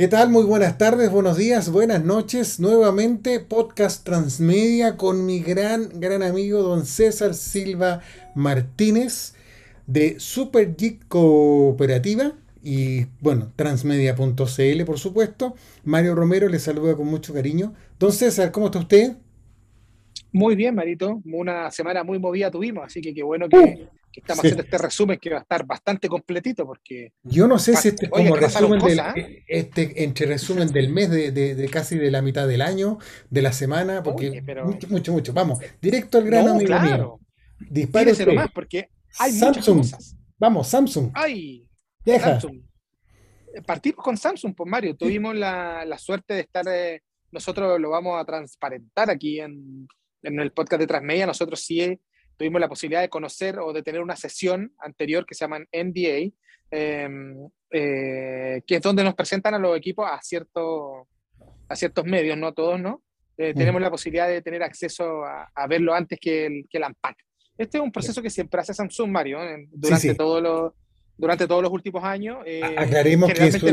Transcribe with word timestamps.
¿Qué 0.00 0.08
tal? 0.08 0.30
Muy 0.30 0.44
buenas 0.44 0.78
tardes, 0.78 1.10
buenos 1.10 1.36
días, 1.36 1.70
buenas 1.70 2.02
noches. 2.02 2.58
Nuevamente 2.58 3.38
podcast 3.38 4.02
Transmedia 4.02 4.96
con 4.96 5.26
mi 5.26 5.40
gran, 5.40 6.00
gran 6.00 6.22
amigo 6.22 6.62
don 6.62 6.86
César 6.86 7.34
Silva 7.34 8.00
Martínez 8.34 9.34
de 9.86 10.18
Super 10.18 10.74
Geek 10.74 11.06
Cooperativa 11.06 12.32
y 12.62 13.08
bueno, 13.20 13.52
transmedia.cl 13.56 14.84
por 14.86 14.98
supuesto. 14.98 15.54
Mario 15.84 16.14
Romero 16.14 16.48
le 16.48 16.60
saluda 16.60 16.96
con 16.96 17.06
mucho 17.06 17.34
cariño. 17.34 17.74
Don 17.98 18.10
César, 18.10 18.52
¿cómo 18.52 18.68
está 18.68 18.78
usted? 18.78 19.18
Muy 20.32 20.54
bien, 20.54 20.74
Marito. 20.74 21.20
Una 21.24 21.70
semana 21.70 22.04
muy 22.04 22.18
movida 22.18 22.50
tuvimos, 22.50 22.84
así 22.84 23.00
que 23.00 23.12
qué 23.12 23.22
bueno 23.22 23.48
que, 23.48 23.56
uh, 23.56 23.88
estamos 24.12 24.44
haciendo 24.44 24.62
este 24.62 24.78
resumen 24.78 25.18
que 25.18 25.30
va 25.30 25.38
a 25.38 25.40
estar 25.42 25.64
bastante 25.64 26.08
completito 26.08 26.66
porque... 26.66 27.12
Yo 27.22 27.46
no 27.48 27.58
sé 27.58 27.76
si 27.76 27.88
este 27.88 28.06
es 28.06 28.10
como 28.10 28.36
resumen 28.36 28.80
del, 28.80 28.98
¿eh? 29.16 29.44
este, 29.46 30.04
entre 30.04 30.26
resumen 30.26 30.68
del 30.68 30.90
mes, 30.90 31.10
de, 31.10 31.68
casi 31.72 31.98
de 31.98 32.10
la 32.10 32.22
mitad 32.22 32.46
del 32.46 32.62
año, 32.62 32.98
de 33.28 33.42
la 33.42 33.52
semana, 33.52 34.02
porque 34.02 34.42
mucho, 34.64 34.88
mucho, 34.88 35.12
mucho. 35.12 35.32
Vamos, 35.32 35.58
directo 35.80 36.18
al 36.18 36.24
grano, 36.24 36.52
amigo 36.52 36.66
claro. 36.66 37.20
mío. 37.60 38.34
más 38.34 38.50
porque 38.52 38.88
hay 39.18 39.32
Samsung. 39.32 39.76
muchas 39.76 39.94
cosas. 39.96 40.16
Vamos, 40.38 40.68
Samsung. 40.68 41.10
Ay, 41.14 41.66
Deja. 42.04 42.40
Samsung. 42.40 42.62
Partimos 43.66 44.04
con 44.04 44.16
Samsung, 44.16 44.54
pues 44.54 44.70
Mario. 44.70 44.96
Tuvimos 44.96 45.34
la, 45.34 45.96
suerte 45.98 46.34
de 46.34 46.40
estar... 46.40 46.66
Eh, 46.68 47.02
nosotros 47.32 47.80
lo 47.80 47.90
vamos 47.90 48.20
a 48.20 48.24
transparentar 48.24 49.08
aquí 49.08 49.40
en, 49.40 49.86
en 50.22 50.40
el 50.40 50.52
podcast 50.52 50.80
de 50.80 50.86
Transmedia. 50.86 51.26
Nosotros 51.26 51.60
sí 51.60 51.98
tuvimos 52.36 52.60
la 52.60 52.68
posibilidad 52.68 53.02
de 53.02 53.08
conocer 53.08 53.58
o 53.58 53.72
de 53.72 53.82
tener 53.82 54.00
una 54.00 54.16
sesión 54.16 54.72
anterior 54.78 55.26
que 55.26 55.34
se 55.34 55.44
llama 55.44 55.58
NDA, 55.72 56.32
em, 56.70 57.48
eh, 57.70 58.62
que 58.66 58.76
es 58.76 58.80
donde 58.80 59.04
nos 59.04 59.14
presentan 59.14 59.54
a 59.54 59.58
los 59.58 59.76
equipos 59.76 60.08
a, 60.10 60.20
cierto, 60.22 61.06
a 61.68 61.76
ciertos 61.76 62.04
medios, 62.06 62.38
no 62.38 62.54
todos, 62.54 62.80
¿no? 62.80 63.02
Eh, 63.36 63.52
mm. 63.54 63.58
Tenemos 63.58 63.82
la 63.82 63.90
posibilidad 63.90 64.28
de 64.28 64.42
tener 64.42 64.62
acceso 64.62 65.22
a, 65.24 65.66
verlo 65.68 65.94
antes 65.94 66.18
que 66.20 66.46
el, 66.46 66.66
que 66.70 66.78
el 66.78 66.84
ANPAC. 66.84 67.16
Este 67.58 67.76
es 67.76 67.84
un 67.84 67.92
proceso 67.92 68.22
que 68.22 68.30
siempre 68.30 68.60
hace 68.60 68.72
Samsung, 68.72 69.10
Mario, 69.10 69.38
durante, 69.70 70.14
Todos 70.14 70.42
los, 70.42 70.72
durante 71.18 71.46
todos 71.46 71.62
los 71.62 71.70
últimos 71.70 72.02
años. 72.02 72.38
Eh, 72.46 72.62
Aclaremos 72.76 73.32
que 73.32 73.72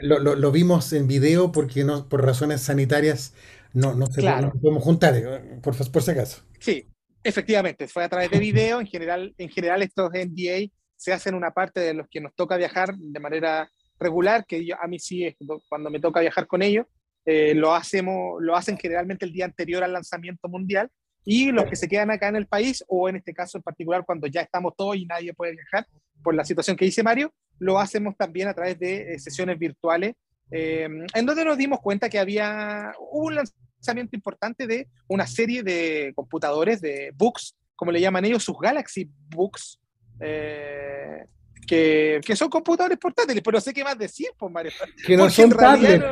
lo, 0.00 0.18
lo, 0.18 0.50
vimos 0.50 0.92
en 0.94 1.06
video 1.06 1.52
porque 1.52 1.84
no, 1.84 2.08
por 2.08 2.24
razones 2.24 2.62
sanitarias 2.62 3.34
no, 3.78 3.94
no, 3.94 4.06
se, 4.06 4.22
podemos 4.22 4.82
juntar, 4.82 5.14
por, 5.62 5.74
por 5.90 6.02
si 6.02 6.10
acaso. 6.10 6.42
Sí, 6.58 6.86
Efectivamente, 7.28 7.88
fue 7.88 8.04
a 8.04 8.08
través 8.08 8.30
de 8.30 8.38
video. 8.38 8.80
En 8.80 8.86
general, 8.86 9.34
en 9.36 9.48
general 9.48 9.82
estos 9.82 10.10
NDA 10.12 10.70
se 10.96 11.12
hacen 11.12 11.34
una 11.34 11.50
parte 11.50 11.80
de 11.80 11.94
los 11.94 12.08
que 12.08 12.20
nos 12.20 12.34
toca 12.34 12.56
viajar 12.56 12.96
de 12.96 13.20
manera 13.20 13.70
regular, 14.00 14.46
que 14.46 14.64
yo, 14.64 14.76
a 14.80 14.86
mí 14.86 14.98
sí 14.98 15.24
es 15.24 15.36
cuando 15.68 15.90
me 15.90 16.00
toca 16.00 16.20
viajar 16.20 16.46
con 16.46 16.62
ellos, 16.62 16.86
eh, 17.24 17.54
lo, 17.54 17.74
hacemos, 17.74 18.40
lo 18.40 18.56
hacen 18.56 18.78
generalmente 18.78 19.26
el 19.26 19.32
día 19.32 19.44
anterior 19.44 19.82
al 19.82 19.92
lanzamiento 19.92 20.48
mundial 20.48 20.88
y 21.24 21.50
los 21.50 21.66
que 21.66 21.76
se 21.76 21.88
quedan 21.88 22.10
acá 22.10 22.28
en 22.28 22.36
el 22.36 22.46
país, 22.46 22.82
o 22.88 23.08
en 23.08 23.16
este 23.16 23.34
caso 23.34 23.58
en 23.58 23.62
particular 23.62 24.04
cuando 24.06 24.26
ya 24.28 24.40
estamos 24.40 24.72
todos 24.76 24.96
y 24.96 25.04
nadie 25.04 25.34
puede 25.34 25.52
viajar, 25.52 25.86
por 26.22 26.34
la 26.34 26.44
situación 26.44 26.76
que 26.76 26.86
dice 26.86 27.02
Mario, 27.02 27.34
lo 27.58 27.78
hacemos 27.78 28.16
también 28.16 28.48
a 28.48 28.54
través 28.54 28.78
de 28.78 29.14
eh, 29.14 29.18
sesiones 29.18 29.58
virtuales, 29.58 30.14
eh, 30.50 30.88
en 31.14 31.26
donde 31.26 31.44
nos 31.44 31.58
dimos 31.58 31.80
cuenta 31.80 32.08
que 32.08 32.18
había 32.18 32.92
un 33.10 33.34
lanzamiento 33.34 33.67
lanzamiento 33.78 34.16
importante 34.16 34.66
de 34.66 34.88
una 35.08 35.26
serie 35.26 35.62
de 35.62 36.12
computadores, 36.14 36.80
de 36.80 37.12
books, 37.14 37.56
como 37.76 37.92
le 37.92 38.00
llaman 38.00 38.24
ellos, 38.24 38.42
sus 38.42 38.58
Galaxy 38.58 39.08
Books, 39.28 39.78
eh, 40.20 41.24
que, 41.66 42.20
que, 42.24 42.34
son 42.34 42.48
computadores 42.48 42.98
portátiles, 42.98 43.42
pero 43.44 43.56
no 43.56 43.60
sé 43.60 43.74
qué 43.74 43.84
más 43.84 43.96
decir, 43.96 44.28
pues 44.38 44.50
Mario. 44.50 44.72
Que 45.06 45.16
no 45.16 45.28
son 45.28 45.50
tablets. 45.50 46.04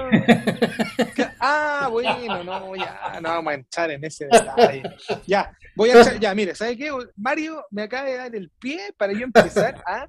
ah, 1.40 1.88
bueno, 1.90 2.44
no, 2.44 2.76
ya, 2.76 3.18
no 3.22 3.30
vamos 3.30 3.50
a 3.50 3.54
entrar 3.54 3.90
en 3.90 4.04
ese 4.04 4.26
detalle. 4.26 4.82
Ya, 5.26 5.50
voy 5.74 5.90
a 5.90 6.00
echar, 6.02 6.20
ya, 6.20 6.34
mire, 6.34 6.54
¿sabe 6.54 6.76
qué? 6.76 6.90
Mario 7.16 7.64
me 7.70 7.82
acaba 7.82 8.06
de 8.06 8.16
dar 8.16 8.36
el 8.36 8.50
pie 8.60 8.92
para 8.96 9.12
yo 9.12 9.24
empezar 9.24 9.82
a 9.86 10.06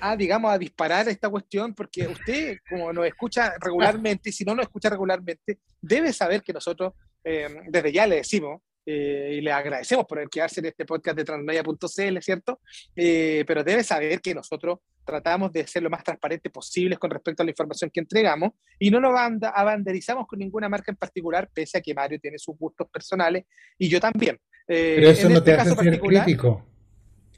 a, 0.00 0.16
digamos, 0.16 0.52
a 0.52 0.58
disparar 0.58 1.08
esta 1.08 1.28
cuestión, 1.28 1.74
porque 1.74 2.06
usted, 2.06 2.58
como 2.68 2.92
nos 2.92 3.06
escucha 3.06 3.54
regularmente, 3.60 4.30
y 4.30 4.32
si 4.32 4.44
no 4.44 4.54
nos 4.54 4.66
escucha 4.66 4.90
regularmente, 4.90 5.58
debe 5.80 6.12
saber 6.12 6.42
que 6.42 6.52
nosotros, 6.52 6.94
eh, 7.24 7.48
desde 7.68 7.92
ya 7.92 8.06
le 8.06 8.16
decimos, 8.16 8.60
eh, 8.88 9.34
y 9.38 9.40
le 9.40 9.50
agradecemos 9.50 10.06
por 10.06 10.30
quedarse 10.30 10.60
en 10.60 10.66
este 10.66 10.84
podcast 10.84 11.16
de 11.16 11.24
transmedia.cl, 11.24 12.18
¿cierto? 12.20 12.60
Eh, 12.94 13.44
pero 13.46 13.64
debe 13.64 13.82
saber 13.82 14.20
que 14.20 14.32
nosotros 14.32 14.78
tratamos 15.04 15.52
de 15.52 15.66
ser 15.66 15.82
lo 15.82 15.90
más 15.90 16.04
transparentes 16.04 16.52
posibles 16.52 16.98
con 16.98 17.10
respecto 17.10 17.42
a 17.42 17.46
la 17.46 17.50
información 17.50 17.90
que 17.90 18.00
entregamos 18.00 18.50
y 18.78 18.90
no 18.90 19.00
nos 19.00 19.12
abanderizamos 19.54 20.26
con 20.28 20.38
ninguna 20.38 20.68
marca 20.68 20.92
en 20.92 20.96
particular, 20.96 21.48
pese 21.52 21.78
a 21.78 21.80
que 21.80 21.94
Mario 21.94 22.20
tiene 22.20 22.38
sus 22.38 22.56
gustos 22.56 22.88
personales 22.88 23.44
y 23.76 23.88
yo 23.88 23.98
también. 23.98 24.38
pero 24.66 25.10
eso 25.10 25.28
no 25.28 25.38
este 25.38 25.52
te 25.52 25.60
hace 25.60 25.74
ser 25.74 26.00
crítico. 26.00 26.64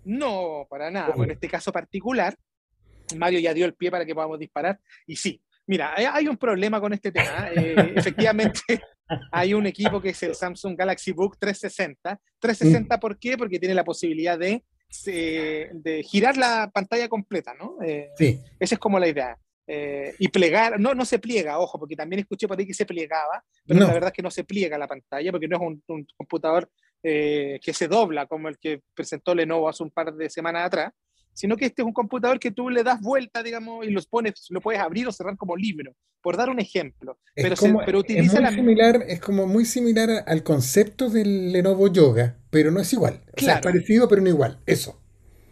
No, 0.04 0.66
para 0.69 0.90
nada. 0.90 1.14
en 1.16 1.30
este 1.30 1.48
caso 1.48 1.72
particular, 1.72 2.34
Mario 3.16 3.41
ya 3.41 3.54
dio 3.54 3.66
el 3.66 3.74
pie 3.74 3.91
para 3.91 4.04
que 4.04 4.14
podamos 4.14 4.38
disparar. 4.38 4.78
Y 5.06 5.16
sí, 5.16 5.41
mira, 5.69 5.94
hay 5.96 6.26
un 6.26 6.36
problema 6.36 6.80
con 6.80 6.92
este 6.92 7.12
tema. 7.12 7.48
¿eh? 7.54 7.74
Eh, 7.76 7.92
efectivamente, 7.96 8.60
hay 9.30 9.54
un 9.54 9.66
equipo 9.66 10.00
que 10.00 10.10
es 10.10 10.22
el 10.24 10.34
Samsung 10.34 10.76
Galaxy 10.76 11.12
Book 11.12 11.38
360. 11.38 12.20
360, 12.41 12.96
mm. 12.96 13.00
¿por 13.00 13.19
qué? 13.19 13.36
Porque 13.36 13.58
tiene 13.58 13.74
la 13.74 13.84
posibilidad 13.84 14.38
de, 14.38 14.64
de 15.04 16.02
girar 16.02 16.36
la 16.36 16.70
pantalla 16.72 17.08
completa, 17.08 17.54
¿no? 17.54 17.76
Eh, 17.84 18.08
sí. 18.16 18.41
Esa 18.58 18.74
es 18.74 18.78
como 18.78 18.98
la 18.98 19.08
idea. 19.08 19.38
y 20.19 20.28
plegar, 20.28 20.80
no, 20.80 20.94
no 20.94 21.04
se 21.04 21.19
pliega, 21.19 21.58
ojo, 21.58 21.78
porque 21.78 21.94
también 21.94 22.20
escuché 22.20 22.48
por 22.48 22.58
ahí 22.58 22.66
que 22.66 22.72
se 22.72 22.86
plegaba, 22.86 23.44
pero 23.66 23.80
la 23.80 23.92
verdad 23.92 24.08
es 24.08 24.14
que 24.14 24.22
no 24.22 24.30
se 24.30 24.44
pliega 24.44 24.78
la 24.78 24.88
pantalla, 24.88 25.30
porque 25.30 25.46
no 25.46 25.56
es 25.56 25.62
un, 25.62 25.82
un 25.88 26.06
computador 26.16 26.70
que 27.02 27.72
se 27.75 27.86
dobla 27.86 28.26
como 28.26 28.48
el 28.48 28.58
que 28.58 28.80
presentó 28.94 29.34
Lenovo 29.34 29.69
hace 29.69 29.82
un 29.82 29.90
par 29.90 30.14
de 30.14 30.30
semanas 30.30 30.64
atrás, 30.64 30.92
sino 31.38 31.56
que 31.56 31.66
este 31.66 31.82
es 31.82 31.87
un 31.87 31.93
computador 31.93 32.41
que 32.41 32.50
tú 32.50 32.69
le 32.69 32.82
das 32.82 33.00
vuelta, 33.00 33.44
digamos, 33.44 33.87
y 33.87 33.91
los 33.91 34.06
pones, 34.06 34.47
lo 34.50 34.60
puedes 34.60 34.81
abrir 34.81 35.06
o 35.06 35.12
cerrar 35.12 35.37
como 35.37 35.56
libro, 35.56 35.94
por 36.21 36.37
dar 36.37 36.50
un 36.50 36.59
ejemplo. 36.59 37.16
pero, 37.37 37.54
pero 37.87 38.00
utiliza 38.00 38.38
es 38.38 38.43
muy 38.43 38.54
similar, 38.56 39.04
es 39.06 39.21
como 39.21 39.47
muy 39.47 39.65
similar 39.65 40.25
al 40.26 40.43
concepto 40.43 41.09
del 41.09 41.53
Lenovo 41.53 41.93
Yoga, 41.93 42.37
pero 42.50 42.72
no 42.72 42.81
es 42.81 42.93
igual. 42.93 43.22
O 43.37 43.41
sea, 43.41 43.54
es 43.54 43.60
parecido, 43.60 44.09
pero 44.09 44.21
no 44.21 44.28
igual. 44.28 44.59
Eso. 44.66 45.00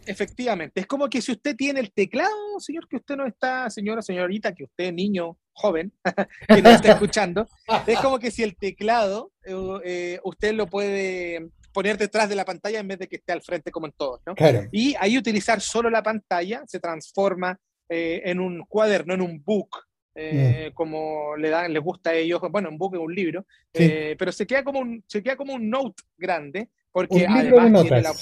Efectivamente, 0.05 0.81
es 0.81 0.87
como 0.87 1.09
que 1.09 1.21
si 1.21 1.31
usted 1.31 1.55
tiene 1.55 1.79
el 1.79 1.93
teclado, 1.93 2.59
señor, 2.59 2.87
que 2.89 2.97
usted 2.97 3.15
no 3.15 3.25
está, 3.25 3.69
señora, 3.69 4.01
señorita, 4.01 4.53
que 4.53 4.65
usted, 4.65 4.91
niño, 4.91 5.37
joven, 5.53 5.93
que 6.49 6.61
no 6.61 6.69
está 6.69 6.93
escuchando, 6.93 7.47
es 7.85 7.99
como 7.99 8.19
que 8.19 8.31
si 8.31 8.43
el 8.43 8.57
teclado 8.57 9.31
eh, 9.45 9.53
eh, 9.85 10.19
usted 10.23 10.53
lo 10.53 10.67
puede 10.67 11.49
poner 11.77 11.95
detrás 11.95 12.27
de 12.27 12.33
la 12.33 12.43
pantalla 12.43 12.79
en 12.79 12.87
vez 12.87 12.97
de 12.97 13.07
que 13.07 13.17
esté 13.17 13.33
al 13.33 13.43
frente 13.43 13.69
como 13.69 13.85
en 13.85 13.91
todos. 13.91 14.19
¿no? 14.25 14.33
Y 14.71 14.95
ahí 14.99 15.15
utilizar 15.15 15.61
solo 15.61 15.91
la 15.91 16.01
pantalla 16.01 16.63
se 16.65 16.79
transforma 16.79 17.55
eh, 17.87 18.23
en 18.25 18.39
un 18.39 18.65
cuaderno, 18.67 19.13
en 19.13 19.21
un 19.21 19.43
book, 19.43 19.69
eh, 20.15 20.69
mm. 20.71 20.73
como 20.73 21.37
le 21.37 21.51
dan, 21.51 21.71
les 21.71 21.83
gusta 21.83 22.09
a 22.09 22.13
ellos, 22.15 22.41
bueno, 22.49 22.69
un 22.69 22.79
book 22.79 22.95
es 22.95 22.99
un 22.99 23.13
libro, 23.13 23.45
eh, 23.75 24.15
pero 24.17 24.31
se 24.31 24.47
queda, 24.47 24.63
como 24.63 24.79
un, 24.79 25.03
se 25.05 25.21
queda 25.21 25.35
como 25.35 25.53
un 25.53 25.69
note 25.69 26.01
grande, 26.17 26.71
porque 26.91 27.27
además 27.27 27.83
tiene 27.83 28.01
la 28.01 28.15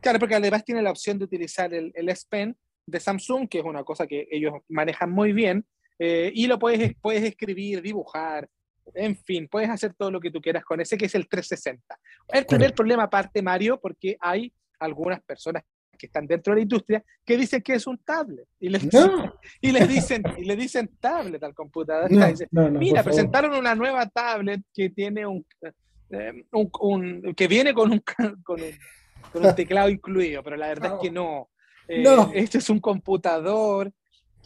Claro, 0.00 0.20
porque 0.20 0.36
además 0.36 0.64
tiene 0.64 0.80
la 0.80 0.92
opción 0.92 1.18
de 1.18 1.24
utilizar 1.24 1.74
el, 1.74 1.90
el 1.96 2.08
S 2.10 2.26
Pen 2.30 2.56
de 2.86 3.00
Samsung, 3.00 3.48
que 3.48 3.58
es 3.58 3.64
una 3.64 3.82
cosa 3.82 4.06
que 4.06 4.28
ellos 4.30 4.52
manejan 4.68 5.10
muy 5.10 5.32
bien, 5.32 5.66
y 5.98 6.46
lo 6.46 6.60
puedes, 6.60 6.92
puedes 7.02 7.24
escribir, 7.24 7.82
dibujar, 7.82 8.48
en 8.94 9.16
fin, 9.16 9.48
puedes 9.48 9.70
hacer 9.70 9.94
todo 9.94 10.10
lo 10.10 10.20
que 10.20 10.30
tú 10.30 10.40
quieras 10.40 10.64
con 10.64 10.80
ese, 10.80 10.96
que 10.96 11.06
es 11.06 11.14
el 11.14 11.28
360. 11.28 11.98
El 12.28 12.46
primer 12.46 12.74
problema 12.74 13.04
aparte, 13.04 13.42
Mario, 13.42 13.80
porque 13.80 14.16
hay 14.20 14.52
algunas 14.78 15.20
personas 15.22 15.62
que 15.98 16.06
están 16.06 16.26
dentro 16.26 16.52
de 16.52 16.60
la 16.60 16.62
industria 16.62 17.04
que 17.24 17.36
dicen 17.36 17.60
que 17.60 17.74
es 17.74 17.86
un 17.86 17.98
tablet 17.98 18.46
y 18.60 18.68
les, 18.68 18.82
dicen, 18.82 19.32
y 19.60 19.72
les 19.72 19.88
dicen 19.88 20.22
y 20.38 20.44
le 20.44 20.56
dicen 20.56 20.90
tablet 21.00 21.42
al 21.42 21.54
computador. 21.54 22.08
Mira 22.72 23.02
presentaron 23.02 23.54
una 23.54 23.74
nueva 23.74 24.06
tablet 24.06 24.62
que 24.72 24.90
tiene 24.90 25.26
un, 25.26 25.44
eh, 26.10 26.44
un, 26.52 27.34
que 27.36 27.48
viene 27.48 27.74
con 27.74 27.90
un, 27.90 28.00
con 28.44 28.62
un, 28.62 28.70
con 29.32 29.44
un 29.44 29.54
teclado 29.54 29.88
incluido 29.88 30.42
pero 30.42 30.56
la 30.56 30.68
verdad 30.68 30.94
es 30.94 31.00
que 31.02 31.10
no, 31.10 31.50
eh, 31.88 32.04
este 32.34 32.58
es 32.58 32.70
un 32.70 32.80
computador 32.80 33.92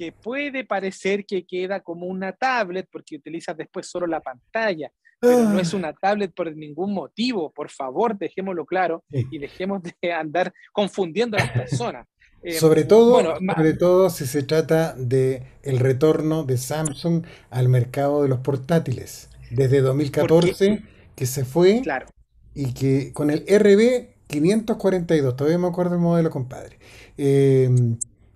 que 0.02 0.10
puede 0.10 0.64
parecer 0.64 1.24
que 1.24 1.46
queda 1.46 1.78
como 1.78 2.06
una 2.06 2.32
tablet 2.32 2.88
porque 2.90 3.14
utilizas 3.14 3.56
después 3.56 3.86
solo 3.86 4.08
la 4.08 4.18
pantalla, 4.18 4.90
pero 5.20 5.44
no 5.44 5.60
es 5.60 5.72
ah. 5.72 5.76
una 5.76 5.92
tablet 5.92 6.34
por 6.34 6.52
ningún 6.56 6.92
motivo. 6.92 7.52
Por 7.52 7.70
favor, 7.70 8.18
dejémoslo 8.18 8.66
claro 8.66 9.04
y 9.12 9.38
dejemos 9.38 9.80
de 9.80 10.12
andar 10.12 10.52
confundiendo 10.72 11.36
a 11.36 11.40
las 11.40 11.50
personas. 11.52 12.06
Eh, 12.44 12.54
sobre 12.54 12.82
todo, 12.82 13.36
sobre 13.54 13.74
todo 13.74 14.10
si 14.10 14.26
se 14.26 14.42
trata 14.42 14.96
de 14.96 15.44
el 15.62 15.78
retorno 15.78 16.42
de 16.42 16.56
Samsung 16.56 17.24
al 17.50 17.68
mercado 17.68 18.24
de 18.24 18.28
los 18.28 18.40
portátiles 18.40 19.30
desde 19.52 19.80
2014 19.80 20.82
que 21.14 21.26
se 21.26 21.44
fue 21.44 21.82
claro. 21.84 22.06
y 22.52 22.74
que 22.74 23.12
con 23.12 23.30
el 23.30 23.44
RB 23.46 24.08
542, 24.26 25.36
todavía 25.36 25.58
me 25.58 25.68
acuerdo 25.68 25.94
el 25.94 26.00
modelo, 26.00 26.30
compadre. 26.30 26.80
Eh, 27.16 27.70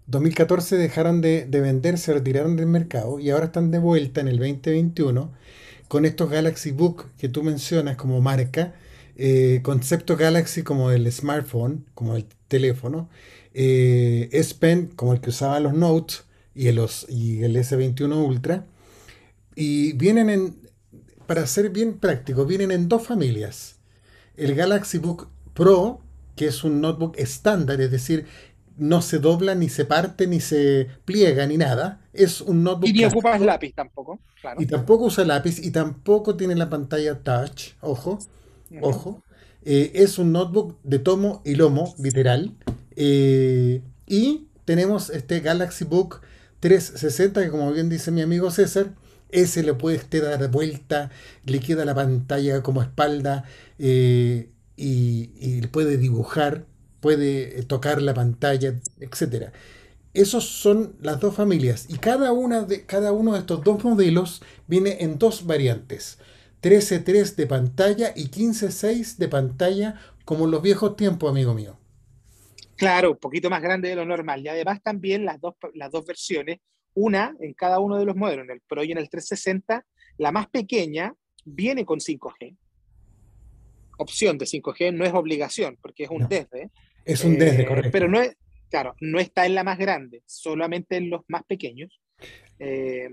2014 0.06 0.76
dejaron 0.76 1.20
de, 1.20 1.46
de 1.46 1.60
vender, 1.60 1.98
se 1.98 2.12
retiraron 2.14 2.56
del 2.56 2.66
mercado 2.66 3.18
y 3.18 3.30
ahora 3.30 3.46
están 3.46 3.70
de 3.70 3.78
vuelta 3.78 4.20
en 4.20 4.28
el 4.28 4.38
2021 4.38 5.32
con 5.88 6.04
estos 6.04 6.30
Galaxy 6.30 6.72
Book 6.72 7.06
que 7.18 7.28
tú 7.28 7.42
mencionas 7.42 7.96
como 7.96 8.20
marca, 8.20 8.74
eh, 9.16 9.60
concepto 9.62 10.16
Galaxy 10.16 10.62
como 10.62 10.90
el 10.90 11.10
smartphone, 11.10 11.86
como 11.94 12.16
el 12.16 12.26
teléfono, 12.48 13.08
eh, 13.54 14.28
S 14.32 14.54
Pen 14.54 14.90
como 14.94 15.12
el 15.12 15.20
que 15.20 15.30
usaban 15.30 15.62
los 15.62 15.74
Notes 15.74 16.24
y 16.54 16.68
el, 16.68 16.80
y 17.08 17.42
el 17.42 17.56
S21 17.56 18.26
Ultra. 18.26 18.66
Y 19.54 19.92
vienen 19.94 20.28
en, 20.28 20.56
para 21.26 21.46
ser 21.46 21.70
bien 21.70 21.94
práctico, 21.98 22.44
vienen 22.44 22.70
en 22.70 22.88
dos 22.88 23.06
familias. 23.06 23.76
El 24.36 24.54
Galaxy 24.54 24.98
Book 24.98 25.28
Pro, 25.54 26.00
que 26.34 26.46
es 26.46 26.64
un 26.64 26.80
notebook 26.82 27.14
estándar, 27.16 27.80
es 27.80 27.90
decir, 27.90 28.26
no 28.76 29.02
se 29.02 29.18
dobla, 29.18 29.54
ni 29.54 29.68
se 29.68 29.84
parte, 29.84 30.26
ni 30.26 30.40
se 30.40 30.88
pliega, 31.04 31.46
ni 31.46 31.56
nada. 31.56 32.00
Es 32.12 32.40
un 32.40 32.62
notebook. 32.62 32.88
Y 32.88 32.92
ni 32.92 33.04
ocupas 33.04 33.40
lápiz 33.40 33.74
tampoco. 33.74 34.18
Claro. 34.40 34.60
Y 34.60 34.66
tampoco 34.66 35.04
usa 35.04 35.24
lápiz 35.24 35.58
y 35.58 35.70
tampoco 35.70 36.36
tiene 36.36 36.54
la 36.54 36.68
pantalla 36.68 37.18
touch. 37.20 37.72
Ojo, 37.80 38.18
ojo. 38.80 39.22
Eh, 39.64 39.92
es 39.94 40.18
un 40.18 40.32
notebook 40.32 40.78
de 40.84 40.98
tomo 40.98 41.42
y 41.44 41.54
lomo, 41.54 41.94
literal. 41.98 42.54
Eh, 42.94 43.82
y 44.06 44.46
tenemos 44.64 45.10
este 45.10 45.40
Galaxy 45.40 45.84
Book 45.84 46.20
360, 46.60 47.42
que 47.42 47.50
como 47.50 47.72
bien 47.72 47.88
dice 47.88 48.10
mi 48.10 48.22
amigo 48.22 48.50
César, 48.50 48.94
ese 49.30 49.62
le 49.62 49.74
puede 49.74 49.96
usted 49.96 50.22
dar 50.22 50.48
vuelta, 50.50 51.10
le 51.44 51.60
queda 51.60 51.84
la 51.84 51.94
pantalla 51.94 52.62
como 52.62 52.80
espalda 52.80 53.44
eh, 53.78 54.50
y, 54.76 55.30
y 55.40 55.66
puede 55.66 55.96
dibujar 55.96 56.64
puede 57.06 57.60
eh, 57.60 57.62
tocar 57.62 58.02
la 58.02 58.14
pantalla, 58.14 58.74
etc. 58.98 59.52
Esos 60.12 60.44
son 60.44 60.96
las 61.00 61.20
dos 61.20 61.36
familias 61.36 61.86
y 61.88 61.98
cada, 61.98 62.32
una 62.32 62.62
de, 62.62 62.84
cada 62.84 63.12
uno 63.12 63.34
de 63.34 63.38
estos 63.38 63.62
dos 63.62 63.84
modelos 63.84 64.42
viene 64.66 64.96
en 65.04 65.16
dos 65.16 65.46
variantes. 65.46 66.18
13.3 66.62 67.36
de 67.36 67.46
pantalla 67.46 68.12
y 68.16 68.26
15.6 68.26 69.18
de 69.18 69.28
pantalla 69.28 70.00
como 70.24 70.46
en 70.46 70.50
los 70.50 70.62
viejos 70.62 70.96
tiempos, 70.96 71.30
amigo 71.30 71.54
mío. 71.54 71.78
Claro, 72.74 73.12
un 73.12 73.18
poquito 73.18 73.50
más 73.50 73.62
grande 73.62 73.90
de 73.90 73.94
lo 73.94 74.04
normal. 74.04 74.42
Y 74.42 74.48
además 74.48 74.82
también 74.82 75.24
las 75.24 75.40
dos, 75.40 75.54
las 75.74 75.92
dos 75.92 76.04
versiones, 76.04 76.58
una 76.94 77.36
en 77.38 77.54
cada 77.54 77.78
uno 77.78 77.98
de 77.98 78.04
los 78.04 78.16
modelos, 78.16 78.46
en 78.46 78.50
el 78.50 78.62
Pro 78.62 78.82
y 78.82 78.90
en 78.90 78.98
el 78.98 79.08
360, 79.08 79.86
la 80.18 80.32
más 80.32 80.48
pequeña 80.48 81.14
viene 81.44 81.84
con 81.84 82.00
5G. 82.00 82.56
Opción 83.96 84.38
de 84.38 84.46
5G 84.46 84.92
no 84.92 85.04
es 85.04 85.14
obligación, 85.14 85.78
porque 85.80 86.02
es 86.02 86.10
un 86.10 86.26
desde. 86.26 86.72
Es 87.06 87.24
un 87.24 87.38
desde, 87.38 87.62
eh, 87.62 87.66
correcto. 87.66 87.90
Pero 87.92 88.08
no 88.08 88.20
es, 88.20 88.36
claro, 88.68 88.94
no 89.00 89.20
está 89.20 89.46
en 89.46 89.54
la 89.54 89.64
más 89.64 89.78
grande, 89.78 90.22
solamente 90.26 90.96
en 90.96 91.08
los 91.08 91.22
más 91.28 91.44
pequeños. 91.44 92.00
Eh, 92.58 93.08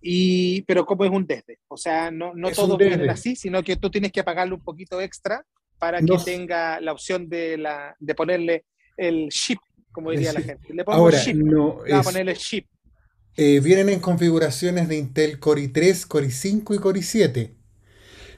y, 0.00 0.62
pero 0.62 0.86
como 0.86 1.04
es 1.04 1.10
un 1.10 1.26
desde, 1.26 1.58
o 1.66 1.76
sea, 1.76 2.12
no, 2.12 2.32
no 2.34 2.52
todos 2.52 2.78
vienen 2.78 3.10
así, 3.10 3.34
sino 3.34 3.62
que 3.64 3.74
tú 3.76 3.90
tienes 3.90 4.12
que 4.12 4.22
pagarle 4.22 4.54
un 4.54 4.62
poquito 4.62 5.00
extra 5.00 5.44
para 5.80 6.00
que 6.00 6.16
tenga 6.24 6.80
la 6.80 6.92
opción 6.92 7.28
de, 7.28 7.58
la, 7.58 7.96
de 7.98 8.14
ponerle 8.14 8.64
el 8.96 9.28
chip, 9.30 9.58
como 9.90 10.12
diría 10.12 10.32
la 10.32 10.40
gente. 10.40 10.72
Le 10.72 10.84
pongo 10.84 10.98
Ahora, 10.98 11.20
chip, 11.20 11.36
no 11.36 11.80
a 11.92 12.02
ponerle 12.02 12.36
chip. 12.36 12.66
Eh, 13.36 13.60
vienen 13.60 13.88
en 13.88 14.00
configuraciones 14.00 14.88
de 14.88 14.96
Intel 14.96 15.40
Core 15.40 15.62
i3, 15.62 16.06
Core 16.06 16.26
i5 16.26 16.76
y 16.76 16.78
Core 16.78 17.00
i7. 17.00 17.54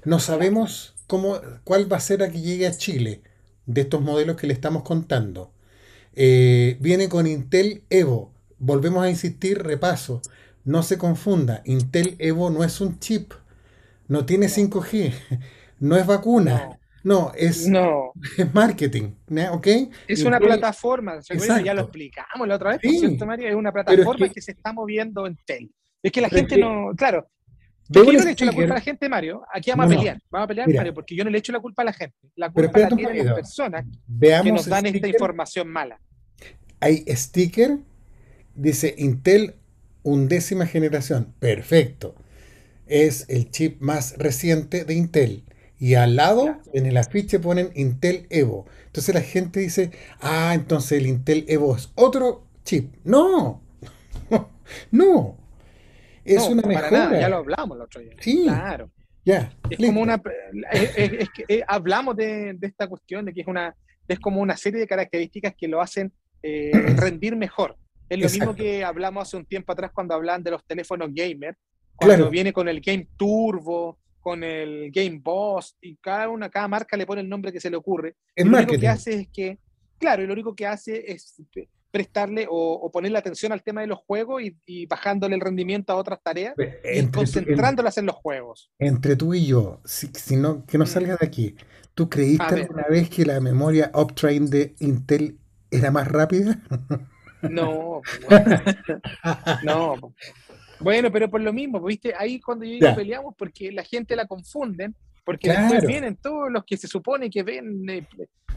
No 0.05 0.19
sabemos 0.19 0.95
cómo, 1.07 1.41
cuál 1.65 1.91
va 1.91 1.99
a 1.99 2.01
ser 2.01 2.23
a 2.23 2.31
que 2.31 2.41
llegue 2.41 2.67
a 2.67 2.77
Chile 2.77 3.23
de 3.67 3.83
estos 3.83 4.01
modelos 4.03 4.37
que 4.37 4.47
le 4.47 4.53
estamos 4.53 4.83
contando. 4.83 5.53
Eh, 6.15 6.77
viene 6.81 7.09
con 7.09 7.27
Intel 7.27 7.85
Evo. 7.91 8.33
Volvemos 8.59 9.03
a 9.03 9.11
insistir, 9.11 9.63
repaso. 9.63 10.21
No 10.65 10.83
se 10.83 10.99
confunda, 10.99 11.63
Intel 11.65 12.17
Evo 12.19 12.51
no 12.51 12.63
es 12.65 12.81
un 12.81 12.99
chip, 12.99 13.33
no 14.09 14.27
tiene 14.27 14.47
5G, 14.47 15.13
no 15.81 15.97
es 15.97 16.07
vacuna. 16.07 16.77
No, 17.03 17.33
es, 17.35 17.67
no. 17.67 18.13
es 18.37 18.53
marketing, 18.53 19.15
¿ok? 19.53 19.67
Es 20.07 20.23
una 20.23 20.39
plataforma, 20.39 21.19
ya 21.65 21.73
lo 21.73 21.83
explicamos 21.83 22.47
la 22.47 22.57
otra 22.57 22.71
vez, 22.73 22.81
sí, 22.83 22.99
cierto, 22.99 23.25
María, 23.25 23.49
es 23.49 23.55
una 23.55 23.73
plataforma 23.73 24.27
es 24.27 24.33
que, 24.33 24.35
que, 24.35 24.43
se 24.43 24.53
está 24.53 24.75
moviendo 24.75 25.27
en 25.27 25.39
Tel. 25.47 25.73
Es 26.03 26.13
que 26.13 26.21
la 26.21 26.29
gente 26.29 26.59
no, 26.59 26.93
claro, 26.95 27.27
yo 27.91 28.05
no 28.05 28.13
le 28.13 28.31
echo 28.31 28.45
la 28.45 28.53
culpa 28.53 28.73
a 28.73 28.77
la 28.77 28.81
gente, 28.81 29.09
Mario. 29.09 29.43
Aquí 29.53 29.71
vamos 29.71 29.87
a 29.87 29.89
pelear. 29.97 30.23
Vamos 30.31 30.45
a 30.45 30.49
pelear, 30.49 30.69
Mira, 30.69 30.81
Mario, 30.81 30.95
porque 30.95 31.17
yo 31.17 31.25
no 31.25 31.31
le 31.31 31.39
echo 31.39 31.53
la 31.53 31.61
culpa 31.61 31.83
a 31.83 31.87
la 31.87 31.93
gente. 31.93 32.17
La 32.37 32.51
culpa 32.51 32.79
la 32.79 32.89
tienen 32.89 33.27
las 33.27 33.35
personas 33.35 33.85
Veamos 34.07 34.45
que 34.45 34.53
nos 34.53 34.67
dan 34.67 34.81
sticker. 34.81 34.97
esta 34.97 35.09
información 35.09 35.69
mala. 35.69 36.01
Hay 36.79 37.05
sticker, 37.09 37.79
dice 38.55 38.95
Intel 38.97 39.55
undécima 40.03 40.67
generación. 40.67 41.35
Perfecto. 41.41 42.15
Es 42.87 43.27
el 43.29 43.51
chip 43.51 43.81
más 43.81 44.17
reciente 44.19 44.85
de 44.85 44.95
Intel. 44.95 45.45
Y 45.79 45.95
al 45.95 46.17
lado, 46.17 46.43
claro. 46.43 46.63
en 46.75 46.87
el 46.87 46.97
afiche 46.97 47.39
ponen 47.41 47.71
Intel 47.75 48.27
Evo. 48.31 48.67
Entonces 48.87 49.15
la 49.15 49.23
gente 49.23 49.61
dice, 49.61 49.91
ah, 50.21 50.53
entonces 50.55 50.93
el 50.93 51.07
Intel 51.07 51.45
Evo 51.49 51.75
es 51.75 51.91
otro 51.95 52.45
chip. 52.65 52.95
No, 53.05 53.63
no, 54.91 55.40
es 56.25 56.37
no, 56.37 56.49
una 56.49 56.63
mejora. 56.63 56.91
Nada, 56.91 57.21
ya 57.21 57.29
lo 57.29 57.37
hablamos 57.37 57.77
el 57.77 57.83
otro 57.83 58.01
día. 58.01 58.15
Sí. 58.21 58.43
Claro. 58.45 58.91
Ya. 59.25 59.53
Es 59.69 59.79
listo. 59.79 59.87
como 59.87 60.01
una. 60.03 60.23
Es, 60.73 60.97
es, 60.97 61.13
es 61.13 61.31
que 61.31 61.45
eh, 61.49 61.63
hablamos 61.67 62.17
de, 62.17 62.55
de, 62.55 62.67
esta 62.67 62.87
cuestión 62.89 63.25
de 63.25 63.33
que 63.33 63.43
es 63.43 63.47
una. 63.47 63.75
Es 64.09 64.19
como 64.19 64.41
una 64.41 64.57
serie 64.57 64.81
de 64.81 64.87
características 64.87 65.55
que 65.57 65.69
lo 65.69 65.81
hacen 65.81 66.13
eh, 66.43 66.71
rendir 66.97 67.37
mejor. 67.37 67.77
Es 68.09 68.19
lo 68.19 68.25
Exacto. 68.25 68.53
mismo 68.53 68.57
que 68.57 68.85
hablamos 68.85 69.29
hace 69.29 69.37
un 69.37 69.47
tiempo 69.47 69.73
atrás 69.73 69.93
cuando 69.95 70.15
hablaban 70.15 70.43
de 70.43 70.51
los 70.51 70.65
teléfonos 70.67 71.11
gamer. 71.13 71.57
Cuando 71.95 72.17
claro. 72.17 72.31
viene 72.31 72.53
con 72.53 72.69
el 72.69 72.81
Game 72.81 73.09
Turbo, 73.17 73.99
con 74.21 74.43
el 74.43 74.91
Game 74.91 75.21
Boss, 75.23 75.77
y 75.83 75.97
cada 75.97 76.29
una, 76.29 76.49
cada 76.49 76.67
marca 76.67 76.97
le 76.97 77.07
pone 77.07 77.21
el 77.21 77.29
nombre 77.29 77.53
que 77.53 77.61
se 77.61 77.71
le 77.71 77.77
ocurre. 77.77 78.17
Es 78.35 78.45
y 78.45 78.49
lo 78.49 78.53
marketing. 78.53 78.73
único 78.73 78.81
que 78.81 78.89
hace 78.89 79.15
es 79.15 79.29
que. 79.29 79.59
Claro, 79.99 80.23
y 80.23 80.27
lo 80.27 80.33
único 80.33 80.55
que 80.57 80.67
hace 80.67 81.13
es 81.13 81.35
prestarle 81.91 82.47
o, 82.49 82.73
o, 82.75 82.91
ponerle 82.91 83.19
atención 83.19 83.53
al 83.53 83.63
tema 83.63 83.81
de 83.81 83.87
los 83.87 83.99
juegos 83.99 84.43
y, 84.43 84.57
y 84.67 84.87
bajándole 84.87 85.35
el 85.35 85.41
rendimiento 85.41 85.93
a 85.93 85.97
otras 85.97 86.21
tareas 86.23 86.55
entre 86.59 87.01
y 87.01 87.11
concentrándolas 87.11 87.99
en, 87.99 88.03
en, 88.03 88.07
los 88.07 88.17
juegos. 88.17 88.71
Entre 88.79 89.17
tú 89.17 89.35
y 89.35 89.47
yo, 89.47 89.81
si, 89.85 90.09
si 90.09 90.37
no, 90.37 90.65
que 90.67 90.79
no 90.79 90.87
salga 90.87 91.17
de 91.17 91.27
aquí, 91.27 91.57
¿tú 91.95 92.09
creíste 92.09 92.45
alguna 92.45 92.85
vez 92.89 93.11
que 93.11 93.25
la 93.25 93.41
memoria 93.41 93.91
Optrain 93.95 94.49
de 94.49 94.75
Intel 94.79 95.39
era 95.71 95.91
más 95.91 96.09
rápida? 96.09 96.61
No, 97.43 98.03
bueno, 98.29 98.63
no. 99.65 100.15
Bueno, 100.79 101.11
pero 101.11 101.31
por 101.31 101.41
lo 101.41 101.53
mismo, 101.53 101.81
¿viste? 101.81 102.15
Ahí 102.17 102.41
cuando 102.41 102.65
yo 102.65 102.73
digo 102.73 102.95
peleamos 102.95 103.35
porque 103.37 103.73
la 103.73 103.83
gente 103.83 104.17
la 104.17 104.27
confunden, 104.27 104.95
porque 105.25 105.49
claro. 105.49 105.63
después 105.63 105.87
vienen 105.87 106.17
todos 106.17 106.51
los 106.51 106.65
que 106.65 106.77
se 106.77 106.89
supone 106.89 107.31
que 107.31 107.43
ven 107.43 107.89
eh, 107.89 108.07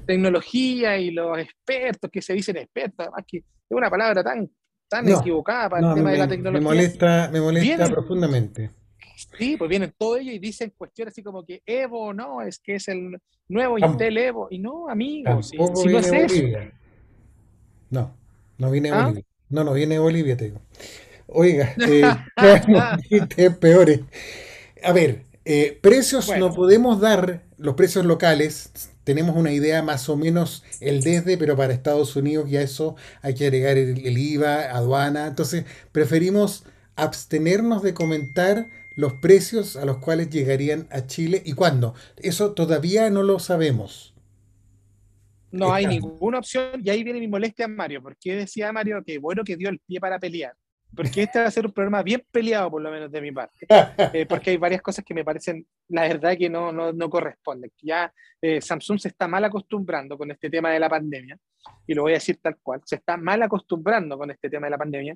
tecnología 0.05 0.97
y 0.97 1.11
los 1.11 1.37
expertos 1.37 2.09
que 2.11 2.21
se 2.21 2.33
dicen 2.33 2.57
expertos, 2.57 2.99
además 2.99 3.23
que 3.27 3.37
es 3.37 3.43
una 3.69 3.89
palabra 3.89 4.23
tan, 4.23 4.49
tan 4.87 5.05
no, 5.05 5.19
equivocada 5.19 5.69
para 5.69 5.81
no, 5.81 5.89
el 5.89 5.95
tema 5.95 6.05
me, 6.07 6.13
de 6.13 6.17
la 6.19 6.27
tecnología. 6.27 6.59
Me 6.61 6.75
molesta, 6.75 7.29
me 7.31 7.41
molesta 7.41 7.75
vienen, 7.75 7.91
profundamente. 7.91 8.71
Sí, 9.37 9.57
pues 9.57 9.69
vienen 9.69 9.93
todos 9.97 10.19
ellos 10.19 10.35
y 10.35 10.39
dicen 10.39 10.73
cuestiones 10.77 11.13
así 11.13 11.23
como 11.23 11.45
que 11.45 11.61
Evo, 11.65 12.13
no, 12.13 12.41
es 12.41 12.59
que 12.59 12.75
es 12.75 12.87
el 12.87 13.17
nuevo 13.47 13.77
Tam 13.77 13.91
Intel 13.91 14.17
Evo. 14.17 14.47
Y 14.49 14.59
no, 14.59 14.89
amigos, 14.89 15.49
si, 15.49 15.57
si 15.57 15.87
no 15.87 15.99
es 15.99 16.09
Bolivia. 16.09 16.63
eso. 16.63 16.71
No, 17.89 18.15
no 18.57 18.71
viene 18.71 18.91
¿Ah? 18.91 19.05
Bolivia. 19.05 19.25
No, 19.49 19.63
no 19.63 19.73
viene 19.73 19.99
Bolivia, 19.99 20.35
te 20.35 20.45
digo. 20.45 20.61
Oiga, 21.27 21.73
eh, 23.37 23.49
peores. 23.59 24.01
A 24.83 24.91
ver, 24.91 25.23
eh, 25.45 25.77
precios 25.81 26.27
bueno. 26.27 26.49
no 26.49 26.55
podemos 26.55 26.99
dar, 26.99 27.43
los 27.57 27.75
precios 27.75 28.05
locales, 28.05 28.71
tenemos 29.03 29.35
una 29.35 29.51
idea 29.51 29.81
más 29.81 30.07
o 30.09 30.15
menos 30.15 30.63
el 30.79 31.01
desde, 31.01 31.37
pero 31.37 31.57
para 31.57 31.73
Estados 31.73 32.15
Unidos 32.15 32.49
ya 32.49 32.61
eso 32.61 32.95
hay 33.21 33.33
que 33.35 33.45
agregar 33.45 33.77
el, 33.77 34.05
el, 34.05 34.17
IVA, 34.17 34.71
aduana, 34.71 35.27
entonces 35.27 35.65
preferimos 35.91 36.63
abstenernos 36.95 37.83
de 37.83 37.93
comentar 37.93 38.69
los 38.95 39.13
precios 39.13 39.75
a 39.75 39.85
los 39.85 39.97
cuales 39.97 40.29
llegarían 40.29 40.87
a 40.91 41.07
Chile 41.07 41.41
y 41.45 41.53
cuándo. 41.53 41.95
Eso 42.17 42.53
todavía 42.53 43.09
no 43.09 43.23
lo 43.23 43.39
sabemos. 43.39 44.13
No 45.51 45.73
hay 45.73 45.85
ninguna 45.85 46.39
opción 46.39 46.81
y 46.83 46.89
ahí 46.89 47.03
viene 47.03 47.19
mi 47.19 47.27
molestia, 47.27 47.67
Mario, 47.67 48.01
porque 48.01 48.35
decía 48.35 48.71
Mario 48.71 49.03
que 49.05 49.19
bueno 49.19 49.43
que 49.43 49.55
dio 49.55 49.69
el 49.69 49.79
pie 49.79 49.99
para 49.99 50.19
pelear 50.19 50.55
porque 50.95 51.23
este 51.23 51.39
va 51.39 51.45
a 51.45 51.51
ser 51.51 51.65
un 51.65 51.71
programa 51.71 52.03
bien 52.03 52.23
peleado, 52.31 52.71
por 52.71 52.81
lo 52.81 52.91
menos 52.91 53.11
de 53.11 53.21
mi 53.21 53.31
parte, 53.31 53.65
eh, 54.13 54.25
porque 54.25 54.51
hay 54.51 54.57
varias 54.57 54.81
cosas 54.81 55.03
que 55.03 55.13
me 55.13 55.23
parecen, 55.23 55.65
la 55.89 56.03
verdad, 56.03 56.37
que 56.37 56.49
no, 56.49 56.71
no, 56.71 56.93
no 56.93 57.09
corresponden. 57.09 57.71
Ya 57.81 58.13
eh, 58.41 58.61
Samsung 58.61 58.99
se 58.99 59.09
está 59.09 59.27
mal 59.27 59.43
acostumbrando 59.43 60.17
con 60.17 60.31
este 60.31 60.49
tema 60.49 60.71
de 60.71 60.79
la 60.79 60.89
pandemia, 60.89 61.37
y 61.87 61.93
lo 61.93 62.03
voy 62.03 62.11
a 62.11 62.15
decir 62.15 62.39
tal 62.41 62.57
cual, 62.61 62.81
se 62.85 62.95
está 62.95 63.17
mal 63.17 63.41
acostumbrando 63.41 64.17
con 64.17 64.31
este 64.31 64.49
tema 64.49 64.67
de 64.67 64.71
la 64.71 64.77
pandemia 64.77 65.15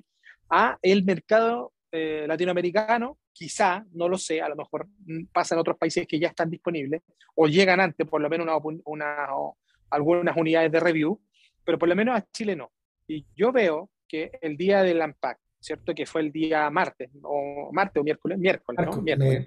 a 0.50 0.78
el 0.82 1.04
mercado 1.04 1.72
eh, 1.92 2.24
latinoamericano, 2.26 3.18
quizá, 3.32 3.84
no 3.92 4.08
lo 4.08 4.18
sé, 4.18 4.40
a 4.42 4.48
lo 4.48 4.56
mejor 4.56 4.88
pasa 5.32 5.54
en 5.54 5.60
otros 5.60 5.78
países 5.78 6.06
que 6.06 6.18
ya 6.18 6.28
están 6.28 6.50
disponibles, 6.50 7.02
o 7.34 7.46
llegan 7.46 7.80
antes, 7.80 8.06
por 8.06 8.20
lo 8.20 8.28
menos 8.28 8.46
una, 8.46 8.80
una, 8.84 9.36
o 9.36 9.56
algunas 9.90 10.36
unidades 10.36 10.72
de 10.72 10.80
review, 10.80 11.20
pero 11.64 11.78
por 11.78 11.88
lo 11.88 11.94
menos 11.94 12.16
a 12.16 12.26
Chile 12.32 12.56
no. 12.56 12.72
Y 13.06 13.26
yo 13.34 13.52
veo 13.52 13.90
que 14.06 14.32
el 14.40 14.56
día 14.56 14.82
del 14.82 15.00
AMPAC, 15.02 15.38
¿cierto? 15.60 15.94
Que 15.94 16.06
fue 16.06 16.22
el 16.22 16.32
día 16.32 16.70
martes, 16.70 17.10
o 17.22 17.70
martes 17.72 18.00
o 18.00 18.04
miércoles, 18.04 18.38
miércoles, 18.38 18.86
¿no? 18.86 19.02
Miércoles. 19.02 19.46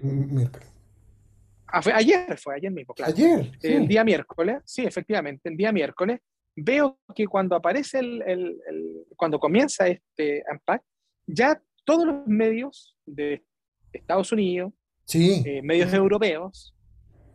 Ah, 1.66 1.80
fue 1.80 1.92
ayer, 1.92 2.36
fue 2.36 2.54
ayer 2.56 2.70
mismo, 2.70 2.92
claro. 2.92 3.12
Ayer. 3.12 3.50
El 3.62 3.88
día 3.88 4.04
miércoles, 4.04 4.58
sí, 4.64 4.84
efectivamente, 4.84 5.48
el 5.48 5.56
día 5.56 5.72
miércoles, 5.72 6.20
veo 6.54 6.98
que 7.14 7.26
cuando 7.26 7.56
aparece 7.56 7.98
el, 7.98 8.22
el, 8.26 8.60
cuando 9.16 9.40
comienza 9.40 9.88
este 9.88 10.44
AMPAC, 10.50 10.82
ya 11.26 11.62
todos 11.84 12.06
los 12.06 12.26
medios 12.26 12.94
de 13.06 13.42
Estados 13.92 14.32
Unidos, 14.32 14.72
sí. 15.06 15.42
Eh, 15.46 15.62
medios 15.62 15.92
europeos, 15.94 16.74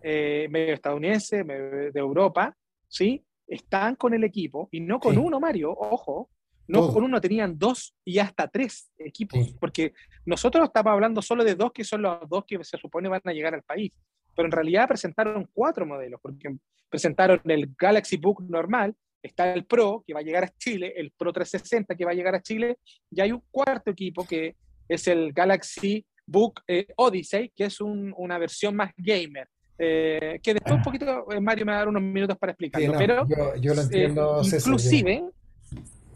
eh, 0.03 0.47
medios 0.51 0.75
estadounidenses, 0.75 1.43
medios 1.43 1.93
de 1.93 1.99
Europa, 1.99 2.55
¿sí? 2.87 3.25
Están 3.47 3.95
con 3.95 4.13
el 4.13 4.23
equipo 4.23 4.69
y 4.71 4.81
no 4.81 4.99
con 4.99 5.17
uno, 5.17 5.39
Mario, 5.39 5.71
ojo, 5.71 6.29
no 6.67 6.91
con 6.91 7.03
uno, 7.03 7.21
tenían 7.21 7.57
dos 7.57 7.95
y 8.03 8.19
hasta 8.19 8.47
tres 8.47 8.91
equipos, 8.97 9.55
porque 9.59 9.93
nosotros 10.25 10.65
estamos 10.65 10.91
hablando 10.91 11.21
solo 11.21 11.43
de 11.43 11.55
dos 11.55 11.71
que 11.71 11.83
son 11.83 12.01
los 12.01 12.27
dos 12.29 12.43
que 12.45 12.63
se 12.63 12.77
supone 12.77 13.09
van 13.09 13.21
a 13.23 13.31
llegar 13.31 13.53
al 13.53 13.63
país, 13.63 13.91
pero 14.35 14.47
en 14.47 14.51
realidad 14.51 14.87
presentaron 14.87 15.49
cuatro 15.53 15.85
modelos, 15.85 16.19
porque 16.21 16.55
presentaron 16.89 17.41
el 17.45 17.73
Galaxy 17.77 18.17
Book 18.17 18.43
normal, 18.47 18.95
está 19.21 19.53
el 19.53 19.65
Pro 19.65 20.03
que 20.05 20.13
va 20.13 20.19
a 20.19 20.23
llegar 20.23 20.43
a 20.43 20.53
Chile, 20.57 20.93
el 20.95 21.11
Pro 21.11 21.33
360 21.33 21.95
que 21.95 22.05
va 22.05 22.11
a 22.11 22.15
llegar 22.15 22.35
a 22.35 22.41
Chile, 22.41 22.77
y 23.09 23.21
hay 23.21 23.31
un 23.31 23.41
cuarto 23.49 23.91
equipo 23.91 24.25
que 24.25 24.55
es 24.87 25.07
el 25.07 25.33
Galaxy 25.33 26.05
Book 26.25 26.61
eh, 26.67 26.87
Odyssey, 26.97 27.51
que 27.55 27.65
es 27.65 27.79
una 27.81 28.37
versión 28.37 28.75
más 28.75 28.91
gamer. 28.97 29.47
Eh, 29.79 30.39
que 30.41 30.55
después 30.55 30.75
un 30.75 30.81
poquito 30.81 31.31
eh, 31.31 31.39
Mario 31.39 31.63
me 31.63 31.71
va 31.71 31.77
a 31.77 31.81
dar 31.81 31.87
unos 31.87 32.01
minutos 32.01 32.35
para 32.39 32.51
explicarlo, 32.51 32.93
pero 32.97 33.27
yo, 33.59 33.75
lo 33.75 33.81
entiendo, 33.83 34.41
inclusive, 34.43 35.23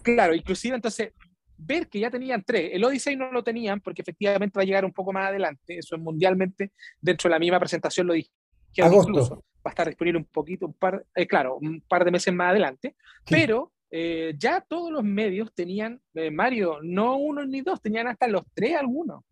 claro, 0.01 0.33
inclusive 0.33 0.75
entonces 0.75 1.13
ver 1.57 1.87
que 1.87 1.99
ya 1.99 2.09
tenían 2.09 2.43
tres, 2.43 2.71
el 2.73 2.83
Odyssey 2.83 3.15
no 3.15 3.31
lo 3.31 3.43
tenían 3.43 3.81
porque 3.81 4.01
efectivamente 4.01 4.57
va 4.57 4.63
a 4.63 4.65
llegar 4.65 4.85
un 4.85 4.93
poco 4.93 5.13
más 5.13 5.27
adelante, 5.29 5.77
eso 5.77 5.95
es 5.95 6.01
mundialmente, 6.01 6.71
dentro 6.99 7.29
de 7.29 7.35
la 7.35 7.39
misma 7.39 7.59
presentación 7.59 8.07
lo 8.07 8.13
dije, 8.13 8.31
incluso 8.75 9.43
va 9.65 9.69
a 9.69 9.69
estar 9.69 9.87
disponible 9.87 10.19
un 10.19 10.25
poquito, 10.25 10.65
un 10.65 10.73
par, 10.73 11.05
eh, 11.15 11.27
claro, 11.27 11.57
un 11.57 11.81
par 11.81 12.03
de 12.03 12.11
meses 12.11 12.33
más 12.33 12.49
adelante, 12.49 12.95
pero 13.29 13.71
eh, 13.91 14.33
ya 14.37 14.61
todos 14.61 14.89
los 14.91 15.03
medios 15.03 15.53
tenían, 15.53 16.01
eh, 16.13 16.31
Mario, 16.31 16.79
no 16.81 17.17
uno 17.17 17.45
ni 17.45 17.61
dos, 17.61 17.81
tenían 17.81 18.07
hasta 18.07 18.27
los 18.27 18.43
tres 18.53 18.77
algunos. 18.77 19.23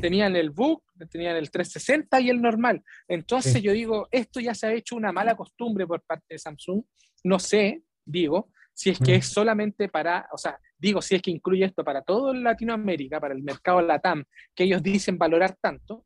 Tenían 0.00 0.36
el 0.36 0.50
book, 0.50 0.82
tenían 1.10 1.36
el 1.36 1.50
360 1.50 2.20
y 2.20 2.28
el 2.28 2.42
normal. 2.42 2.82
Entonces 3.06 3.62
yo 3.62 3.72
digo, 3.72 4.06
esto 4.10 4.38
ya 4.38 4.54
se 4.54 4.66
ha 4.66 4.72
hecho 4.74 4.96
una 4.96 5.12
mala 5.12 5.34
costumbre 5.34 5.86
por 5.86 6.02
parte 6.02 6.26
de 6.34 6.38
Samsung. 6.38 6.82
No 7.24 7.38
sé, 7.38 7.82
digo, 8.04 8.50
si 8.78 8.90
es 8.90 9.00
que 9.00 9.16
es 9.16 9.26
solamente 9.26 9.88
para, 9.88 10.28
o 10.32 10.38
sea, 10.38 10.56
digo, 10.78 11.02
si 11.02 11.16
es 11.16 11.20
que 11.20 11.32
incluye 11.32 11.64
esto 11.64 11.82
para 11.82 12.02
todo 12.02 12.32
Latinoamérica, 12.32 13.18
para 13.18 13.34
el 13.34 13.42
mercado 13.42 13.82
LATAM, 13.82 14.22
que 14.54 14.62
ellos 14.62 14.80
dicen 14.80 15.18
valorar 15.18 15.56
tanto, 15.60 16.04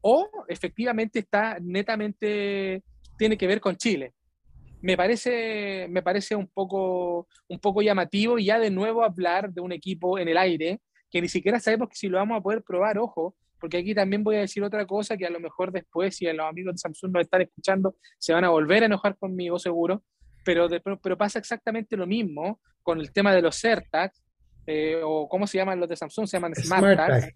o 0.00 0.26
efectivamente 0.48 1.18
está 1.18 1.58
netamente 1.60 2.82
tiene 3.18 3.36
que 3.36 3.46
ver 3.46 3.60
con 3.60 3.76
Chile. 3.76 4.14
Me 4.80 4.96
parece, 4.96 5.86
me 5.90 6.02
parece 6.02 6.34
un, 6.34 6.46
poco, 6.46 7.28
un 7.46 7.58
poco 7.58 7.82
llamativo 7.82 8.38
ya 8.38 8.58
de 8.58 8.70
nuevo 8.70 9.04
hablar 9.04 9.52
de 9.52 9.60
un 9.60 9.72
equipo 9.72 10.18
en 10.18 10.28
el 10.28 10.38
aire 10.38 10.80
que 11.10 11.20
ni 11.20 11.28
siquiera 11.28 11.60
sabemos 11.60 11.90
si 11.92 12.08
lo 12.08 12.16
vamos 12.16 12.38
a 12.38 12.42
poder 12.42 12.62
probar, 12.62 12.96
ojo, 12.96 13.36
porque 13.60 13.76
aquí 13.76 13.94
también 13.94 14.24
voy 14.24 14.36
a 14.36 14.40
decir 14.40 14.64
otra 14.64 14.86
cosa 14.86 15.18
que 15.18 15.26
a 15.26 15.30
lo 15.30 15.40
mejor 15.40 15.72
después, 15.72 16.16
si 16.16 16.24
los 16.32 16.46
amigos 16.46 16.72
de 16.72 16.78
Samsung 16.78 17.12
nos 17.12 17.24
están 17.24 17.42
escuchando, 17.42 17.96
se 18.18 18.32
van 18.32 18.44
a 18.44 18.48
volver 18.48 18.82
a 18.82 18.86
enojar 18.86 19.14
conmigo, 19.18 19.58
seguro, 19.58 20.02
pero, 20.44 20.68
pero 21.02 21.18
pasa 21.18 21.38
exactamente 21.38 21.96
lo 21.96 22.06
mismo 22.06 22.60
con 22.82 23.00
el 23.00 23.12
tema 23.12 23.34
de 23.34 23.42
los 23.42 23.64
AirTags, 23.64 24.22
eh, 24.66 25.00
o 25.02 25.28
¿cómo 25.28 25.46
se 25.46 25.58
llaman 25.58 25.80
los 25.80 25.88
de 25.88 25.96
Samsung? 25.96 26.26
Se 26.26 26.36
llaman 26.36 26.54
SmartTags. 26.54 27.34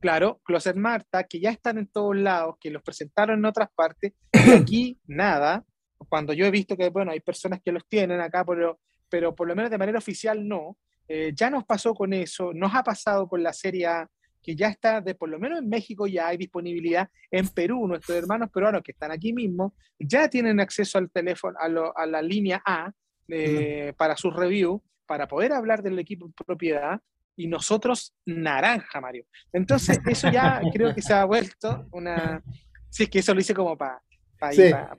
Claro, 0.00 0.40
Closet 0.44 0.76
Marta, 0.76 1.24
que 1.24 1.40
ya 1.40 1.50
están 1.50 1.76
en 1.76 1.86
todos 1.86 2.16
lados, 2.16 2.56
que 2.58 2.70
los 2.70 2.82
presentaron 2.82 3.38
en 3.38 3.44
otras 3.44 3.68
partes, 3.74 4.14
y 4.32 4.50
aquí 4.62 4.98
nada. 5.06 5.64
Cuando 6.08 6.32
yo 6.32 6.46
he 6.46 6.50
visto 6.50 6.76
que, 6.76 6.88
bueno, 6.88 7.12
hay 7.12 7.20
personas 7.20 7.60
que 7.62 7.72
los 7.72 7.86
tienen 7.86 8.20
acá, 8.20 8.44
pero, 8.44 8.80
pero 9.10 9.34
por 9.34 9.46
lo 9.46 9.54
menos 9.54 9.70
de 9.70 9.76
manera 9.76 9.98
oficial 9.98 10.48
no. 10.48 10.78
Eh, 11.06 11.32
ya 11.34 11.50
nos 11.50 11.64
pasó 11.64 11.92
con 11.92 12.12
eso, 12.14 12.52
nos 12.54 12.74
ha 12.74 12.82
pasado 12.82 13.28
con 13.28 13.42
la 13.42 13.52
serie 13.52 13.86
A, 13.86 14.08
que 14.42 14.56
ya 14.56 14.68
está, 14.68 15.00
de 15.00 15.14
por 15.14 15.28
lo 15.28 15.38
menos 15.38 15.58
en 15.58 15.68
México 15.68 16.06
ya 16.06 16.28
hay 16.28 16.36
disponibilidad, 16.36 17.08
en 17.30 17.48
Perú, 17.48 17.86
nuestros 17.86 18.16
hermanos 18.16 18.50
peruanos 18.50 18.82
que 18.82 18.92
están 18.92 19.10
aquí 19.10 19.32
mismo, 19.32 19.74
ya 19.98 20.28
tienen 20.28 20.60
acceso 20.60 20.98
al 20.98 21.10
teléfono, 21.10 21.56
a, 21.58 22.06
la 22.06 22.22
línea 22.22 22.62
A 22.64 22.92
eh, 23.28 23.92
para 23.96 24.16
su 24.16 24.30
review, 24.30 24.82
para 25.06 25.28
poder 25.28 25.52
hablar 25.52 25.82
del 25.82 25.98
equipo 25.98 26.26
en 26.26 26.32
propiedad, 26.32 27.00
y 27.36 27.46
nosotros 27.46 28.14
naranja, 28.26 29.00
Mario. 29.00 29.24
Entonces, 29.52 29.98
eso 30.06 30.30
ya 30.30 30.60
creo 30.72 30.94
que 30.94 31.02
se 31.02 31.14
ha 31.14 31.24
vuelto 31.24 31.86
una... 31.92 32.42
Si 32.90 33.04
es 33.04 33.08
que 33.08 33.20
eso 33.20 33.32
lo 33.32 33.40
hice 33.40 33.54
como 33.54 33.78
para 33.78 34.02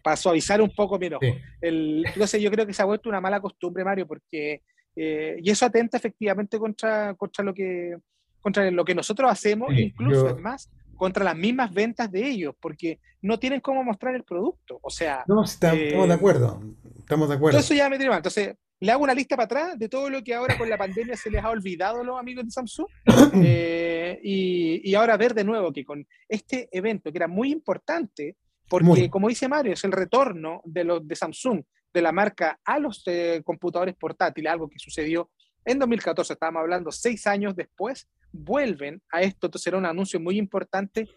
para 0.03 0.15
suavizar 0.15 0.61
un 0.61 0.69
poco 0.69 0.99
mi 0.99 1.07
enojo. 1.07 1.25
El, 1.59 2.03
entonces, 2.05 2.41
yo 2.41 2.51
creo 2.51 2.65
que 2.65 2.73
se 2.73 2.81
ha 2.81 2.85
vuelto 2.85 3.09
una 3.09 3.21
mala 3.21 3.39
costumbre, 3.39 3.83
Mario, 3.83 4.07
porque... 4.07 4.61
Eh, 4.95 5.37
y 5.41 5.49
eso 5.49 5.65
atenta 5.65 5.97
efectivamente 5.97 6.59
contra, 6.59 7.13
contra, 7.15 7.45
lo, 7.45 7.53
que, 7.53 7.95
contra 8.41 8.69
lo 8.71 8.83
que 8.83 8.95
nosotros 8.95 9.31
hacemos, 9.31 9.69
incluso, 9.77 10.27
además, 10.27 10.69
contra 10.97 11.23
las 11.23 11.35
mismas 11.35 11.73
ventas 11.73 12.11
de 12.11 12.27
ellos, 12.27 12.55
porque 12.59 12.99
no 13.21 13.39
tienen 13.39 13.61
cómo 13.61 13.83
mostrar 13.83 14.15
el 14.15 14.23
producto. 14.23 14.79
O 14.81 14.89
sea... 14.89 15.23
No, 15.27 15.43
estamos, 15.43 15.77
de 15.79 15.89
eh, 15.93 16.13
acuerdo. 16.13 16.61
Estamos 16.99 17.29
de 17.29 17.35
acuerdo. 17.35 17.59
Eso 17.59 17.73
ya 17.73 17.89
me 17.89 17.97
mal. 17.97 18.17
Entonces, 18.17 18.55
le 18.79 18.91
hago 18.91 19.03
una 19.03 19.13
lista 19.13 19.35
para 19.35 19.45
atrás 19.45 19.79
de 19.79 19.87
todo 19.87 20.09
lo 20.09 20.23
que 20.23 20.33
ahora 20.33 20.57
con 20.57 20.67
la 20.69 20.77
pandemia 20.77 21.15
se 21.15 21.29
les 21.29 21.43
ha 21.43 21.49
olvidado 21.49 22.01
a 22.01 22.03
los 22.03 22.19
amigos 22.19 22.45
de 22.45 22.51
Samsung. 22.51 22.87
Eh, 23.43 24.19
y, 24.23 24.93
ahora 24.95 25.15
ver 25.15 25.33
de 25.33 25.45
nuevo 25.45 25.71
que 25.71 25.85
con 25.85 26.05
este 26.27 26.67
evento, 26.71 27.11
que 27.11 27.17
era 27.17 27.27
muy 27.27 27.51
importante, 27.51 28.35
porque 28.67 29.09
como 29.09 29.29
dice 29.29 29.47
Mario, 29.47 29.73
es 29.73 29.83
el 29.85 29.91
retorno 29.91 30.61
de, 30.65 30.83
los, 30.83 31.07
de 31.07 31.15
Samsung, 31.15 31.63
de 31.93 32.01
la 32.01 32.11
marca 32.11 32.59
a 32.65 32.77
los 32.77 33.03
eh, 33.05 33.41
computadores 33.45 33.95
portátiles, 33.95 34.51
algo 34.51 34.69
que 34.69 34.79
sucedió 34.79 35.29
en 35.63 35.79
2014, 35.79 36.33
estábamos 36.33 36.61
hablando 36.61 36.91
seis 36.91 37.27
años 37.27 37.55
después, 37.55 38.07
vuelven 38.31 39.01
a 39.11 39.21
esto, 39.21 39.47
entonces 39.47 39.67
era 39.67 39.77
un 39.77 39.85
anuncio 39.85 40.19
muy 40.19 40.37
importante 40.37 41.07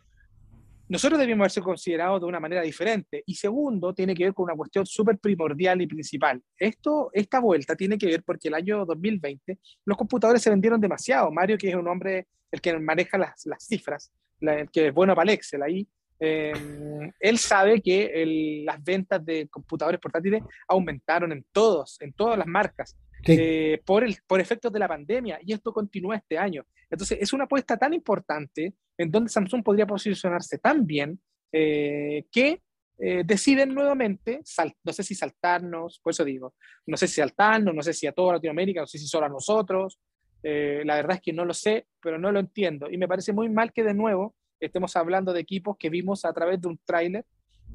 nosotros 0.87 1.18
debíamos 1.18 1.44
haberse 1.44 1.62
considerado 1.62 2.21
de 2.21 2.26
una 2.26 2.40
manera 2.40 2.61
diferente. 2.61 3.23
Y 3.26 3.35
segundo, 3.35 3.94
tiene 3.94 4.14
que 4.14 4.25
ver 4.25 4.35
con 4.35 4.44
una 4.44 4.54
cuestión 4.54 4.85
súper 4.85 5.18
primordial 5.18 5.80
y 5.80 5.87
principal. 5.87 6.42
Esto, 6.59 7.11
esta 7.12 7.40
vuelta 7.40 7.75
tiene 7.75 7.97
que 7.97 8.06
ver 8.06 8.23
porque 8.23 8.49
el 8.49 8.54
año 8.54 8.85
2020 8.85 9.59
los 9.87 9.97
computadores 9.97 10.42
se 10.42 10.50
vendieron 10.50 10.80
demasiado. 10.80 11.30
Mario, 11.30 11.56
que 11.56 11.71
es 11.71 11.75
un 11.75 11.88
hombre 11.88 12.26
el 12.50 12.61
que 12.61 12.78
maneja 12.78 13.16
las, 13.16 13.47
las 13.47 13.64
cifras, 13.66 14.12
el 14.40 14.71
que 14.71 14.88
es 14.88 14.94
bueno 14.94 15.14
para 15.14 15.33
el 15.33 15.38
Excel 15.38 15.62
ahí, 15.62 15.88
em, 16.21 17.11
él 17.18 17.38
sabe 17.38 17.80
que 17.80 18.62
las 18.66 18.83
ventas 18.85 19.25
de 19.25 19.49
computadores 19.49 19.99
portátiles 19.99 20.42
aumentaron 20.68 21.33
en 21.33 21.44
todos, 21.50 21.97
en 22.00 22.12
todas 22.12 22.38
las 22.38 22.47
marcas. 22.47 22.97
Eh, 23.26 23.81
por, 23.85 24.04
el, 24.04 24.16
por 24.26 24.40
efectos 24.40 24.73
de 24.73 24.78
la 24.78 24.88
pandemia 24.88 25.38
y 25.43 25.52
esto 25.52 25.73
continúa 25.73 26.16
este 26.16 26.38
año. 26.38 26.64
Entonces, 26.90 27.19
es 27.21 27.33
una 27.33 27.45
apuesta 27.45 27.76
tan 27.76 27.95
importante 27.95 28.75
en 28.99 29.11
donde 29.11 29.31
Samsung 29.31 29.62
podría 29.62 29.87
posicionarse 29.87 30.59
tan 30.59 30.87
bien 30.87 31.19
eh, 31.52 32.26
que 32.31 32.62
eh, 32.99 33.23
deciden 33.25 33.75
nuevamente, 33.75 34.43
no 34.85 34.93
sé 34.93 35.02
si 35.02 35.14
saltarnos, 35.14 36.00
por 36.00 36.12
eso 36.12 36.25
digo, 36.25 36.54
no 36.87 36.97
sé 36.97 37.09
si 37.09 37.14
saltarnos, 37.14 37.75
no 37.75 37.83
sé 37.83 37.93
si 37.93 38.07
a 38.07 38.12
toda 38.12 38.35
Latinoamérica, 38.35 38.81
no 38.81 38.87
sé 38.87 38.99
si 38.99 39.07
solo 39.07 39.26
a 39.26 39.31
nosotros, 39.31 39.99
la 40.43 40.97
verdad 40.97 41.16
es 41.16 41.23
que 41.23 41.33
no 41.33 41.47
lo 41.47 41.54
sé, 41.54 41.87
pero 42.02 42.19
no 42.19 42.31
lo 42.31 42.38
entiendo. 42.38 42.90
Y 42.90 42.99
me 42.99 43.09
parece 43.09 43.33
muy 43.33 43.49
mal 43.49 43.73
que 43.73 43.83
de 43.83 43.95
nuevo 43.95 44.35
estemos 44.61 44.95
hablando 44.95 45.33
de 45.33 45.40
equipos 45.40 45.76
que 45.78 45.88
vimos 45.88 46.26
a 46.26 46.35
través 46.35 46.61
de 46.61 46.69
un 46.69 46.78
tráiler 46.85 47.25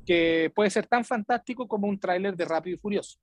que 0.06 0.52
puede 0.56 0.70
ser 0.70 0.86
tan 0.86 1.04
fantástico 1.04 1.68
como 1.68 1.88
un 1.88 2.00
tráiler 2.00 2.36
de 2.36 2.46
Rápido 2.46 2.76
y 2.76 2.80
Furioso. 2.80 3.18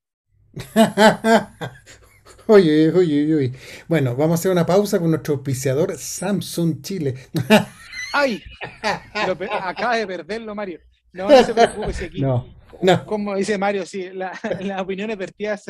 Oye, 2.46 2.92
oye, 2.92 3.34
oye. 3.34 3.52
Bueno, 3.88 4.14
vamos 4.14 4.32
a 4.32 4.40
hacer 4.40 4.52
una 4.52 4.66
pausa 4.66 4.98
con 4.98 5.10
nuestro 5.10 5.34
auspiciador 5.34 5.96
Samsung 5.96 6.80
Chile. 6.82 7.14
¡Ay! 8.12 8.42
acaba 9.50 9.96
de 9.96 10.06
perderlo, 10.06 10.54
Mario. 10.54 10.80
No, 11.12 11.28
no 11.28 11.44
se 11.44 11.52
preocupe, 11.52 11.92
si 11.92 12.04
aquí. 12.04 12.20
No, 12.22 12.46
no. 12.82 13.06
Como 13.06 13.34
dice 13.36 13.58
Mario, 13.58 13.86
sí, 13.86 14.10
las 14.12 14.40
opiniones 14.80 15.16
vertidas 15.16 15.64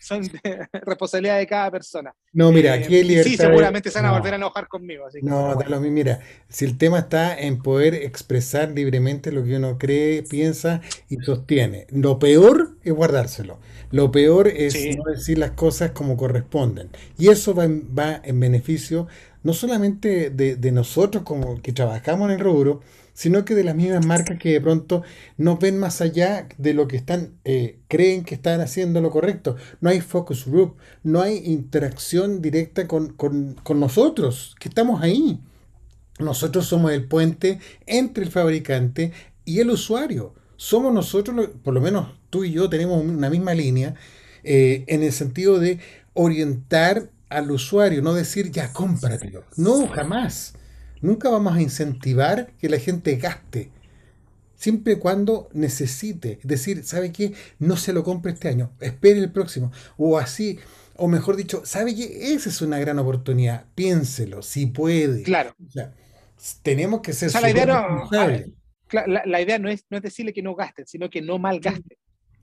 son 0.00 0.22
de 0.22 0.68
responsabilidad 0.72 1.38
de 1.38 1.46
cada 1.46 1.70
persona. 1.70 2.14
No, 2.32 2.52
mira, 2.52 2.74
aquí 2.74 2.94
hay 2.94 3.04
libertad. 3.04 3.30
Sí, 3.30 3.36
seguramente 3.36 3.90
se 3.90 4.00
van 4.00 4.06
a 4.06 4.12
volver 4.12 4.34
a 4.34 4.36
enojar 4.36 4.68
conmigo. 4.68 5.06
no, 5.22 5.56
mira, 5.80 6.20
si 6.48 6.64
el 6.64 6.78
tema 6.78 7.00
está 7.00 7.38
en 7.38 7.60
poder 7.60 7.94
expresar 7.94 8.70
libremente 8.70 9.32
lo 9.32 9.44
que 9.44 9.56
uno 9.56 9.78
cree, 9.78 10.22
piensa 10.22 10.80
y 11.08 11.16
sostiene. 11.16 11.86
Lo 11.90 12.18
peor 12.18 12.77
es 12.88 12.94
guardárselo. 12.94 13.58
Lo 13.90 14.10
peor 14.10 14.48
es 14.48 14.74
no 14.96 15.04
decir 15.04 15.38
las 15.38 15.52
cosas 15.52 15.92
como 15.92 16.16
corresponden. 16.16 16.90
Y 17.16 17.28
eso 17.28 17.54
va 17.54 17.64
en, 17.64 17.88
va 17.96 18.20
en 18.22 18.40
beneficio 18.40 19.06
no 19.42 19.54
solamente 19.54 20.30
de, 20.30 20.56
de 20.56 20.72
nosotros 20.72 21.22
como 21.22 21.60
que 21.62 21.72
trabajamos 21.72 22.28
en 22.28 22.34
el 22.36 22.40
rubro, 22.40 22.80
sino 23.18 23.44
que 23.44 23.56
de 23.56 23.64
las 23.64 23.74
mismas 23.74 24.06
marcas 24.06 24.38
que 24.38 24.52
de 24.52 24.60
pronto 24.60 25.02
no 25.36 25.56
ven 25.56 25.76
más 25.76 26.00
allá 26.00 26.46
de 26.56 26.72
lo 26.72 26.86
que 26.86 26.96
están, 26.96 27.32
eh, 27.44 27.80
creen 27.88 28.22
que 28.22 28.36
están 28.36 28.60
haciendo 28.60 29.00
lo 29.00 29.10
correcto. 29.10 29.56
No 29.80 29.90
hay 29.90 30.00
focus 30.00 30.46
group, 30.46 30.76
no 31.02 31.20
hay 31.20 31.38
interacción 31.38 32.40
directa 32.40 32.86
con, 32.86 33.08
con 33.14 33.80
nosotros, 33.80 34.54
que 34.60 34.68
estamos 34.68 35.02
ahí. 35.02 35.40
Nosotros 36.20 36.66
somos 36.66 36.92
el 36.92 37.08
puente 37.08 37.58
entre 37.86 38.24
el 38.24 38.30
fabricante 38.30 39.12
y 39.44 39.58
el 39.58 39.70
usuario. 39.70 40.34
Somos 40.56 40.92
nosotros, 40.92 41.48
por 41.64 41.74
lo 41.74 41.80
menos 41.80 42.17
tú 42.30 42.44
y 42.44 42.52
yo 42.52 42.68
tenemos 42.68 43.02
una 43.02 43.30
misma 43.30 43.54
línea 43.54 43.94
eh, 44.44 44.84
en 44.86 45.02
el 45.02 45.12
sentido 45.12 45.58
de 45.58 45.78
orientar 46.14 47.10
al 47.28 47.50
usuario, 47.50 48.02
no 48.02 48.14
decir 48.14 48.50
ya 48.50 48.72
cómpratelo. 48.72 49.44
No, 49.56 49.86
jamás. 49.88 50.54
Nunca 51.00 51.28
vamos 51.28 51.56
a 51.56 51.62
incentivar 51.62 52.50
que 52.58 52.68
la 52.68 52.78
gente 52.78 53.16
gaste. 53.16 53.70
Siempre 54.56 54.94
y 54.94 54.96
cuando 54.96 55.48
necesite. 55.52 56.38
Es 56.42 56.48
decir, 56.48 56.84
¿sabe 56.84 57.12
qué? 57.12 57.32
No 57.58 57.76
se 57.76 57.92
lo 57.92 58.02
compre 58.02 58.32
este 58.32 58.48
año. 58.48 58.72
Espere 58.80 59.20
el 59.20 59.30
próximo. 59.30 59.70
O 59.96 60.18
así. 60.18 60.58
O 60.96 61.06
mejor 61.06 61.36
dicho, 61.36 61.62
¿sabe 61.64 61.94
qué? 61.94 62.32
Esa 62.34 62.48
es 62.48 62.60
una 62.60 62.78
gran 62.78 62.98
oportunidad. 62.98 63.66
Piénselo, 63.76 64.42
si 64.42 64.66
puede. 64.66 65.22
Claro. 65.22 65.54
tenemos 66.62 67.02
que 67.02 67.12
ser 67.12 67.32
la 67.40 67.50
idea, 67.50 67.66
no, 67.66 68.08
la, 69.06 69.40
idea 69.40 69.58
no 69.58 69.68
es, 69.68 69.84
no 69.90 69.98
es 69.98 70.02
decirle 70.02 70.32
que 70.32 70.42
no 70.42 70.54
gaste, 70.54 70.84
sino 70.86 71.10
que 71.10 71.20
no 71.22 71.38
malgaste. 71.38 71.97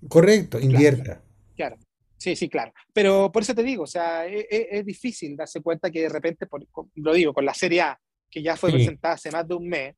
Correcto, 0.07 0.59
invierta. 0.59 1.21
Claro. 1.55 1.77
Sí, 2.17 2.35
sí, 2.35 2.49
claro. 2.49 2.73
Pero 2.93 3.31
por 3.31 3.43
eso 3.43 3.53
te 3.53 3.63
digo, 3.63 3.83
o 3.83 3.87
sea, 3.87 4.25
e, 4.25 4.47
e, 4.49 4.67
es, 4.71 4.85
difícil 4.85 5.35
darse 5.35 5.61
cuenta 5.61 5.91
que 5.91 6.01
de 6.01 6.09
repente, 6.09 6.47
lo 6.95 7.13
digo, 7.13 7.33
con 7.33 7.45
la 7.45 7.53
Serie 7.53 7.81
A, 7.81 7.99
que 8.29 8.41
ya 8.41 8.55
fue 8.55 8.71
presentada 8.71 9.15
hace 9.15 9.31
más 9.31 9.47
de 9.47 9.53
un 9.53 9.67
mes, 9.67 9.95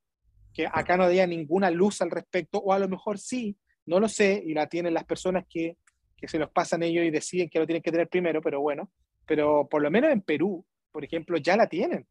que 0.54 0.68
acá 0.68 0.98
no 0.98 1.04
había 1.04 1.28
ninguna 1.28 1.72
luz 1.72 2.02
al 2.02 2.12
respecto, 2.12 2.60
o 2.60 2.74
a 2.74 2.80
lo 2.80 2.90
mejor 2.90 3.20
sí, 3.20 3.56
no 3.86 4.00
lo 4.00 4.10
sé, 4.10 4.42
y 4.46 4.54
la 4.54 4.68
tienen 4.68 4.94
las 4.94 5.06
personas 5.06 5.46
que, 5.50 5.78
que 6.18 6.28
se 6.28 6.40
los 6.40 6.50
pasan 6.50 6.84
ellos 6.84 7.06
y 7.06 7.12
deciden 7.12 7.50
que 7.50 7.60
lo 7.60 7.68
tienen 7.68 7.84
que 7.84 7.92
tener 7.92 8.10
primero, 8.10 8.42
pero 8.42 8.60
bueno, 8.60 8.92
pero 9.26 9.68
por 9.70 9.82
lo 9.82 9.92
menos 9.92 10.12
en 10.12 10.22
Perú, 10.22 10.66
por 10.92 11.06
ejemplo, 11.06 11.38
ya 11.38 11.56
la 11.56 11.68
tienen. 11.68 12.06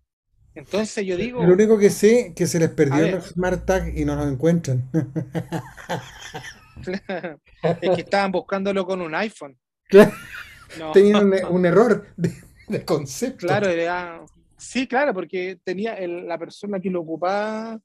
Entonces 0.54 1.04
yo 1.04 1.16
digo... 1.16 1.42
Lo 1.44 1.52
único 1.52 1.78
que 1.78 1.90
sé 1.90 2.28
es 2.28 2.34
que 2.34 2.46
se 2.46 2.58
les 2.58 2.70
perdió 2.70 3.04
el 3.04 3.20
Smart 3.20 3.66
Tag 3.66 3.98
y 3.98 4.04
no 4.06 4.16
nos 4.16 4.32
encuentran. 4.32 4.88
es 7.80 7.90
que 7.90 8.00
estaban 8.00 8.32
buscándolo 8.32 8.86
con 8.86 9.00
un 9.00 9.14
iPhone. 9.14 9.58
Tenían 10.92 11.32
un, 11.48 11.64
error 11.64 12.08
de, 12.16 12.84
concepto. 12.84 13.46
Claro, 13.46 14.26
sí, 14.56 14.86
claro, 14.86 15.14
porque 15.14 15.60
tenía 15.62 15.96
la 16.06 16.36
persona 16.38 16.80
que 16.80 16.90
lo 16.90 17.02
ocupaba 17.02 17.80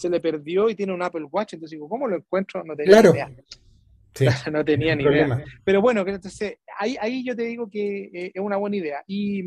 se 0.00 0.08
le 0.08 0.18
perdió 0.18 0.70
y 0.70 0.74
tiene 0.74 0.94
un 0.94 1.02
Apple 1.02 1.26
Watch, 1.30 1.52
entonces 1.52 1.76
digo, 1.76 1.86
¿cómo 1.86 2.08
lo 2.08 2.16
encuentro? 2.16 2.64
No 2.64 2.74
tenía 2.74 3.02
claro. 3.02 3.10
idea. 3.14 3.30
no 4.50 4.64
tenía 4.64 4.94
ni 4.94 5.04
idea. 5.04 5.44
Pero 5.62 5.82
bueno, 5.82 6.04
entonces 6.06 6.56
ahí, 6.78 6.96
ahí 6.98 7.22
yo 7.22 7.36
te 7.36 7.42
digo 7.42 7.68
que 7.68 8.04
eh, 8.04 8.32
es 8.34 8.40
una 8.40 8.56
buena 8.56 8.76
idea. 8.76 9.04
Y, 9.06 9.42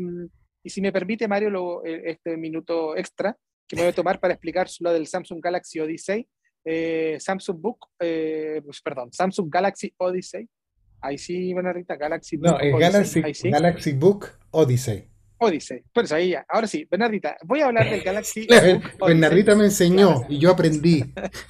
y, 0.62 0.70
si 0.70 0.80
me 0.80 0.92
permite, 0.92 1.26
Mario, 1.26 1.50
lo, 1.50 1.84
eh, 1.84 2.02
este 2.06 2.36
minuto 2.36 2.96
extra 2.96 3.36
que 3.66 3.74
me 3.74 3.82
voy 3.82 3.90
a 3.90 3.94
tomar 3.94 4.20
para 4.20 4.34
explicar 4.34 4.68
lo 4.78 4.92
del 4.92 5.08
Samsung 5.08 5.40
Galaxy 5.42 5.80
Odyssey, 5.80 6.28
eh, 6.64 7.16
Samsung 7.20 7.60
Book, 7.60 7.88
pues, 7.98 8.80
perdón, 8.82 9.12
Samsung 9.12 9.48
Galaxy 9.50 9.92
Odyssey 9.98 10.48
Ahí 11.04 11.18
sí, 11.18 11.52
Bernardita, 11.52 11.96
Galaxy 11.96 12.38
Book. 12.38 12.52
No, 12.52 12.60
es 12.60 12.78
Galaxy, 12.78 13.50
Galaxy 13.50 13.92
Book 13.92 14.26
Odyssey. 14.52 15.06
Odyssey. 15.36 15.82
Pues 15.92 16.10
ahí 16.12 16.30
ya. 16.30 16.46
Ahora 16.48 16.66
sí, 16.66 16.88
Bernardita, 16.90 17.36
voy 17.44 17.60
a 17.60 17.66
hablar 17.66 17.90
del 17.90 18.00
Galaxy 18.00 18.46
Book 18.98 19.06
Bernardita 19.06 19.54
me 19.54 19.64
enseñó 19.64 20.22
y 20.30 20.38
yo 20.38 20.50
aprendí. 20.50 21.04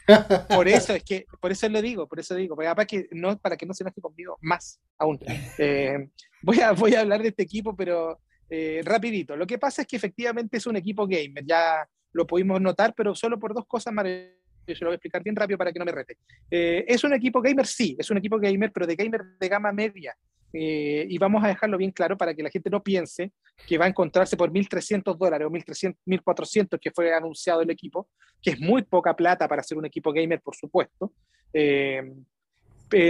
por 0.49 0.67
eso 0.67 0.95
es 0.95 1.05
que, 1.05 1.27
por 1.41 1.53
eso 1.53 1.69
lo 1.69 1.81
digo, 1.81 2.09
por 2.09 2.19
eso 2.19 2.35
digo, 2.35 2.57
para 2.57 2.85
que 2.85 3.07
no, 3.13 3.39
para 3.39 3.57
que 3.57 3.65
no 3.65 3.75
se 3.75 3.85
enoje 3.85 4.01
conmigo 4.01 4.39
más 4.41 4.81
aún. 4.99 5.21
Eh, 5.59 6.09
voy, 6.43 6.59
a, 6.59 6.73
voy 6.73 6.97
a 6.97 7.03
hablar 7.03 7.23
de 7.23 7.29
este 7.29 7.45
equipo, 7.45 7.77
pero 7.77 8.19
eh, 8.51 8.81
rapidito. 8.85 9.37
Lo 9.37 9.47
que 9.47 9.59
pasa 9.59 9.83
es 9.83 9.89
que 9.89 9.95
efectivamente 9.95 10.57
es 10.57 10.67
un 10.67 10.75
equipo 10.75 11.07
gamer, 11.07 11.45
ya 11.47 11.89
lo 12.11 12.27
pudimos 12.27 12.61
notar, 12.61 12.93
pero 12.97 13.15
solo 13.15 13.39
por 13.39 13.55
dos 13.55 13.67
cosas 13.67 13.95
maravillosas 13.95 14.44
yo 14.67 14.75
se 14.75 14.85
lo 14.85 14.91
voy 14.91 14.95
a 14.95 14.97
explicar 14.97 15.23
bien 15.23 15.37
rápido 15.37 15.59
para 15.59 15.73
que 15.73 15.79
no 15.79 15.85
me 15.85 15.93
rete. 15.93 16.17
Eh, 16.51 16.85
¿Es 16.87 17.05
un 17.05 17.13
equipo 17.13 17.41
gamer? 17.41 17.67
Sí, 17.67 17.97
es 17.99 18.11
un 18.11 18.19
equipo 18.19 18.39
gamer, 18.39 18.73
pero 18.73 18.87
de 18.87 18.97
gamer 18.97 19.23
de 19.39 19.49
gama 19.49 19.73
media. 19.73 20.17
Eh, 20.53 21.07
y 21.09 21.19
vamos 21.19 21.43
a 21.43 21.49
dejarlo 21.49 21.77
bien 21.77 21.91
claro 21.91 22.17
para 22.17 22.33
que 22.33 22.43
la 22.43 22.49
gente 22.49 22.71
no 22.71 22.81
piense 22.81 23.33
que 23.67 23.77
va 23.77 23.87
a 23.87 23.89
encontrarse 23.89 24.37
por 24.37 24.53
1.300 24.53 25.17
dólares 25.19 25.49
o 25.49 25.51
1.400 25.51 26.79
que 26.79 26.93
fue 26.93 27.13
anunciado 27.13 27.61
el 27.61 27.71
equipo, 27.71 28.09
que 28.41 28.51
es 28.51 28.61
muy 28.61 28.83
poca 28.83 29.17
plata 29.17 29.49
para 29.49 29.65
ser 29.65 29.79
un 29.79 29.87
equipo 29.87 30.13
gamer, 30.13 30.41
por 30.41 30.55
supuesto. 30.55 31.13
Eh, 31.53 32.03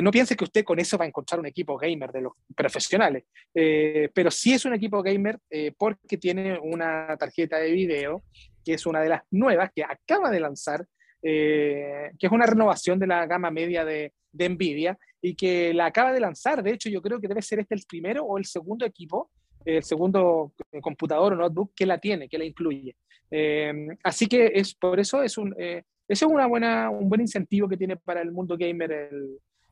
no 0.02 0.10
piense 0.10 0.36
que 0.36 0.44
usted 0.44 0.64
con 0.64 0.78
eso 0.78 0.96
va 0.96 1.04
a 1.04 1.08
encontrar 1.08 1.38
un 1.38 1.46
equipo 1.46 1.76
gamer 1.76 2.10
de 2.10 2.22
los 2.22 2.32
profesionales, 2.56 3.24
pero 3.52 4.30
sí 4.30 4.54
es 4.54 4.64
un 4.64 4.72
equipo 4.72 5.02
gamer 5.02 5.38
porque 5.76 6.16
tiene 6.16 6.58
una 6.58 7.14
tarjeta 7.18 7.58
de 7.58 7.70
video, 7.70 8.22
que 8.64 8.74
es 8.74 8.86
una 8.86 9.00
de 9.02 9.10
las 9.10 9.22
nuevas 9.30 9.70
que 9.74 9.84
acaba 9.84 10.30
de 10.30 10.40
lanzar 10.40 10.86
eh, 11.26 12.12
que 12.18 12.26
es 12.26 12.32
una 12.32 12.44
renovación 12.44 12.98
de 12.98 13.06
la 13.06 13.24
gama 13.26 13.50
media 13.50 13.84
de, 13.84 14.12
Nvidia 14.36 14.98
y 15.22 15.34
que 15.34 15.72
la 15.72 15.86
acaba 15.86 16.12
de 16.12 16.20
lanzar. 16.20 16.62
De 16.62 16.72
hecho, 16.72 16.90
yo 16.90 17.00
creo 17.00 17.20
que 17.20 17.28
debe 17.28 17.40
ser 17.40 17.60
este 17.60 17.74
el 17.74 17.84
primero 17.88 18.24
o 18.24 18.36
el 18.36 18.44
segundo 18.44 18.84
equipo, 18.84 19.30
el 19.64 19.82
segundo 19.82 20.52
computador 20.82 21.32
o 21.32 21.36
notebook 21.36 21.72
que 21.74 21.86
la 21.86 21.98
tiene, 21.98 22.28
que 22.28 22.36
la 22.36 22.44
incluye. 22.44 22.94
Eh, 23.30 23.72
así 24.02 24.26
que 24.26 24.52
es 24.54 24.74
por 24.74 25.00
eso 25.00 25.22
es 25.22 25.38
un, 25.38 25.54
eh, 25.58 25.84
es 26.06 26.20
una 26.22 26.46
buena, 26.46 26.90
un 26.90 27.08
buen 27.08 27.22
incentivo 27.22 27.68
que 27.68 27.76
tiene 27.76 27.96
para 27.96 28.20
el 28.20 28.30
mundo 28.30 28.56
gamer 28.58 29.10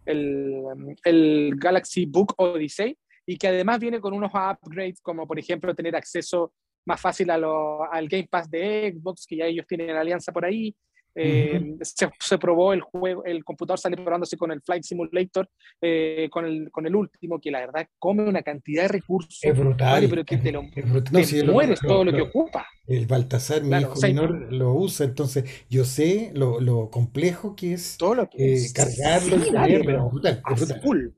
el 0.06 1.54
Galaxy 1.56 2.06
Book 2.06 2.34
Odyssey 2.38 2.96
y 3.26 3.36
que 3.36 3.48
además 3.48 3.78
viene 3.78 4.00
con 4.00 4.14
unos 4.14 4.32
upgrades 4.32 5.00
como 5.00 5.26
por 5.26 5.38
ejemplo 5.38 5.74
tener 5.74 5.94
acceso 5.94 6.52
más 6.84 7.00
fácil 7.00 7.30
a 7.30 7.38
lo, 7.38 7.84
al 7.92 8.08
Game 8.08 8.28
Pass 8.28 8.50
de 8.50 8.92
Xbox, 8.94 9.26
que 9.26 9.36
ya 9.36 9.46
ellos 9.46 9.66
tienen 9.66 9.90
alianza 9.90 10.32
por 10.32 10.44
ahí, 10.44 10.74
eh, 11.14 11.76
se, 11.82 12.38
probó 12.38 12.72
el 12.72 12.80
juego, 12.80 13.24
el 13.24 13.44
computador 13.44 13.78
sale 13.78 13.96
probándose 13.96 14.36
con 14.36 14.50
el 14.50 14.62
Flight 14.62 14.82
Simulator, 14.82 15.48
eh, 15.80 16.28
con, 16.30 16.44
el, 16.44 16.70
con 16.70 16.86
el 16.86 16.96
último, 16.96 17.40
que 17.40 17.50
la 17.50 17.60
verdad 17.60 17.86
come 17.98 18.22
una 18.24 18.42
cantidad 18.42 18.82
de 18.82 18.88
recursos. 18.88 19.38
Es 19.42 19.56
brutal. 19.56 20.06
pero 20.08 20.24
que 20.24 20.38
te, 20.38 20.52
lo, 20.52 20.62
mueres 20.62 21.80
todo 21.80 22.04
lo, 22.04 22.12
que 22.12 22.22
ocupa. 22.22 22.66
El 22.86 23.06
Baltasar, 23.06 23.62
mi 23.62 23.76
hijo 23.78 23.94
menor, 24.00 24.52
lo 24.52 24.72
usa, 24.72 25.06
entonces 25.06 25.44
yo 25.68 25.84
sé 25.84 26.30
lo, 26.34 26.60
lo 26.60 26.90
complejo 26.90 27.54
que 27.54 27.74
es 27.74 27.96
todo 27.98 28.14
lo 28.14 28.30
que 28.30 28.54
eh, 28.54 28.66
cargarlo 28.74 29.36
y 29.36 29.50
pero, 29.84 30.08
brutal, 30.08 30.42
brutal. 30.44 31.14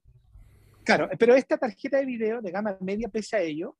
Claro, 0.83 1.09
pero 1.19 1.35
esta 1.35 1.57
tarjeta 1.57 1.99
de 1.99 2.05
video 2.05 2.43
de 2.43 2.51
gama 2.51 2.77
media, 2.81 3.09
pese 3.09 3.37
a 3.37 3.41
ello, 3.41 3.77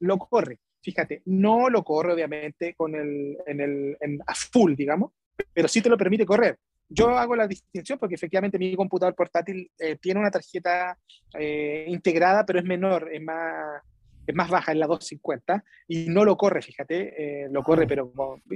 lo 0.00 0.18
corre. 0.18 0.58
Fíjate, 0.80 1.22
no 1.26 1.68
lo 1.68 1.82
corre 1.82 2.12
obviamente 2.12 2.74
con 2.74 2.94
el, 2.94 3.36
en 3.46 3.60
el, 3.60 3.96
en, 4.00 4.20
a 4.24 4.34
full, 4.34 4.74
digamos, 4.74 5.10
pero 5.52 5.68
sí 5.68 5.80
te 5.80 5.88
lo 5.88 5.96
permite 5.96 6.26
correr. 6.26 6.58
Yo 6.88 7.08
hago 7.10 7.34
la 7.34 7.48
distinción 7.48 7.98
porque 7.98 8.14
efectivamente 8.14 8.58
mi 8.58 8.74
computador 8.76 9.14
portátil 9.14 9.70
eh, 9.78 9.96
tiene 10.00 10.20
una 10.20 10.30
tarjeta 10.30 10.96
eh, 11.38 11.84
integrada, 11.88 12.46
pero 12.46 12.60
es 12.60 12.64
menor, 12.64 13.10
es 13.12 13.22
más, 13.22 13.82
es 14.26 14.34
más 14.34 14.48
baja, 14.48 14.72
en 14.72 14.78
la 14.78 14.86
250, 14.86 15.64
y 15.88 16.08
no 16.08 16.24
lo 16.24 16.36
corre, 16.36 16.62
fíjate, 16.62 17.44
eh, 17.44 17.48
lo 17.50 17.62
corre, 17.62 17.84
ah. 17.84 17.88
pero 17.88 18.12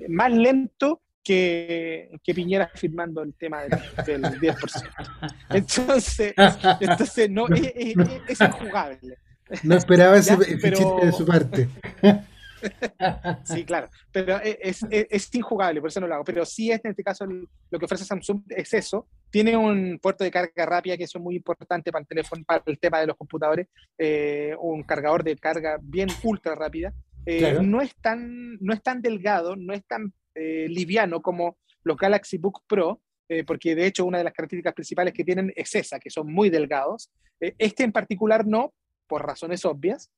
más 0.09 0.33
lento 0.33 1.03
que, 1.25 2.11
que, 2.23 2.35
Piñera 2.35 2.71
firmando 2.75 3.23
el 3.23 3.35
tema 3.35 3.63
del, 3.63 3.71
10%. 4.23 5.35
Entonces, 5.51 6.35
entonces 6.81 7.31
no, 7.31 7.47
es, 7.49 7.73
es, 8.29 8.41
injugable. 8.41 9.19
No 9.65 9.77
esperaba 9.77 10.17
ese, 10.19 10.37
chiste 10.39 11.07
de 11.07 11.13
su 11.13 11.27
parte. 11.27 11.69
Sí, 13.45 13.65
claro, 13.65 13.89
pero 14.13 14.41
e, 14.43 14.59
es, 14.63 14.83
es, 14.91 15.07
es, 15.11 15.35
injugable, 15.35 15.81
por 15.81 15.89
eso 15.89 16.01
no 16.01 16.07
lo 16.07 16.15
hago. 16.15 16.25
Pero 16.25 16.45
sí, 16.45 16.71
es, 16.71 16.85
en 16.85 16.91
este 16.91 17.03
caso, 17.03 17.27
lo 17.27 17.79
que 17.79 17.85
ofrece 17.85 18.05
Samsung 18.05 18.43
es 18.49 18.75
eso. 18.75 19.09
Tiene 19.31 19.57
un 19.57 19.99
puerto 20.01 20.25
de 20.25 20.31
carga 20.31 20.67
rápida, 20.67 20.97
que 20.97 21.05
eso 21.05 21.19
es 21.19 21.25
muy 21.25 21.37
importante 21.37 21.93
para 21.93 22.03
el 22.03 22.09
teléfono, 22.09 22.45
para 22.45 22.63
el 22.67 22.79
tema 22.79 23.01
de 23.01 23.07
los 23.07 23.17
computadores. 23.17 23.69
Eh, 23.99 24.55
un 24.61 24.83
cargador 24.83 25.25
de 25.25 25.37
carga 25.37 25.79
bien 25.81 26.09
ultra 26.23 26.55
rápida. 26.55 26.93
Eh, 27.27 27.59
no, 27.63 27.81
es 27.81 27.95
tan, 27.97 28.57
no 28.61 28.73
es 28.73 28.83
tan 28.83 29.03
delgado, 29.03 29.57
no 29.57 29.73
es 29.73 29.85
tan 29.87 30.13
eh, 30.35 30.67
liviano 30.69 31.21
como 31.21 31.59
los 31.85 31.97
Galaxy 31.97 32.39
Book 32.39 32.63
Pro, 32.67 33.01
porque 33.47 33.77
de 33.77 33.87
hecho 33.87 34.05
una 34.05 34.19
de 34.19 34.25
las 34.25 34.33
características 34.33 34.75
principales 34.75 35.15
que 35.15 35.23
tienen 35.23 35.53
es 35.55 35.73
esa, 35.77 36.01
que 36.01 36.11
son 36.11 36.33
muy 36.33 36.51
delgados. 36.51 37.13
este 37.39 37.85
en 37.85 37.93
particular 37.93 38.45
no, 38.45 38.75
por 39.07 39.25
razones 39.25 39.65
obvias, 39.65 40.11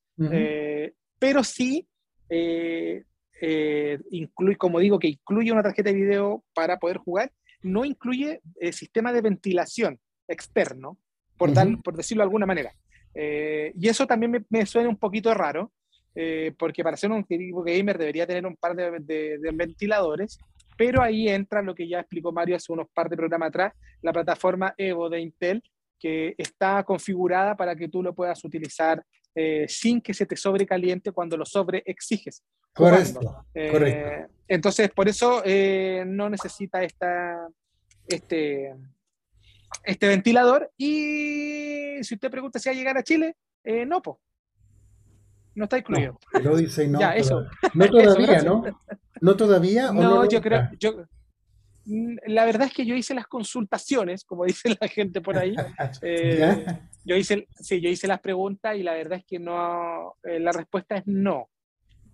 pero 1.19 1.43
sí 1.43 1.87
eh, 2.35 3.03
eh, 3.41 3.99
incluye, 4.09 4.57
como 4.57 4.79
digo, 4.79 4.97
que 4.97 5.09
incluye 5.09 5.51
una 5.51 5.61
tarjeta 5.61 5.91
de 5.91 5.95
video 5.95 6.43
para 6.55 6.79
poder 6.79 6.97
jugar, 6.97 7.31
no 7.61 7.85
incluye 7.85 8.41
el 8.59 8.69
eh, 8.69 8.73
sistema 8.73 9.13
de 9.13 9.21
ventilación 9.21 9.99
externo, 10.27 10.97
por, 11.37 11.51
por 11.83 11.95
decirlo 11.95 12.21
de 12.21 12.25
alguna 12.25 12.47
manera. 12.47 12.73
y 13.13 13.87
eso 13.87 14.07
también 14.07 14.45
me, 14.49 14.65
suena 14.65 14.89
un 14.89 14.97
poquito 14.97 15.31
raro, 15.33 15.71
porque 16.57 16.83
para 16.83 16.97
ser 16.97 17.11
un 17.11 17.25
equipo 17.29 17.63
gamer 17.63 17.97
debería 17.97 18.25
tener 18.25 18.45
un 18.45 18.55
par 18.55 18.75
de, 18.75 19.37
ventiladores, 19.53 20.39
pero 20.75 21.03
ahí 21.03 21.27
entra 21.27 21.61
lo 21.61 21.75
que 21.75 21.87
ya 21.87 21.99
explicó 21.99 22.31
Mario 22.31 22.55
hace 22.55 22.71
unos 22.71 22.87
par 22.93 23.09
de 23.09 23.17
programas 23.17 23.49
atrás, 23.49 23.73
la 24.01 24.13
plataforma 24.13 24.73
Evo 24.77 25.09
de 25.09 25.19
Intel, 25.19 25.61
que 25.99 26.33
está 26.37 26.83
configurada 26.83 27.55
para 27.55 27.75
que 27.75 27.89
tú 27.89 28.01
lo 28.01 28.15
puedas 28.15 28.43
utilizar 28.43 29.03
eh, 29.35 29.65
sin 29.67 30.01
que 30.01 30.13
se 30.13 30.25
te 30.25 30.35
sobrecaliente 30.35 31.11
cuando 31.11 31.37
lo 31.37 31.45
sobreexiges. 31.45 32.43
Correcto, 32.73 33.45
Eh, 33.53 33.71
correcto. 33.71 34.33
Entonces, 34.47 34.89
por 34.91 35.07
eso 35.07 35.41
eh, 35.45 36.03
no 36.05 36.29
necesita 36.29 36.83
esta, 36.83 37.47
este, 38.07 38.75
este 39.83 40.07
ventilador. 40.07 40.71
Y 40.77 42.03
si 42.03 42.15
usted 42.15 42.29
pregunta 42.31 42.59
si 42.59 42.69
va 42.69 42.73
a 42.73 42.77
llegar 42.77 42.97
a 42.97 43.03
Chile, 43.03 43.35
no, 43.87 44.01
pues. 44.01 44.17
No 45.55 45.65
está 45.65 45.77
incluido. 45.77 46.19
No, 46.43 46.51
Odyssey 46.51 46.87
no. 46.87 46.99
Ya, 46.99 47.11
eso. 47.15 47.45
todavía. 47.45 47.61
No 47.73 47.89
todavía. 47.89 48.41
¿no? 48.41 48.63
No 49.21 49.35
todavía. 49.37 49.89
o 49.91 49.93
No, 49.93 50.23
lo 50.23 50.29
yo 50.29 50.41
creo, 50.41 50.69
yo, 50.79 51.05
la 51.85 52.45
verdad 52.45 52.67
es 52.67 52.73
que 52.73 52.85
yo 52.85 52.95
hice 52.95 53.13
las 53.13 53.27
consultaciones, 53.27 54.23
como 54.23 54.45
dice 54.45 54.75
la 54.79 54.87
gente 54.87 55.21
por 55.21 55.37
ahí. 55.37 55.55
Eh, 56.01 56.65
yo 57.05 57.15
hice, 57.15 57.47
sí, 57.59 57.81
yo 57.81 57.89
hice 57.89 58.07
las 58.07 58.19
preguntas 58.21 58.75
y 58.77 58.83
la 58.83 58.93
verdad 58.93 59.19
es 59.19 59.25
que 59.25 59.37
no, 59.39 60.15
eh, 60.23 60.39
la 60.39 60.51
respuesta 60.53 60.97
es 60.97 61.03
no, 61.05 61.49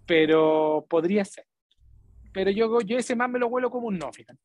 pero 0.06 0.86
podría 0.90 1.24
ser. 1.26 1.46
Pero 2.34 2.52
yo, 2.52 2.82
yo 2.82 2.98
ese 2.98 3.16
más 3.16 3.30
me 3.30 3.40
lo 3.40 3.48
huelo 3.48 3.70
como 3.70 3.88
un 3.88 3.98
no, 4.00 4.12
fíjate. 4.12 4.40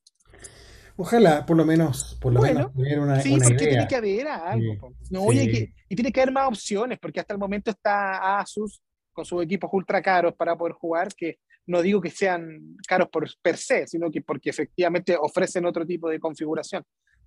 Ojalá, 0.97 1.45
por 1.45 1.57
lo 1.57 1.65
menos, 1.65 2.17
por 2.21 2.33
lo 2.33 2.41
Bueno, 2.41 2.55
menos 2.55 2.75
tener 2.75 3.01
una, 3.01 3.21
Sí, 3.21 3.35
una 3.35 3.45
porque 3.45 3.65
idea. 3.65 3.69
tiene 3.71 3.89
que 3.89 3.97
haber 3.97 4.29
algo. 4.29 4.95
Sí. 5.03 5.07
No, 5.11 5.23
oye, 5.23 5.41
sí. 5.45 5.51
que- 5.51 5.75
y 5.89 5.95
tiene 5.97 6.13
que 6.13 6.21
haber 6.21 6.33
más 6.33 6.49
opciones, 6.49 6.99
porque 6.99 7.21
hasta 7.21 7.33
el 7.35 7.39
momento 7.41 7.71
está 7.71 8.39
Asus 8.39 8.81
con 9.13 9.25
sus 9.25 9.43
equipos 9.43 9.71
ultra 9.73 10.01
caros 10.03 10.35
para 10.35 10.57
poder 10.57 10.75
jugar, 10.75 11.09
que 11.15 11.39
no 11.67 11.83
digo 11.83 12.01
que 12.01 12.11
sean 12.11 12.77
caros 12.87 13.09
por 13.09 13.29
per 13.43 13.57
se, 13.57 13.87
sino 13.87 14.11
que 14.11 14.21
porque 14.23 14.51
efectivamente 14.51 15.17
ofrecen 15.19 15.65
otro 15.67 15.87
tipo 15.87 16.09
de 16.09 16.19
configuración 16.21 16.85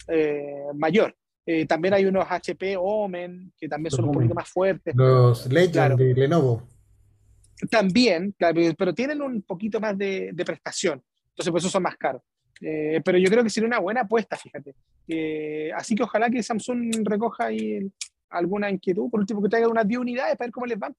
eh, 0.08 0.66
mayor. 0.76 1.16
Eh, 1.46 1.66
también 1.66 1.94
hay 1.94 2.06
unos 2.06 2.26
HP 2.30 2.76
Omen, 2.78 3.54
que 3.58 3.68
también 3.70 3.92
son 3.92 4.06
un 4.06 4.12
poquito 4.12 4.34
más 4.36 4.50
fuertes. 4.50 4.94
Los 4.96 5.48
Legend 5.52 5.72
Claro. 5.74 5.96
de 5.96 6.14
Lenovo. 6.14 6.68
También, 7.72 8.36
claro, 8.38 8.62
pero 8.78 8.94
tienen 8.94 9.22
un 9.22 9.42
poquito 9.42 9.80
más 9.80 9.98
de, 9.98 10.30
de 10.34 10.46
prestación. 10.46 11.02
Entonces, 11.30 11.52
por 11.52 11.60
eso 11.60 11.70
son 11.70 11.84
más 11.84 11.98
caros. 11.98 12.22
Eh, 12.62 13.02
pero 13.04 13.18
yo 13.18 13.30
creo 13.30 13.44
que 13.44 13.50
sería 13.50 13.68
una 13.68 13.80
buena 13.80 14.02
apuesta, 14.02 14.36
fíjate. 14.38 14.76
Eh, 15.08 15.72
así 15.76 15.96
que 15.96 16.04
ojalá 16.04 16.30
que 16.30 16.44
Samsung 16.44 16.92
recoja 17.04 17.46
ahí 17.46 17.80
alguna 18.30 18.70
inquietud. 18.70 19.10
Por 19.10 19.22
último, 19.22 19.42
que 19.42 19.50
traiga 19.50 19.68
unas 19.68 19.88
10 19.88 20.00
unidades 20.02 20.36
para 20.38 20.48
ver 20.48 20.52
cómo 20.52 20.66
les 20.66 20.78
van. 20.78 20.96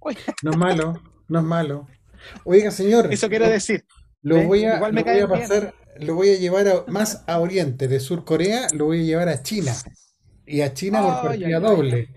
Oye, 0.00 0.18
No 0.42 0.50
es 0.50 0.56
malo, 0.56 0.94
no 1.28 1.38
es 1.38 1.44
malo. 1.44 1.88
Oiga, 2.44 2.70
señor, 2.70 3.12
eso 3.12 3.28
quiero 3.28 3.46
lo- 3.46 3.50
decir. 3.52 3.84
lo 4.22 4.42
voy 4.42 4.64
a, 4.64 4.76
Igual 4.76 4.92
me 4.92 5.00
lo 5.00 5.04
voy 5.06 5.12
a 5.14 5.26
caen 5.26 5.28
bien. 5.30 5.40
pasar, 5.48 5.74
lo 6.00 6.14
voy 6.14 6.30
a 6.30 6.36
llevar 6.36 6.68
a- 6.68 6.84
más 6.88 7.24
a 7.26 7.38
Oriente, 7.40 7.88
de 7.88 8.00
Sur 8.00 8.24
Corea, 8.24 8.66
lo 8.74 8.86
voy 8.86 9.00
a 9.00 9.04
llevar 9.04 9.28
a 9.28 9.42
China. 9.42 9.72
Y 10.46 10.60
a 10.60 10.72
China 10.74 11.02
por 11.02 11.22
partida 11.30 11.58
doble. 11.60 12.08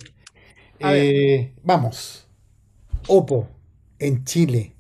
Eh, 0.80 1.54
vamos. 1.64 2.28
Oppo, 3.08 3.50
en 3.98 4.24
Chile. 4.24 4.76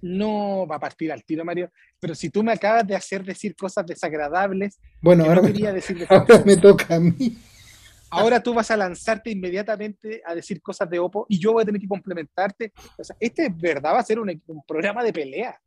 No 0.00 0.66
va 0.66 0.76
a 0.76 0.80
partir 0.80 1.12
al 1.12 1.24
tiro, 1.24 1.44
Mario. 1.44 1.70
Pero 2.00 2.14
si 2.14 2.30
tú 2.30 2.42
me 2.42 2.52
acabas 2.52 2.86
de 2.86 2.96
hacer 2.96 3.24
decir 3.24 3.54
cosas 3.54 3.86
desagradables, 3.86 4.78
Bueno, 5.00 5.24
ahora 5.24 5.36
no 5.36 5.42
me, 5.42 5.48
quería 5.52 5.72
decir 5.72 5.98
de 5.98 6.06
ahora 6.10 6.42
me 6.44 6.56
toca 6.56 6.96
a 6.96 7.00
mí. 7.00 7.36
Ahora 8.12 8.42
tú 8.42 8.52
vas 8.54 8.70
a 8.70 8.76
lanzarte 8.76 9.30
inmediatamente 9.30 10.22
a 10.26 10.34
decir 10.34 10.60
cosas 10.60 10.88
de 10.90 10.98
Oppo 10.98 11.26
y 11.28 11.38
yo 11.38 11.52
voy 11.52 11.62
a 11.62 11.66
tener 11.66 11.80
que 11.80 11.88
complementarte. 11.88 12.72
O 12.98 13.04
sea, 13.04 13.16
este 13.18 13.46
es 13.46 13.56
verdad 13.56 13.94
va 13.94 14.00
a 14.00 14.04
ser 14.04 14.18
un, 14.18 14.28
un 14.46 14.62
programa 14.66 15.02
de 15.02 15.12
pelea. 15.12 15.58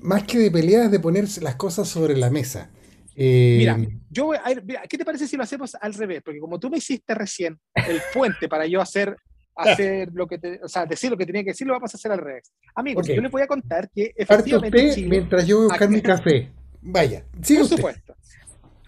Más 0.00 0.24
que 0.24 0.38
de 0.38 0.50
peleas, 0.50 0.90
de 0.90 1.00
ponerse 1.00 1.40
las 1.40 1.56
cosas 1.56 1.88
sobre 1.88 2.16
la 2.16 2.30
mesa. 2.30 2.70
Eh, 3.16 3.56
Mira, 3.58 3.76
yo 4.10 4.26
voy 4.26 4.36
a 4.36 4.60
mira, 4.64 4.82
¿qué 4.88 4.96
te 4.96 5.04
parece 5.04 5.26
si 5.26 5.36
lo 5.36 5.42
hacemos 5.42 5.74
al 5.80 5.92
revés? 5.94 6.22
Porque 6.24 6.38
como 6.38 6.60
tú 6.60 6.70
me 6.70 6.78
hiciste 6.78 7.14
recién 7.14 7.58
el 7.74 8.00
puente 8.14 8.48
para 8.48 8.66
yo 8.66 8.80
hacer, 8.80 9.16
hacer 9.56 10.10
lo 10.12 10.28
que 10.28 10.38
te, 10.38 10.60
o 10.62 10.68
sea, 10.68 10.86
decir 10.86 11.10
lo 11.10 11.16
que 11.16 11.26
tenía 11.26 11.42
que 11.42 11.50
decir, 11.50 11.66
lo 11.66 11.72
vamos 11.72 11.92
a 11.92 11.96
hacer 11.96 12.12
al 12.12 12.18
revés. 12.18 12.52
Amigos, 12.76 13.08
Ok. 13.08 13.14
yo 13.16 13.20
les 13.22 13.30
voy 13.32 13.42
a 13.42 13.46
contar 13.48 13.90
que 13.90 14.12
efectivamente 14.16 14.76
usted 14.78 14.94
Chile- 14.94 15.08
mientras 15.08 15.46
yo 15.46 15.56
voy 15.56 15.64
a 15.64 15.68
buscar 15.68 15.88
Aquí- 15.88 15.94
mi 15.96 16.02
café. 16.02 16.52
Vaya, 16.80 17.24
sigue 17.42 17.58
por 17.58 17.64
usted. 17.64 17.76
supuesto. 17.76 18.14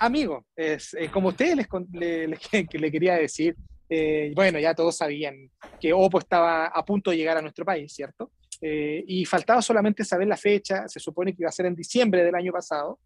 Amigo, 0.00 0.46
es, 0.56 0.94
eh, 0.94 1.10
como 1.10 1.28
ustedes 1.28 1.56
les, 1.56 1.66
con- 1.68 1.86
le, 1.92 2.26
le- 2.28 2.38
que 2.70 2.78
le 2.78 2.90
quería 2.90 3.14
decir, 3.16 3.54
eh, 3.88 4.32
bueno, 4.34 4.58
ya 4.58 4.74
todos 4.74 4.96
sabían 4.96 5.50
que 5.80 5.92
Oppo 5.92 6.18
estaba 6.18 6.66
a 6.66 6.84
punto 6.84 7.10
de 7.10 7.18
llegar 7.18 7.36
a 7.36 7.42
nuestro 7.42 7.64
país, 7.64 7.92
¿cierto? 7.92 8.30
Eh, 8.62 9.04
y 9.06 9.24
faltaba 9.24 9.60
solamente 9.62 10.04
saber 10.04 10.26
la 10.26 10.36
fecha, 10.36 10.88
se 10.88 11.00
supone 11.00 11.32
que 11.34 11.42
iba 11.42 11.48
a 11.48 11.52
ser 11.52 11.66
en 11.66 11.74
diciembre 11.74 12.24
del 12.24 12.34
año 12.34 12.52
pasado, 12.52 12.98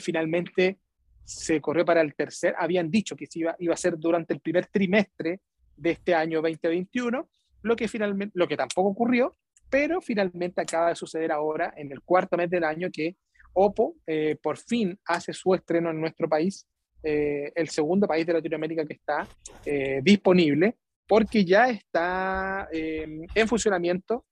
finalmente 0.00 0.78
se 1.24 1.60
corrió 1.60 1.84
para 1.84 2.00
el 2.00 2.14
tercer, 2.14 2.54
habían 2.58 2.90
dicho 2.90 3.14
que 3.14 3.26
se 3.26 3.40
iba, 3.40 3.54
iba 3.58 3.74
a 3.74 3.76
ser 3.76 3.98
durante 3.98 4.32
el 4.32 4.40
primer 4.40 4.66
trimestre 4.68 5.40
de 5.76 5.90
este 5.90 6.14
año 6.14 6.40
2021, 6.40 7.28
lo 7.62 7.76
que 7.76 7.88
finalmente, 7.88 8.32
lo 8.38 8.48
que 8.48 8.56
tampoco 8.56 8.88
ocurrió, 8.90 9.36
pero 9.68 10.00
finalmente 10.00 10.62
acaba 10.62 10.88
de 10.90 10.94
suceder 10.96 11.30
ahora 11.30 11.74
en 11.76 11.92
el 11.92 12.00
cuarto 12.00 12.36
mes 12.38 12.48
del 12.48 12.64
año 12.64 12.88
que 12.90 13.16
Oppo 13.58 13.96
eh, 14.06 14.36
por 14.42 14.58
fin 14.58 14.98
hace 15.06 15.32
su 15.32 15.54
estreno 15.54 15.90
en 15.90 15.98
nuestro 15.98 16.28
país, 16.28 16.66
eh, 17.02 17.50
el 17.54 17.70
segundo 17.70 18.06
país 18.06 18.26
de 18.26 18.34
Latinoamérica 18.34 18.84
que 18.84 18.92
está 18.92 19.26
eh, 19.64 20.00
disponible, 20.02 20.76
porque 21.08 21.42
ya 21.44 21.70
está 21.70 22.68
en 22.72 23.48
funcionamiento 23.48 24.26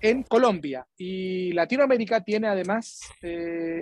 en 0.00 0.24
Colombia. 0.24 0.86
Y 0.96 1.52
Latinoamérica 1.52 2.20
tiene 2.22 2.48
además, 2.48 3.00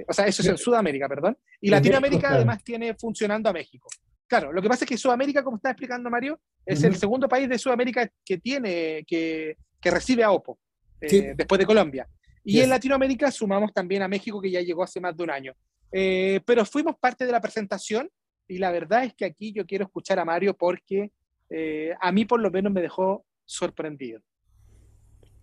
o 0.06 0.12
sea, 0.12 0.26
eso 0.26 0.42
es 0.42 0.48
en 0.48 0.58
Sudamérica, 0.58 1.08
perdón, 1.08 1.38
y 1.60 1.70
Latinoamérica 1.70 2.34
además 2.34 2.62
tiene 2.62 2.94
funcionando 2.94 3.48
a 3.48 3.52
México. 3.54 3.88
Claro, 4.26 4.52
lo 4.52 4.60
que 4.60 4.68
pasa 4.68 4.84
es 4.84 4.90
que 4.90 4.98
Sudamérica, 4.98 5.42
como 5.42 5.56
está 5.56 5.70
explicando 5.70 6.10
Mario, 6.10 6.38
es 6.66 6.84
el 6.84 6.96
segundo 6.96 7.28
país 7.28 7.48
de 7.48 7.58
Sudamérica 7.58 8.10
que 8.24 8.38
tiene, 8.38 9.04
que, 9.06 9.56
que 9.80 9.90
recibe 9.90 10.22
a 10.22 10.30
Oppo, 10.30 10.58
Sí. 11.00 11.22
después 11.34 11.58
de 11.58 11.66
Colombia. 11.66 12.06
Y 12.44 12.52
Yes. 12.54 12.64
en 12.64 12.70
Latinoamérica 12.70 13.30
sumamos 13.30 13.72
también 13.72 14.02
a 14.02 14.08
México, 14.08 14.40
que 14.40 14.50
ya 14.50 14.60
llegó 14.60 14.82
hace 14.82 15.00
más 15.00 15.16
de 15.16 15.22
un 15.24 15.30
año. 15.30 15.54
Eh, 15.90 16.40
pero 16.44 16.64
fuimos 16.66 16.96
parte 16.98 17.24
de 17.24 17.32
la 17.32 17.40
presentación 17.40 18.10
y 18.46 18.58
la 18.58 18.70
verdad 18.70 19.04
es 19.04 19.14
que 19.14 19.24
aquí 19.24 19.52
yo 19.52 19.64
quiero 19.64 19.84
escuchar 19.84 20.18
a 20.18 20.24
Mario 20.24 20.54
porque 20.56 21.10
eh, 21.50 21.94
a 22.00 22.12
mí 22.12 22.24
por 22.24 22.40
lo 22.40 22.50
menos 22.50 22.72
me 22.72 22.82
dejó 22.82 23.24
sorprendido. 23.46 24.20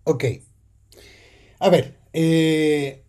Ok. 0.04 0.24
A 1.58 1.68
ver, 1.70 1.96
eh, 2.12 3.04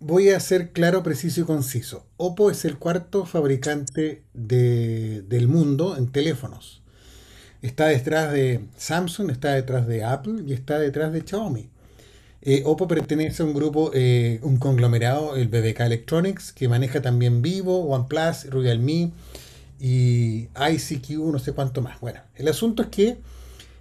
voy 0.00 0.30
a 0.30 0.40
ser 0.40 0.72
claro, 0.72 1.02
preciso 1.02 1.40
y 1.42 1.44
conciso. 1.44 2.06
Oppo 2.16 2.50
es 2.50 2.64
el 2.64 2.78
cuarto 2.78 3.24
fabricante 3.26 4.24
de- 4.32 5.22
del 5.22 5.48
mundo 5.48 5.96
en 5.96 6.10
teléfonos. 6.10 6.82
Está 7.62 7.86
detrás 7.86 8.32
de 8.32 8.66
Samsung, 8.76 9.30
está 9.30 9.54
detrás 9.54 9.86
de 9.86 10.04
Apple 10.04 10.42
y 10.46 10.52
está 10.52 10.78
detrás 10.78 11.12
de 11.12 11.22
Xiaomi. 11.22 11.70
Eh, 12.46 12.62
Oppo 12.66 12.86
pertenece 12.86 13.42
a 13.42 13.46
un 13.46 13.54
grupo, 13.54 13.90
eh, 13.94 14.38
un 14.42 14.58
conglomerado, 14.58 15.34
el 15.34 15.48
BBK 15.48 15.80
Electronics, 15.80 16.52
que 16.52 16.68
maneja 16.68 17.00
también 17.00 17.40
Vivo, 17.40 17.84
OnePlus, 17.86 18.50
Realme 18.50 19.12
y 19.80 20.48
ICQ, 20.54 21.32
no 21.32 21.38
sé 21.38 21.52
cuánto 21.52 21.80
más. 21.80 22.00
Bueno, 22.00 22.20
el 22.34 22.48
asunto 22.48 22.82
es 22.82 22.88
que 22.88 23.18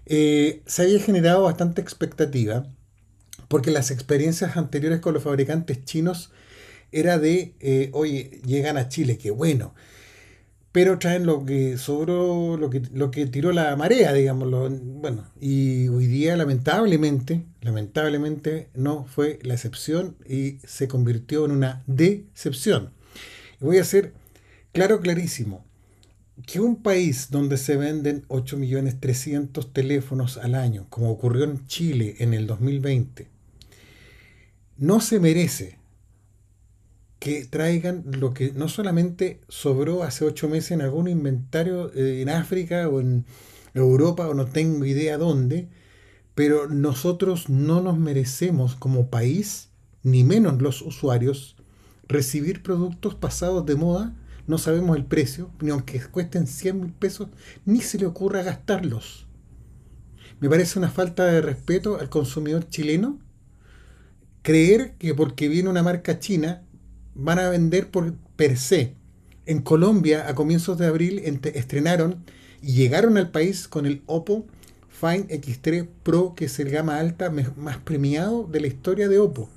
eh, 0.06 0.62
se 0.66 0.84
había 0.84 1.00
generado 1.00 1.44
bastante 1.44 1.82
expectativa 1.82 2.66
porque 3.50 3.70
las 3.70 3.92
experiencias 3.92 4.56
anteriores 4.56 5.02
con 5.02 5.14
los 5.14 5.24
fabricantes 5.24 5.84
chinos 5.84 6.32
era 6.94 7.18
de, 7.20 7.90
oye, 7.92 8.40
llegan 8.46 8.78
a 8.78 8.88
Chile, 8.88 9.18
qué 9.18 9.32
bueno, 9.32 9.74
pero 10.74 10.98
traen 10.98 11.28
lo 11.28 11.46
que 11.46 11.78
sobró, 11.78 12.58
lo 12.58 12.72
que, 12.72 12.82
lo 12.92 13.12
que 13.12 13.28
tiró 13.28 13.54
la 13.54 13.76
marea, 13.76 14.12
digámoslo. 14.12 14.70
Bueno, 14.72 15.24
y 15.40 15.88
hoy 15.88 16.08
día 16.08 16.36
lamentablemente, 16.36 17.46
lamentablemente 17.62 18.70
no 18.74 19.06
fue 19.06 19.38
la 19.44 19.54
excepción 19.54 20.18
y 20.28 20.58
se 20.66 20.88
convirtió 20.88 21.46
en 21.46 21.52
una 21.52 21.84
decepción. 21.86 22.90
Voy 23.60 23.78
a 23.78 23.84
ser 23.84 24.14
claro, 24.72 25.00
clarísimo, 25.00 25.64
que 26.48 26.60
un 26.60 26.82
país 26.82 27.28
donde 27.30 27.58
se 27.58 27.78
venden 27.78 28.28
8.300.000 28.30 29.72
teléfonos 29.72 30.38
al 30.38 30.56
año, 30.56 30.88
como 30.90 31.12
ocurrió 31.12 31.44
en 31.44 31.68
Chile 31.68 32.16
en 32.18 32.34
el 32.34 32.48
2020, 32.48 33.28
no 34.80 35.00
se 35.02 35.20
merece 35.20 35.78
que 37.24 37.46
traigan 37.46 38.04
lo 38.20 38.34
que 38.34 38.52
no 38.52 38.68
solamente 38.68 39.40
sobró 39.48 40.04
hace 40.04 40.26
ocho 40.26 40.50
meses 40.50 40.72
en 40.72 40.82
algún 40.82 41.08
inventario 41.08 41.90
eh, 41.94 42.22
en 42.22 42.28
África 42.28 42.90
o 42.90 43.00
en 43.00 43.26
Europa 43.74 44.28
o 44.28 44.34
no 44.34 44.48
tengo 44.48 44.84
idea 44.84 45.18
dónde, 45.18 45.70
pero 46.36 46.68
nosotros 46.68 47.48
no 47.48 47.80
nos 47.80 47.98
merecemos 47.98 48.76
como 48.76 49.10
país, 49.10 49.70
ni 50.04 50.26
menos 50.26 50.62
los 50.62 50.82
usuarios, 50.82 51.56
recibir 52.10 52.62
productos 52.62 53.16
pasados 53.16 53.66
de 53.66 53.76
moda, 53.76 54.14
no 54.46 54.58
sabemos 54.58 54.98
el 54.98 55.06
precio, 55.06 55.50
ni 55.62 55.70
aunque 55.70 56.02
cuesten 56.02 56.46
100 56.46 56.82
mil 56.82 56.92
pesos, 56.92 57.30
ni 57.64 57.80
se 57.80 58.00
le 58.00 58.06
ocurra 58.06 58.44
gastarlos. 58.44 59.28
Me 60.42 60.50
parece 60.50 60.78
una 60.78 60.90
falta 60.90 61.24
de 61.28 61.40
respeto 61.40 61.98
al 62.02 62.10
consumidor 62.10 62.68
chileno 62.68 63.18
creer 64.42 64.96
que 64.98 65.16
porque 65.16 65.48
viene 65.48 65.70
una 65.70 65.84
marca 65.84 66.20
china 66.20 66.64
van 67.16 67.40
a 67.40 67.50
vender 67.50 67.90
por 67.90 68.14
per 68.36 68.58
se. 68.58 68.96
En 69.46 69.62
Colombia, 69.62 70.28
a 70.28 70.36
comienzos 70.36 70.78
de 70.78 70.88
abril, 70.88 71.22
estrenaron 71.54 72.24
y 72.62 72.74
llegaron 72.74 73.18
al 73.18 73.30
país 73.32 73.68
con 73.68 73.86
el 73.86 74.02
Oppo 74.06 74.46
Find 74.90 75.30
X3 75.30 75.88
Pro, 76.04 76.34
que 76.36 76.46
es 76.46 76.60
el 76.60 76.70
gama 76.70 76.98
alta 76.98 77.30
más 77.30 77.78
premiado 77.78 78.46
de 78.46 78.62
la 78.62 78.68
historia 78.68 79.10
de 79.10 79.20
Oppo. 79.20 79.50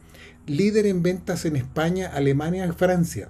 Líder 0.46 0.86
en 0.86 1.02
ventas 1.02 1.44
en 1.44 1.56
España, 1.56 2.08
Alemania 2.12 2.66
y 2.66 2.72
Francia. 2.72 3.28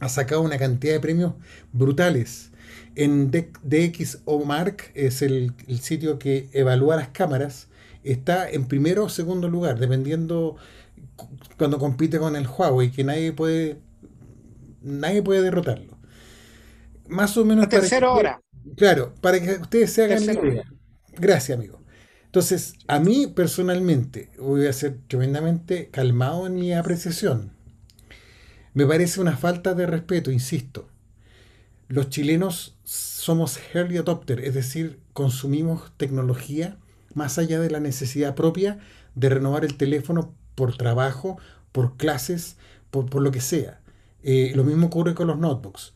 Ha 0.00 0.08
sacado 0.08 0.42
una 0.42 0.58
cantidad 0.58 0.92
de 0.92 1.00
premios 1.00 1.34
brutales. 1.72 2.50
En 2.94 3.30
DxOMark, 3.30 4.90
es 4.94 5.22
el, 5.22 5.52
el 5.66 5.80
sitio 5.80 6.18
que 6.18 6.48
evalúa 6.52 6.96
las 6.96 7.08
cámaras, 7.08 7.68
está 8.04 8.50
en 8.50 8.66
primero 8.66 9.04
o 9.04 9.08
segundo 9.08 9.48
lugar, 9.48 9.78
dependiendo 9.78 10.56
cuando 11.56 11.78
compite 11.78 12.18
con 12.18 12.36
el 12.36 12.46
Huawei, 12.46 12.90
que 12.90 13.04
nadie 13.04 13.32
puede 13.32 13.80
nadie 14.82 15.22
puede 15.22 15.42
derrotarlo. 15.42 15.98
Más 17.08 17.36
o 17.36 17.44
menos. 17.44 17.68
tercera 17.68 18.10
hora. 18.10 18.40
Claro, 18.76 19.14
para 19.20 19.40
que 19.40 19.52
ustedes 19.52 19.92
se 19.92 20.04
hagan 20.04 20.26
la 20.26 20.32
idea. 20.32 20.64
Gracias, 21.16 21.58
amigo. 21.58 21.80
Entonces, 22.26 22.74
a 22.86 23.00
mí 23.00 23.26
personalmente, 23.26 24.30
voy 24.38 24.66
a 24.66 24.72
ser 24.72 24.98
tremendamente 25.08 25.88
calmado 25.90 26.46
en 26.46 26.54
mi 26.54 26.72
apreciación. 26.72 27.52
Me 28.72 28.86
parece 28.86 29.20
una 29.20 29.36
falta 29.36 29.74
de 29.74 29.86
respeto, 29.86 30.30
insisto. 30.30 30.88
Los 31.88 32.08
chilenos 32.08 32.78
somos 32.84 33.58
early 33.74 33.96
adopter, 33.96 34.40
es 34.40 34.54
decir, 34.54 35.00
consumimos 35.12 35.92
tecnología 35.96 36.78
más 37.14 37.38
allá 37.38 37.58
de 37.58 37.70
la 37.70 37.80
necesidad 37.80 38.36
propia 38.36 38.78
de 39.16 39.28
renovar 39.28 39.64
el 39.64 39.76
teléfono 39.76 40.36
por 40.60 40.76
trabajo, 40.76 41.38
por 41.72 41.96
clases, 41.96 42.56
por, 42.90 43.14
lo 43.14 43.30
que 43.30 43.40
sea. 43.40 43.80
Eh, 44.22 44.52
lo 44.54 44.62
mismo 44.62 44.88
ocurre 44.88 45.14
con 45.14 45.26
los 45.26 45.38
notebooks. 45.38 45.94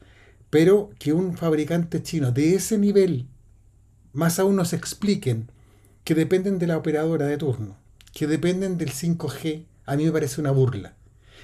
Pero 0.48 0.88
que 0.98 1.12
un 1.12 1.36
fabricante 1.36 2.02
chino 2.02 2.32
de 2.32 2.54
ese 2.54 2.78
nivel, 2.78 3.26
más 4.14 4.38
aún 4.38 4.56
nos 4.56 4.72
expliquen 4.72 5.50
que 6.02 6.14
dependen 6.14 6.58
de 6.58 6.66
la 6.66 6.78
operadora 6.78 7.26
de 7.26 7.36
turno, 7.36 7.76
que 8.14 8.26
dependen 8.26 8.78
del 8.78 8.90
5G, 8.90 9.66
a 9.84 9.96
mí 9.96 10.06
me 10.06 10.12
parece 10.12 10.40
una 10.40 10.50
burla. 10.50 10.94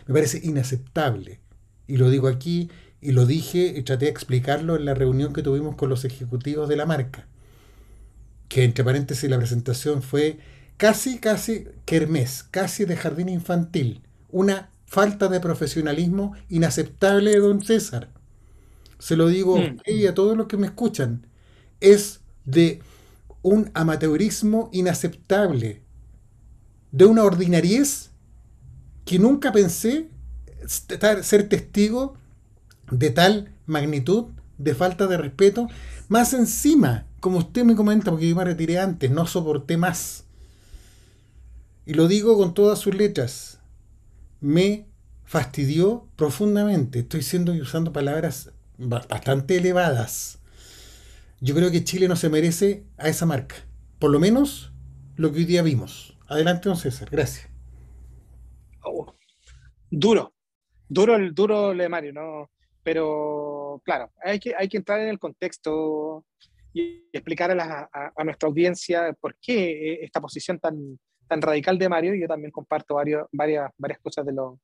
Me 0.07 0.15
parece 0.15 0.41
inaceptable. 0.43 1.41
Y 1.87 1.99
lo 1.99 2.09
digo 2.09 2.27
aquí, 2.27 2.71
y 3.03 3.13
lo 3.13 3.27
dije, 3.27 3.75
y 3.77 3.83
traté 3.83 4.07
de 4.07 4.13
explicarlo 4.13 4.77
en 4.77 4.87
la 4.87 4.95
reunión 4.95 5.35
que 5.35 5.43
tuvimos 5.43 5.77
con 5.77 5.91
los 5.91 6.07
ejecutivos 6.07 6.71
de 6.71 6.77
la 6.77 6.87
marca. 6.87 7.27
Que 8.49 8.65
entre 8.65 8.83
paréntesis 8.83 9.29
la 9.29 9.37
presentación 9.37 10.01
fue 10.01 10.39
casi, 10.81 11.19
casi 11.19 11.67
kermés, 11.85 12.43
casi 12.43 12.87
de 12.87 12.97
jardín 12.97 13.29
infantil. 13.29 14.01
Una 14.31 14.71
falta 14.87 15.29
de 15.29 15.39
profesionalismo 15.39 16.33
inaceptable 16.49 17.33
de 17.33 17.39
don 17.39 17.63
César. 17.63 18.09
Se 18.99 19.15
lo 19.15 19.29
digo 19.29 19.59
mm. 19.59 20.09
a 20.09 20.15
todos 20.15 20.39
los 20.39 20.47
que 20.47 20.57
me 20.57 20.67
escuchan. 20.67 21.27
Es 21.81 22.21
de 22.47 22.81
un 23.43 23.71
amateurismo 23.75 24.71
inaceptable, 24.73 25.83
de 26.93 27.05
una 27.05 27.25
ordinariez 27.25 28.13
que 29.05 29.19
nunca 29.19 29.53
pensé 29.53 30.09
ser 30.67 31.49
testigo 31.51 32.15
de 32.91 33.11
tal 33.11 33.53
magnitud 33.67 34.29
de 34.57 34.75
falta 34.75 35.07
de 35.07 35.19
respeto. 35.19 35.69
Más 36.09 36.33
encima, 36.33 37.07
como 37.21 37.37
usted 37.37 37.65
me 37.65 37.77
comenta, 37.77 38.11
porque 38.11 38.31
yo 38.31 38.35
me 38.35 38.45
retiré 38.45 38.79
antes, 38.79 39.11
no 39.11 39.27
soporté 39.27 39.77
más. 39.77 40.25
Y 41.91 41.95
lo 41.95 42.07
digo 42.07 42.37
con 42.37 42.55
todas 42.55 42.79
sus 42.79 42.95
letras. 42.95 43.61
Me 44.41 44.87
fastidió 45.25 46.07
profundamente. 46.15 47.01
Estoy 47.01 47.23
siendo 47.23 47.53
y 47.53 47.61
usando 47.61 47.93
palabras 47.93 48.53
bastante 48.79 49.57
elevadas. 49.57 50.39
Yo 51.41 51.53
creo 51.53 51.73
que 51.73 51.83
Chile 51.83 52.07
no 52.07 52.15
se 52.15 52.29
merece 52.29 52.85
a 52.97 53.09
esa 53.09 53.27
marca. 53.27 53.57
Por 53.99 54.13
lo 54.13 54.21
menos 54.21 54.73
lo 55.17 55.33
que 55.33 55.39
hoy 55.39 55.47
día 55.47 55.63
vimos. 55.63 56.17
Adelante, 56.29 56.69
don 56.69 56.79
César. 56.79 57.11
Gracias. 57.11 57.49
Oh, 58.85 59.13
duro. 59.91 60.33
Duro 60.89 61.17
el 61.17 61.35
duro 61.35 61.75
de 61.75 61.89
Mario, 61.89 62.13
¿no? 62.13 62.53
Pero 62.85 63.83
claro, 63.85 64.13
hay 64.23 64.39
que, 64.39 64.55
hay 64.55 64.69
que 64.69 64.77
entrar 64.77 65.01
en 65.01 65.09
el 65.09 65.19
contexto 65.19 66.25
y 66.73 67.03
explicar 67.13 67.51
a, 67.51 67.91
a, 68.17 68.23
nuestra 68.23 68.49
audiencia 68.49 69.13
por 69.21 69.35
qué 69.41 70.05
esta 70.05 70.21
posición 70.21 70.61
tan, 70.61 70.97
tan 71.31 71.41
radical 71.41 71.79
de 71.79 71.89
Mario. 71.89 72.15
Yo 72.15 72.27
también 72.27 72.51
comparto 72.51 72.97
varios, 72.97 73.29
varias, 73.33 73.71
varias 73.79 74.01
cosas 74.01 74.27
de 74.27 74.33
los 74.33 74.59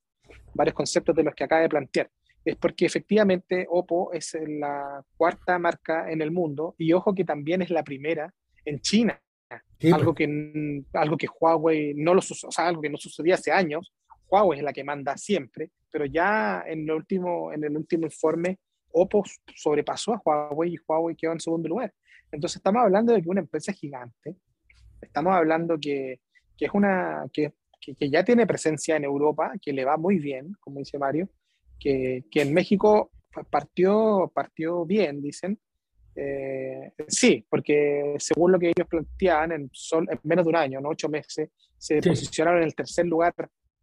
varios 0.53 0.75
conceptos 0.75 1.15
de 1.15 1.23
los 1.23 1.35
que 1.35 1.45
acaba 1.45 1.63
de 1.63 1.69
plantear. 1.69 2.11
Es 2.45 2.57
porque 2.57 2.87
efectivamente 2.87 3.67
Oppo 3.71 4.13
es 4.13 4.37
la 4.47 5.03
cuarta 5.17 5.59
marca 5.59 6.11
en 6.11 6.21
el 6.21 6.33
mundo 6.33 6.75
y 6.79 6.93
ojo 6.93 7.15
que 7.15 7.25
también 7.25 7.63
es 7.63 7.71
la 7.71 7.85
primera 7.85 8.33
en 8.65 8.81
China. 8.81 9.21
algo, 9.93 10.13
pues. 10.13 10.29
que, 10.29 10.83
algo 10.95 11.17
que 11.17 11.29
Huawei 11.29 11.95
no 11.95 12.15
lo 12.15 12.21
o 12.21 12.51
sea, 12.51 12.67
algo 12.67 12.83
que 12.83 12.91
no 12.91 12.99
sucedía 12.99 13.35
hace 13.35 13.53
años. 13.53 13.93
Huawei 14.29 14.59
es 14.59 14.65
la 14.65 14.73
que 14.73 14.83
manda 14.83 15.17
siempre, 15.17 15.71
pero 15.91 16.05
ya 16.05 16.65
en 16.67 16.81
el 16.81 16.91
último, 16.91 17.53
en 17.53 17.63
el 17.63 17.77
último 17.77 18.07
informe 18.07 18.59
Oppo 18.91 19.23
sobrepasó 19.55 20.15
a 20.15 20.23
Huawei 20.25 20.75
y 20.75 20.79
Huawei 20.85 21.15
quedó 21.15 21.33
en 21.33 21.41
segundo 21.41 21.69
lugar. 21.69 21.93
Entonces 22.33 22.57
estamos 22.57 22.83
hablando 22.83 23.13
de 23.13 23.23
que 23.23 23.29
una 23.29 23.41
empresa 23.41 23.73
gigante, 23.73 24.37
estamos 25.01 25.33
hablando 25.35 25.79
que, 25.79 26.21
que 26.57 26.67
es 26.67 26.71
una, 26.75 27.27
que, 27.33 27.53
que, 27.81 28.11
ya 28.11 28.25
tiene 28.25 28.47
presencia 28.47 28.97
en 28.97 29.05
Europa, 29.05 29.53
que 29.61 29.73
le 29.73 29.85
va 29.85 29.97
muy 29.97 30.19
bien, 30.19 30.53
como 30.61 30.79
dice 30.79 30.99
Mario, 30.99 31.29
que, 31.79 32.25
que 32.31 32.43
en 32.43 32.55
México 32.55 33.11
partió, 33.51 34.31
partió 34.35 34.85
bien, 34.85 35.23
dicen. 35.23 35.59
Eh, 36.15 36.93
sí, 37.09 37.45
porque 37.49 38.15
según 38.19 38.53
lo 38.53 38.59
que 38.59 38.69
ellos 38.69 38.89
planteaban, 38.89 39.53
en, 39.53 39.71
sol, 39.73 40.07
en 40.11 40.19
menos 40.23 40.47
de 40.47 40.49
un 40.49 40.57
año, 40.57 40.81
¿no? 40.81 40.89
ocho 40.89 41.09
meses, 41.09 41.51
se 41.77 42.01
posicionaron 42.01 42.61
en 42.61 42.69
el 42.69 42.75
tercer 42.75 43.07
lugar 43.07 43.35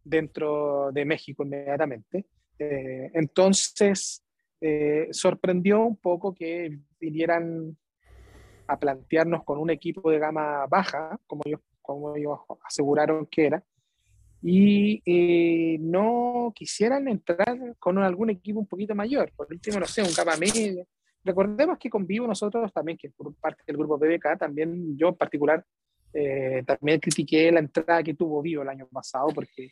dentro 0.02 0.90
de 0.92 1.04
México 1.04 1.44
inmediatamente. 1.44 2.26
Eh, 2.58 3.10
entonces, 3.14 4.24
eh, 4.60 5.08
sorprendió 5.10 5.84
un 5.84 5.96
poco 5.96 6.34
que 6.34 6.78
vinieran 6.98 7.76
a 8.66 8.78
plantearnos 8.78 9.44
con 9.44 9.58
un 9.58 9.70
equipo 9.70 10.10
de 10.10 10.18
gama 10.18 10.66
baja, 10.66 11.18
como 11.26 11.42
ellos, 11.44 11.60
como 11.84 12.16
ellos 12.16 12.38
aseguraron 12.64 13.26
que 13.26 13.46
era, 13.46 13.64
y 14.42 15.02
eh, 15.06 15.78
no 15.80 16.52
quisieran 16.54 17.08
entrar 17.08 17.76
con 17.78 17.98
algún 17.98 18.30
equipo 18.30 18.58
un 18.58 18.66
poquito 18.66 18.94
mayor, 18.94 19.32
por 19.34 19.46
último, 19.50 19.80
no 19.80 19.86
sé, 19.86 20.02
un 20.02 20.12
gama 20.14 20.36
media. 20.36 20.84
Recordemos 21.22 21.78
que 21.78 21.88
con 21.88 22.06
Vivo 22.06 22.26
nosotros 22.26 22.70
también, 22.72 22.98
que 22.98 23.08
por 23.08 23.34
parte 23.36 23.62
del 23.66 23.78
grupo 23.78 23.96
BBK, 23.96 24.38
también 24.38 24.98
yo 24.98 25.08
en 25.08 25.14
particular, 25.14 25.64
eh, 26.12 26.62
también 26.66 27.00
critiqué 27.00 27.50
la 27.50 27.60
entrada 27.60 28.02
que 28.02 28.14
tuvo 28.14 28.42
Vivo 28.42 28.62
el 28.62 28.68
año 28.68 28.86
pasado 28.88 29.28
porque 29.34 29.70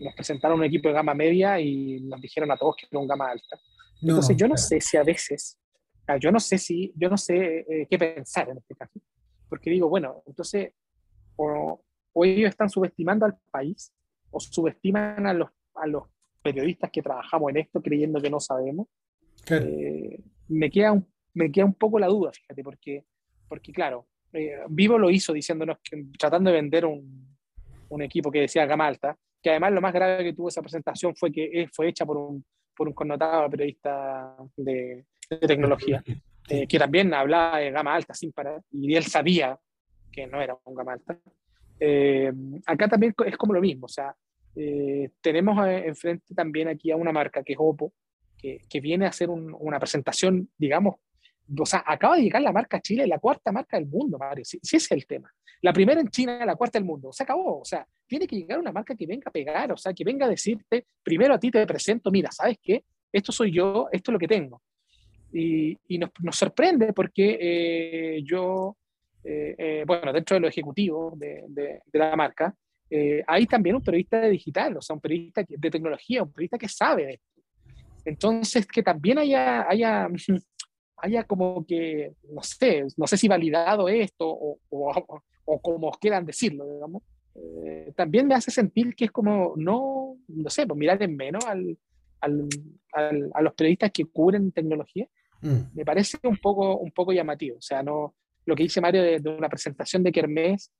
nos 0.00 0.14
presentaron 0.14 0.58
un 0.58 0.64
equipo 0.64 0.88
de 0.88 0.94
gama 0.94 1.12
media 1.12 1.60
y 1.60 2.00
nos 2.00 2.20
dijeron 2.20 2.50
a 2.50 2.56
todos 2.56 2.76
que 2.76 2.86
era 2.90 3.00
un 3.00 3.06
gama 3.06 3.30
alta. 3.30 3.58
Entonces 4.00 4.36
yo 4.36 4.48
no 4.48 4.56
sé 4.56 4.80
si 4.80 4.96
a 4.96 5.02
veces, 5.02 5.58
yo 6.18 6.32
no 6.32 6.40
sé 6.40 6.56
si, 6.56 6.92
yo 6.96 7.10
no 7.10 7.18
sé 7.18 7.66
eh, 7.68 7.86
qué 7.90 7.98
pensar 7.98 8.48
en 8.48 8.56
este 8.56 8.74
caso, 8.74 8.98
porque 9.50 9.70
digo, 9.70 9.88
bueno, 9.90 10.22
entonces 10.26 10.72
o, 11.36 11.80
o 12.12 12.24
ellos 12.24 12.50
están 12.50 12.70
subestimando 12.70 13.26
al 13.26 13.36
país 13.50 13.92
o 14.30 14.40
subestiman 14.40 15.26
a 15.26 15.34
los, 15.34 15.50
a 15.74 15.86
los 15.86 16.04
periodistas 16.42 16.90
que 16.90 17.02
trabajamos 17.02 17.50
en 17.50 17.58
esto 17.58 17.80
creyendo 17.80 18.20
que 18.20 18.30
no 18.30 18.40
sabemos. 18.40 18.88
Eh, 19.50 20.20
me, 20.48 20.70
queda 20.70 20.92
un, 20.92 21.06
me 21.32 21.50
queda 21.50 21.64
un 21.64 21.74
poco 21.74 21.98
la 21.98 22.06
duda, 22.06 22.32
fíjate, 22.32 22.62
porque, 22.62 23.04
porque 23.48 23.72
claro, 23.72 24.06
eh, 24.32 24.58
Vivo 24.68 24.98
lo 24.98 25.10
hizo 25.10 25.32
diciéndonos 25.32 25.78
que 25.82 26.04
tratando 26.18 26.50
de 26.50 26.56
vender 26.56 26.84
un, 26.84 27.36
un, 27.88 28.02
equipo 28.02 28.30
que 28.30 28.40
decía 28.40 28.66
gama 28.66 28.86
alta, 28.86 29.16
que 29.42 29.50
además 29.50 29.72
lo 29.72 29.80
más 29.80 29.92
grave 29.92 30.24
que 30.24 30.32
tuvo 30.32 30.48
esa 30.48 30.62
presentación 30.62 31.14
fue 31.16 31.30
que 31.30 31.44
eh, 31.44 31.68
fue 31.72 31.88
hecha 31.88 32.04
por 32.04 32.16
un, 32.16 32.44
por 32.76 32.88
un 32.88 32.94
connotado 32.94 33.48
periodista 33.48 34.36
de, 34.56 35.06
de 35.30 35.46
tecnología, 35.46 36.02
que 36.46 36.78
también 36.78 37.14
hablaba 37.14 37.58
de 37.58 37.70
gama 37.70 37.94
alta 37.94 38.12
sin 38.12 38.32
parar, 38.32 38.60
y 38.70 38.94
él 38.94 39.04
sabía 39.04 39.58
que 40.14 40.26
no 40.26 40.40
era 40.40 40.56
un 40.64 40.74
gama 40.74 40.92
alta. 40.92 41.18
acá 42.66 42.88
también 42.88 43.14
es 43.26 43.36
como 43.36 43.54
lo 43.54 43.60
mismo, 43.60 43.86
o 43.86 43.88
sea, 43.88 44.14
eh, 44.56 45.10
tenemos 45.20 45.66
eh, 45.66 45.88
enfrente 45.88 46.34
también 46.34 46.68
aquí 46.68 46.90
a 46.90 46.96
una 46.96 47.12
marca 47.12 47.42
que 47.42 47.54
es 47.54 47.58
Oppo, 47.60 47.92
que, 48.38 48.60
que 48.68 48.80
viene 48.80 49.06
a 49.06 49.08
hacer 49.08 49.28
una 49.30 49.78
presentación, 49.80 50.48
digamos, 50.56 50.96
o 51.58 51.66
sea, 51.66 51.82
acaba 51.86 52.16
de 52.16 52.22
llegar 52.22 52.42
la 52.42 52.52
marca 52.52 52.80
Chile, 52.80 53.06
la 53.06 53.18
cuarta 53.18 53.52
marca 53.52 53.76
del 53.76 53.86
mundo, 53.86 54.18
Mario, 54.18 54.44
si, 54.44 54.58
ese 54.62 54.76
es 54.76 54.90
el 54.92 55.06
tema. 55.06 55.32
La 55.60 55.72
primera 55.72 56.00
en 56.00 56.08
China, 56.08 56.44
la 56.44 56.56
cuarta 56.56 56.78
del 56.78 56.86
mundo, 56.86 57.12
se 57.12 57.22
acabó, 57.22 57.60
o 57.60 57.64
sea, 57.64 57.86
tiene 58.06 58.26
que 58.26 58.36
llegar 58.36 58.58
una 58.58 58.72
marca 58.72 58.94
que 58.94 59.06
venga 59.06 59.24
a 59.26 59.32
pegar, 59.32 59.72
o 59.72 59.76
sea, 59.76 59.92
que 59.92 60.04
venga 60.04 60.26
a 60.26 60.28
decirte, 60.28 60.86
primero 61.02 61.34
a 61.34 61.38
ti 61.38 61.50
te 61.50 61.66
presento, 61.66 62.10
mira, 62.10 62.30
¿sabes 62.30 62.58
qué? 62.62 62.84
Esto 63.12 63.32
soy 63.32 63.52
yo, 63.52 63.88
esto 63.90 64.10
es 64.10 64.12
lo 64.12 64.18
que 64.18 64.28
tengo. 64.28 64.62
Y, 65.32 65.76
y 65.88 65.98
nos, 65.98 66.10
nos, 66.20 66.36
sorprende 66.36 66.92
porque 66.92 67.38
eh, 67.40 68.22
yo, 68.24 68.76
bueno, 69.86 70.12
dentro 70.12 70.34
de 70.34 70.40
lo 70.40 70.48
ejecutivo 70.48 71.14
de, 71.16 71.44
de, 71.48 71.80
de 71.84 71.98
la 71.98 72.14
marca, 72.16 72.54
eh, 72.90 73.24
hay 73.26 73.46
también 73.46 73.76
un 73.76 73.82
periodista 73.82 74.20
de 74.20 74.30
digital, 74.30 74.76
o 74.76 74.82
sea, 74.82 74.94
un 74.94 75.00
periodista 75.00 75.44
de 75.48 75.70
tecnología, 75.70 76.22
un 76.22 76.32
periodista 76.32 76.58
que 76.58 76.68
sabe 76.68 77.06
de 77.06 77.12
esto. 77.14 77.26
Entonces, 78.04 78.66
que 78.66 78.82
también 78.82 79.18
haya, 79.18 79.68
haya, 79.68 80.08
haya 80.98 81.24
como 81.24 81.64
que, 81.66 82.12
no 82.30 82.42
sé, 82.42 82.84
no 82.96 83.06
sé 83.06 83.16
si 83.16 83.28
validado 83.28 83.88
esto 83.88 84.28
o, 84.28 84.58
o, 84.68 85.22
o 85.44 85.60
como 85.60 85.90
quieran 85.92 86.26
decirlo, 86.26 86.66
digamos, 86.72 87.02
eh, 87.34 87.92
también 87.96 88.28
me 88.28 88.34
hace 88.34 88.50
sentir 88.50 88.94
que 88.94 89.06
es 89.06 89.10
como, 89.10 89.54
no, 89.56 90.16
no 90.28 90.50
sé, 90.50 90.66
pues 90.66 90.78
mirar 90.78 91.02
en 91.02 91.16
menos 91.16 91.44
al, 91.46 91.76
al, 92.20 92.48
a 93.34 93.42
los 93.42 93.54
periodistas 93.54 93.90
que 93.90 94.04
cubren 94.04 94.52
tecnología, 94.52 95.08
mm. 95.42 95.74
me 95.74 95.84
parece 95.84 96.18
un 96.22 96.36
poco, 96.36 96.76
un 96.76 96.92
poco 96.92 97.12
llamativo. 97.12 97.58
O 97.58 97.62
sea, 97.62 97.82
no, 97.82 98.14
lo 98.46 98.54
que 98.54 98.64
dice 98.64 98.80
Mario 98.80 99.02
de, 99.02 99.30
una 99.30 99.48
presentación 99.48 100.02
de 100.02 100.12
Kermés, 100.12 100.70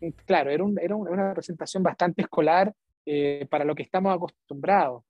mm, 0.00 0.08
claro, 0.26 0.50
era, 0.50 0.64
un, 0.64 0.78
era 0.78 0.96
una 0.96 1.34
presentación 1.34 1.82
bastante 1.82 2.22
escolar 2.22 2.72
eh, 3.04 3.46
para 3.50 3.64
lo 3.64 3.74
que 3.74 3.82
estamos 3.82 4.14
acostumbrados. 4.14 5.04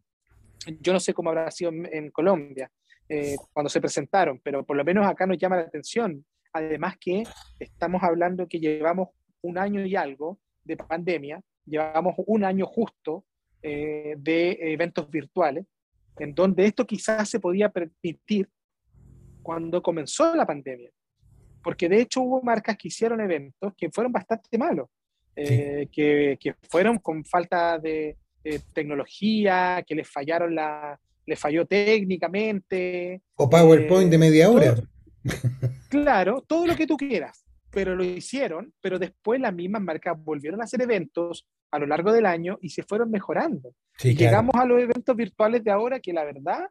Yo 0.81 0.93
no 0.93 1.01
sé 1.01 1.13
cómo 1.13 1.31
habrá 1.31 1.51
sido 1.51 1.73
en, 1.73 2.11
Colombia 2.11 2.71
eh, 3.09 3.35
cuando 3.53 3.69
se 3.69 3.81
presentaron, 3.81 4.41
pero 4.43 4.65
por 4.65 4.77
lo 4.77 4.85
menos 4.85 5.07
acá 5.07 5.27
nos 5.27 5.39
llama 5.39 5.57
la 5.57 5.63
atención. 5.63 6.25
Además 6.53 6.97
que 7.01 7.25
estamos 7.59 8.03
hablando 8.03 8.47
que 8.47 8.61
llevamos 8.61 9.09
un 9.43 9.59
año 9.59 9.85
y 9.85 9.97
algo 9.97 10.39
de 10.65 10.77
pandemia, 10.77 11.43
llevamos 11.67 12.15
un 12.27 12.45
año 12.45 12.67
justo 12.67 13.25
eh, 13.63 14.15
de 14.19 14.59
eventos 14.61 15.11
virtuales, 15.11 15.67
en 16.19 16.35
donde 16.35 16.67
esto 16.67 16.87
quizás 16.87 17.29
se 17.29 17.41
podía 17.41 17.69
permitir 17.69 18.49
cuando 19.43 19.83
comenzó 19.83 20.35
la 20.35 20.47
pandemia. 20.47 20.91
Porque 21.63 21.89
de 21.89 22.01
hecho 22.01 22.23
hubo 22.23 22.43
marcas 22.43 22.77
que 22.77 22.89
hicieron 22.89 23.21
eventos 23.21 23.73
que 23.77 23.91
fueron 23.91 24.13
bastante 24.13 24.59
malos, 24.59 24.89
eh, 25.37 25.89
que, 25.91 26.37
que, 26.41 26.55
fueron 26.69 26.99
con 26.99 27.25
falta 27.25 27.79
de, 27.79 28.17
tecnología, 28.75 29.85
que 29.87 29.95
les 29.95 30.09
fallaron 30.09 30.55
la, 30.55 30.99
les 31.25 31.39
falló 31.39 31.65
técnicamente. 31.65 33.23
O 33.37 33.49
PowerPoint 33.49 34.11
de 34.11 34.19
media 34.19 34.51
hora. 34.51 34.75
claro, 35.89 36.43
todo 36.43 36.67
lo 36.67 36.75
que 36.75 36.87
tú 36.87 36.97
quieras 36.97 37.45
pero 37.73 37.97
lo 37.97 38.05
hicieron, 38.05 38.73
pero 38.81 38.99
después 38.99 39.41
las 39.41 39.55
mismas 39.55 39.83
marcas 39.83 40.23
volvieron 40.23 40.61
a 40.61 40.65
hacer 40.65 40.83
eventos 40.83 41.49
a 41.71 41.79
lo 41.79 41.87
largo 41.87 42.13
del 42.13 42.27
año 42.27 42.59
y 42.61 42.69
se 42.69 42.83
fueron 42.83 43.11
mejorando. 43.11 43.75
y 44.05 44.15
llegamos 44.15 44.55
a 44.55 44.67
los 44.67 44.81
eventos 44.81 45.17
virtuales 45.17 45.65
de 45.65 45.71
ahora 45.71 45.99
que 45.99 46.13
la 46.13 46.25
verdad 46.25 46.69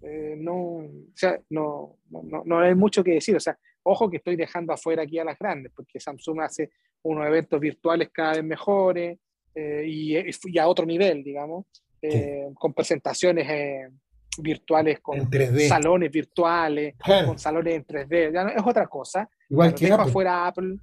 eh, 0.00 0.36
no, 0.38 0.54
o 0.54 0.90
sea, 1.14 1.40
no, 1.50 1.96
no, 2.10 2.42
no, 2.44 2.58
hay 2.60 2.74
mucho 2.74 3.02
que 3.02 3.14
decir. 3.14 3.34
O 3.36 3.40
sea, 3.40 3.58
ojo 3.84 4.10
que 4.10 4.18
estoy 4.18 4.36
dejando 4.36 4.72
afuera 4.72 5.02
aquí 5.02 5.18
a 5.18 5.24
las 5.24 5.38
grandes, 5.38 5.72
porque 5.74 6.00
Samsung 6.00 6.40
hace 6.40 6.70
unos 7.02 7.26
eventos 7.26 7.60
virtuales 7.60 8.10
cada 8.12 8.32
vez 8.32 8.44
mejores 8.44 9.18
eh, 9.54 9.84
y, 9.86 10.16
y, 10.16 10.58
a 10.58 10.66
otro 10.66 10.84
nivel, 10.84 11.22
digamos, 11.22 11.66
eh, 12.02 12.48
con 12.54 12.74
presentaciones 12.74 13.92
virtuales, 14.38 15.00
con 15.00 15.30
salones 15.68 16.10
virtuales, 16.10 16.94
con 17.24 17.38
salones 17.38 17.74
en 17.74 17.86
3D, 17.86 18.32
ya 18.32 18.42
es 18.48 18.62
otra 18.64 18.86
cosa. 18.86 19.28
Igual 19.48 19.74
que 19.74 19.86
dejo 19.86 19.94
Apple. 19.96 20.10
afuera 20.10 20.46
Apple, 20.46 20.76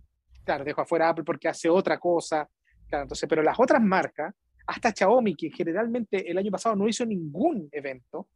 claro, 0.44 0.64
dejo 0.64 0.82
afuera 0.82 1.10
Apple 1.10 1.24
porque 1.24 1.48
hace 1.48 1.70
otra 1.70 2.00
cosa, 2.00 2.48
claro, 2.88 3.04
entonces, 3.04 3.28
pero 3.28 3.44
las 3.44 3.60
otras 3.60 3.82
marcas, 3.82 4.34
hasta 4.68 4.92
Xiaomi, 4.92 5.36
que 5.36 5.50
generalmente 5.50 6.30
el 6.30 6.38
año 6.38 6.52
pasado 6.52 6.76
no 6.76 6.88
hizo 6.88 7.06
ningún 7.06 7.68
evento, 7.72 8.28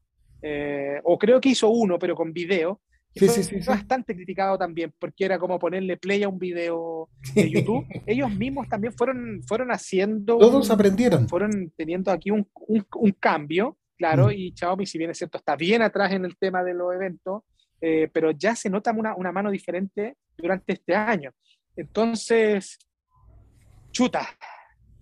eh, 0.41 0.99
o 1.03 1.17
creo 1.17 1.39
que 1.39 1.49
hizo 1.49 1.69
uno, 1.69 1.97
pero 1.97 2.15
con 2.15 2.33
video, 2.33 2.81
sí, 3.15 3.25
fue 3.25 3.29
sí, 3.29 3.43
sí, 3.43 3.67
bastante 3.67 4.15
criticado 4.15 4.57
también, 4.57 4.93
porque 4.99 5.25
era 5.25 5.39
como 5.39 5.57
ponerle 5.57 5.97
play 5.97 6.23
a 6.23 6.29
un 6.29 6.39
video 6.39 7.09
de 7.33 7.49
YouTube. 7.49 7.85
Ellos 8.05 8.31
mismos 8.33 8.67
también 8.67 8.93
fueron, 8.93 9.41
fueron 9.47 9.69
haciendo... 9.71 10.37
Todos 10.37 10.69
aprendieron. 10.69 11.27
Fueron 11.27 11.71
teniendo 11.75 12.11
aquí 12.11 12.31
un, 12.31 12.47
un, 12.67 12.85
un 12.95 13.11
cambio 13.13 13.77
claro, 13.97 14.27
mm. 14.27 14.31
y 14.31 14.53
Xiaomi, 14.55 14.85
si 14.85 14.97
bien 14.97 15.11
es 15.11 15.17
cierto, 15.17 15.37
está 15.37 15.55
bien 15.55 15.81
atrás 15.81 16.11
en 16.11 16.25
el 16.25 16.37
tema 16.37 16.63
de 16.63 16.73
los 16.73 16.93
eventos, 16.93 17.43
eh, 17.81 18.09
pero 18.11 18.31
ya 18.31 18.55
se 18.55 18.69
nota 18.69 18.91
una, 18.91 19.15
una, 19.15 19.31
mano 19.31 19.51
diferente 19.51 20.17
durante 20.37 20.73
este 20.73 20.95
año. 20.95 21.31
Entonces, 21.75 22.77
chuta. 23.91 24.27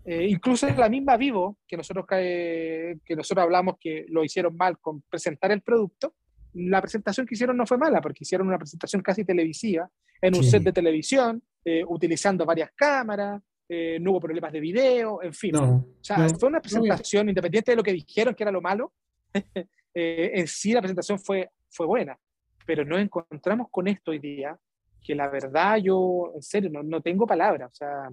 Eh, 0.06 0.28
incluso 0.28 0.68
la 0.68 0.90
misma 0.90 1.16
Vivo, 1.16 1.58
que 1.66 1.78
nosotros, 1.78 2.06
que 2.10 3.16
nosotros 3.16 3.44
hablamos 3.44 3.76
que 3.80 4.06
lo 4.10 4.24
hicieron 4.24 4.56
mal 4.58 4.78
con 4.80 5.02
presentar 5.04 5.52
el 5.52 5.62
producto, 5.62 6.14
la 6.54 6.82
presentación 6.82 7.26
que 7.26 7.36
hicieron 7.36 7.58
no 7.58 7.66
fue 7.66 7.78
mala, 7.78 8.02
porque 8.02 8.20
hicieron 8.22 8.48
una 8.48 8.58
presentación 8.58 9.02
casi 9.02 9.26
televisiva, 9.26 9.90
en 10.22 10.36
un 10.36 10.44
set 10.44 10.64
de 10.64 10.72
televisión, 10.72 11.42
eh, 11.66 11.84
utilizando 11.88 12.46
varias 12.46 12.72
cámaras, 12.76 13.42
eh, 13.68 13.98
no 14.00 14.12
hubo 14.12 14.22
problemas 14.22 14.52
de 14.54 14.60
video, 14.60 15.22
en 15.24 15.34
fin. 15.34 15.56
o 15.56 15.86
sea, 16.02 16.30
fue 16.30 16.50
una 16.50 16.62
presentación, 16.62 17.30
independiente 17.30 17.72
de 17.72 17.78
lo 17.78 17.84
que 17.84 17.94
dijeron 17.94 18.36
que 18.36 18.44
era 18.44 18.52
lo 18.52 18.62
malo, 18.62 18.94
eh, 19.94 20.32
en 20.34 20.48
sí 20.48 20.74
la 20.74 20.82
presentación 20.82 21.20
fue, 21.20 21.50
fue 21.70 21.86
buena, 21.86 22.18
pero 22.66 22.86
nos 22.86 23.00
encontramos 23.00 23.68
con 23.72 23.88
esto 23.88 24.12
hoy 24.12 24.20
día, 24.20 24.58
que 25.02 25.16
la 25.16 25.28
verdad 25.28 25.78
yo, 25.78 26.32
en 26.36 26.42
serio, 26.42 26.70
no, 26.72 26.84
no 26.84 27.02
tengo 27.02 27.26
palabras, 27.26 27.72
o 27.72 27.76
sea, 27.76 28.10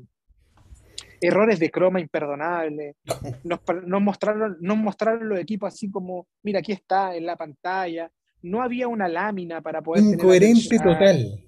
errores 1.20 1.58
de 1.58 1.70
croma 1.70 2.00
imperdonables, 2.00 2.96
nos, 3.44 3.60
nos, 3.84 4.02
mostraron, 4.02 4.56
nos 4.60 4.76
mostraron 4.76 5.28
los 5.28 5.38
equipos 5.38 5.72
así 5.72 5.90
como, 5.90 6.26
mira, 6.42 6.60
aquí 6.60 6.72
está 6.72 7.14
en 7.14 7.26
la 7.26 7.36
pantalla, 7.36 8.10
no 8.42 8.62
había 8.62 8.88
una 8.88 9.08
lámina 9.08 9.60
para 9.60 9.82
poder... 9.82 10.02
Incoherente 10.04 10.78
total. 10.78 11.44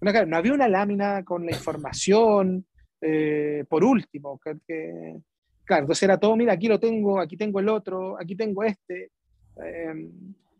No, 0.00 0.26
no 0.26 0.36
había 0.36 0.52
una 0.52 0.68
lámina 0.68 1.24
con 1.24 1.44
la 1.44 1.52
información, 1.52 2.66
eh, 3.00 3.64
por 3.68 3.84
último. 3.84 4.40
Que, 4.40 5.20
claro, 5.64 5.82
entonces 5.82 6.02
era 6.02 6.18
todo, 6.18 6.36
mira, 6.36 6.54
aquí 6.54 6.68
lo 6.68 6.80
tengo, 6.80 7.20
aquí 7.20 7.36
tengo 7.36 7.60
el 7.60 7.68
otro, 7.68 8.18
aquí 8.20 8.34
tengo 8.34 8.64
este. 8.64 9.10
Em, 9.56 10.10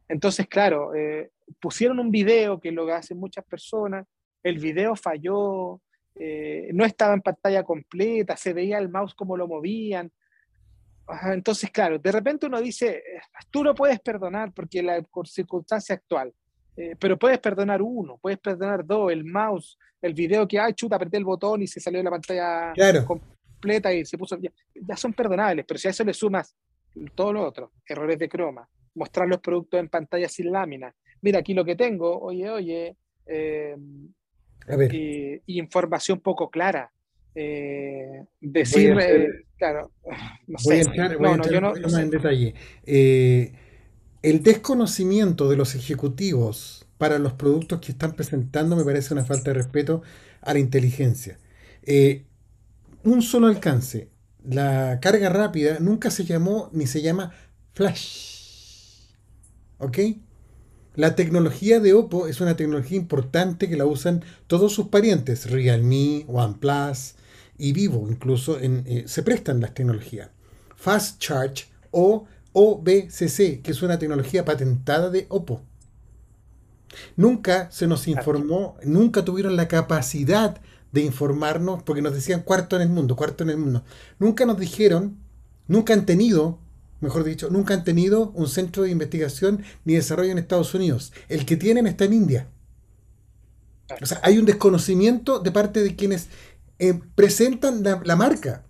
entonces, 0.08 0.46
claro, 0.46 0.94
eh, 0.94 1.30
pusieron 1.60 1.98
un 1.98 2.10
video 2.10 2.60
que 2.60 2.70
lo 2.70 2.92
hacen 2.92 3.18
muchas 3.18 3.44
personas, 3.44 4.06
el 4.42 4.58
video 4.58 4.94
falló, 4.94 5.80
eh, 6.14 6.70
no 6.74 6.84
estaba 6.84 7.14
en 7.14 7.22
pantalla 7.22 7.62
completa, 7.62 8.36
se 8.36 8.52
veía 8.52 8.78
el 8.78 8.88
mouse 8.88 9.14
como 9.14 9.36
lo 9.36 9.48
movían. 9.48 10.10
Entonces, 11.24 11.70
claro, 11.70 11.98
de 11.98 12.12
repente 12.12 12.46
uno 12.46 12.60
dice, 12.60 13.02
tú 13.50 13.64
lo 13.64 13.74
puedes 13.74 14.00
perdonar 14.00 14.52
porque 14.52 14.82
la 14.82 15.04
circunstancia 15.24 15.94
actual, 15.94 16.32
eh, 16.76 16.96
pero 16.98 17.18
puedes 17.18 17.38
perdonar 17.38 17.82
uno, 17.82 18.18
puedes 18.20 18.38
perdonar 18.38 18.84
dos, 18.86 19.12
el 19.12 19.24
mouse, 19.24 19.78
el 20.00 20.14
video 20.14 20.46
que, 20.48 20.58
ay, 20.58 20.74
chuta, 20.74 20.96
apreté 20.96 21.18
el 21.18 21.24
botón 21.24 21.62
y 21.62 21.66
se 21.66 21.80
salió 21.80 21.98
de 21.98 22.04
la 22.04 22.10
pantalla 22.10 22.72
completa 23.04 23.92
y 23.92 24.04
se 24.04 24.16
puso, 24.16 24.38
ya, 24.38 24.96
son 24.96 25.12
perdonables, 25.12 25.64
pero 25.66 25.78
si 25.78 25.88
a 25.88 25.90
eso 25.90 26.04
le 26.04 26.14
sumas 26.14 26.54
todo 27.14 27.32
lo 27.32 27.44
otro, 27.44 27.72
errores 27.86 28.18
de 28.18 28.28
croma, 28.28 28.68
mostrar 28.94 29.28
los 29.28 29.40
productos 29.40 29.80
en 29.80 29.88
pantalla 29.88 30.28
sin 30.28 30.50
lámina, 30.50 30.94
mira 31.20 31.40
aquí 31.40 31.52
lo 31.52 31.64
que 31.64 31.76
tengo, 31.76 32.18
oye, 32.20 32.48
oye, 32.50 32.96
eh, 33.26 33.76
información 35.46 36.20
poco 36.20 36.50
clara. 36.50 36.92
Eh, 37.34 38.24
decir, 38.40 38.94
claro, 39.56 39.90
no 40.46 40.58
sé. 40.58 40.84
no, 41.18 41.36
no, 41.36 41.50
yo 41.50 41.60
no, 41.60 41.98
en 41.98 42.10
detalle 42.10 42.54
el 44.22 44.42
desconocimiento 44.42 45.50
de 45.50 45.56
los 45.56 45.74
ejecutivos 45.74 46.86
para 46.96 47.18
los 47.18 47.32
productos 47.32 47.80
que 47.80 47.92
están 47.92 48.12
presentando 48.12 48.76
me 48.76 48.84
parece 48.84 49.12
una 49.12 49.24
falta 49.24 49.50
de 49.50 49.54
respeto 49.54 50.02
a 50.40 50.52
la 50.54 50.60
inteligencia. 50.60 51.38
Eh, 51.82 52.24
un 53.02 53.22
solo 53.22 53.48
alcance. 53.48 54.08
La 54.44 55.00
carga 55.00 55.28
rápida 55.28 55.78
nunca 55.80 56.10
se 56.10 56.24
llamó 56.24 56.70
ni 56.72 56.86
se 56.86 57.02
llama 57.02 57.32
flash. 57.74 59.08
¿Ok? 59.78 59.98
La 60.94 61.16
tecnología 61.16 61.80
de 61.80 61.94
Oppo 61.94 62.28
es 62.28 62.40
una 62.40 62.56
tecnología 62.56 62.98
importante 62.98 63.68
que 63.68 63.76
la 63.76 63.86
usan 63.86 64.24
todos 64.46 64.72
sus 64.72 64.88
parientes, 64.88 65.50
Realme, 65.50 66.24
OnePlus 66.28 67.14
y 67.62 67.72
Vivo, 67.72 68.08
incluso 68.10 68.58
eh, 68.60 69.04
se 69.06 69.22
prestan 69.22 69.60
las 69.60 69.72
tecnologías. 69.72 70.30
Fast 70.74 71.20
Charge 71.20 71.66
o 71.92 72.26
OBCC, 72.52 73.62
que 73.62 73.70
es 73.70 73.82
una 73.82 74.00
tecnología 74.00 74.44
patentada 74.44 75.10
de 75.10 75.26
Oppo. 75.28 75.62
Nunca 77.14 77.70
se 77.70 77.86
nos 77.86 78.08
informó, 78.08 78.76
nunca 78.82 79.24
tuvieron 79.24 79.54
la 79.54 79.68
capacidad 79.68 80.60
de 80.90 81.02
informarnos, 81.02 81.84
porque 81.84 82.02
nos 82.02 82.14
decían 82.14 82.42
cuarto 82.42 82.74
en 82.74 82.82
el 82.82 82.88
mundo, 82.88 83.14
cuarto 83.14 83.44
en 83.44 83.50
el 83.50 83.58
mundo. 83.58 83.84
Nunca 84.18 84.44
nos 84.44 84.58
dijeron, 84.58 85.18
nunca 85.68 85.94
han 85.94 86.04
tenido, 86.04 86.58
mejor 87.00 87.22
dicho, 87.22 87.48
nunca 87.48 87.74
han 87.74 87.84
tenido 87.84 88.32
un 88.32 88.48
centro 88.48 88.82
de 88.82 88.90
investigación 88.90 89.62
ni 89.84 89.94
desarrollo 89.94 90.32
en 90.32 90.38
Estados 90.38 90.74
Unidos. 90.74 91.12
El 91.28 91.46
que 91.46 91.56
tienen 91.56 91.86
está 91.86 92.06
en 92.06 92.14
India. 92.14 92.48
O 94.00 94.06
sea, 94.06 94.20
hay 94.22 94.38
un 94.38 94.46
desconocimiento 94.46 95.38
de 95.38 95.52
parte 95.52 95.80
de 95.80 95.94
quienes 95.94 96.28
eh, 96.88 97.00
presentan 97.14 97.84
la 97.84 98.16
marca 98.16 98.64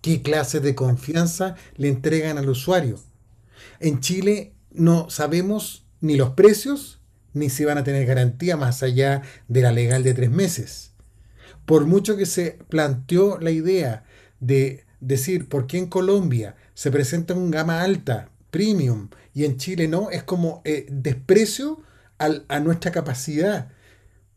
qué 0.00 0.20
clase 0.20 0.58
de 0.58 0.74
confianza 0.74 1.54
le 1.76 1.86
entregan 1.86 2.38
al 2.38 2.48
usuario. 2.48 2.98
En 3.78 4.00
Chile 4.00 4.52
no 4.72 5.10
sabemos 5.10 5.86
ni 6.00 6.16
los 6.16 6.30
precios 6.30 7.00
ni 7.34 7.48
si 7.48 7.64
van 7.64 7.78
a 7.78 7.84
tener 7.84 8.04
garantía 8.04 8.56
más 8.56 8.82
allá 8.82 9.22
de 9.46 9.62
la 9.62 9.70
legal 9.70 10.02
de 10.02 10.14
tres 10.14 10.28
meses. 10.28 10.90
Por 11.66 11.86
mucho 11.86 12.16
que 12.16 12.26
se 12.26 12.58
planteó 12.68 13.38
la 13.38 13.52
idea 13.52 14.02
de 14.40 14.84
decir 14.98 15.48
por 15.48 15.68
qué 15.68 15.78
en 15.78 15.86
Colombia 15.86 16.56
se 16.74 16.90
presenta 16.90 17.34
un 17.34 17.52
gama 17.52 17.82
alta, 17.82 18.30
premium, 18.50 19.10
y 19.34 19.44
en 19.44 19.56
Chile 19.56 19.86
no, 19.86 20.10
es 20.10 20.24
como 20.24 20.62
eh, 20.64 20.86
desprecio 20.90 21.80
a 22.18 22.58
nuestra 22.58 22.90
capacidad. 22.90 23.70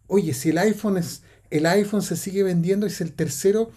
Oye, 0.05 0.33
si 0.33 0.49
el 0.49 0.59
iPhone 0.59 0.97
es, 0.97 1.23
el 1.49 1.65
iPhone 1.65 2.01
se 2.01 2.15
sigue 2.15 2.43
vendiendo, 2.43 2.85
es 2.85 3.01
el 3.01 3.13
tercero, 3.13 3.71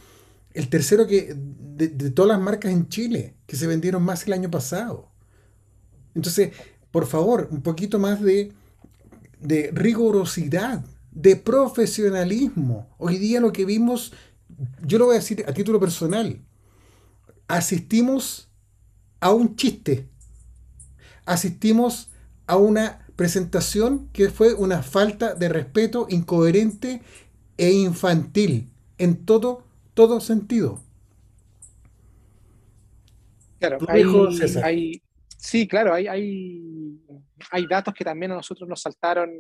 el 0.53 0.69
tercero 0.69 1.07
que 1.07 1.35
de, 1.37 1.89
todas 2.11 2.29
las 2.29 2.41
marcas 2.41 2.73
en 2.73 2.89
Chile, 2.89 3.35
que 3.47 3.57
se 3.57 3.67
vendieron 3.67 4.03
más 4.03 4.27
el 4.27 4.35
año 4.35 4.51
pasado. 4.51 5.11
Entonces, 6.15 6.53
por 6.91 7.07
favor, 7.07 7.49
un 7.51 7.63
poquito 7.63 7.99
más 7.99 8.21
de, 8.21 8.53
de 9.41 9.71
rigurosidad, 9.73 10.85
de 11.11 11.37
profesionalismo. 11.37 12.95
Hoy 12.99 13.19
día 13.19 13.41
lo 13.41 13.53
que 13.53 13.65
vimos, 13.65 14.13
yo 14.85 14.99
lo 14.99 15.07
voy 15.07 15.17
a 15.17 15.21
decir 15.21 15.45
a 15.49 15.53
título 15.53 15.81
personal, 15.81 16.41
asistimos 17.49 18.49
a 19.21 19.33
un 19.33 19.57
chiste, 19.57 20.09
asistimos 21.25 22.11
a 22.47 22.57
una 22.57 23.07
presentación 23.17 24.09
que 24.13 24.31
fue 24.31 24.55
una 24.55 24.83
falta 24.83 25.35
de 25.35 25.49
respeto 25.49 26.07
incoherente 26.09 27.03
e 27.57 27.71
infantil 27.71 28.71
en 28.99 29.25
todo, 29.25 29.65
todo 29.95 30.21
sentido. 30.21 30.81
Claro, 33.59 33.79
hay, 34.65 35.01
sí, 35.37 35.69
claro, 35.69 35.95
hay, 35.95 36.09
hay, 36.09 36.99
hay 37.51 37.67
datos 37.67 37.95
que 37.95 38.05
también 38.05 38.33
a 38.33 38.37
nosotros 38.37 38.69
nos 38.69 38.83
saltaron, 38.83 39.31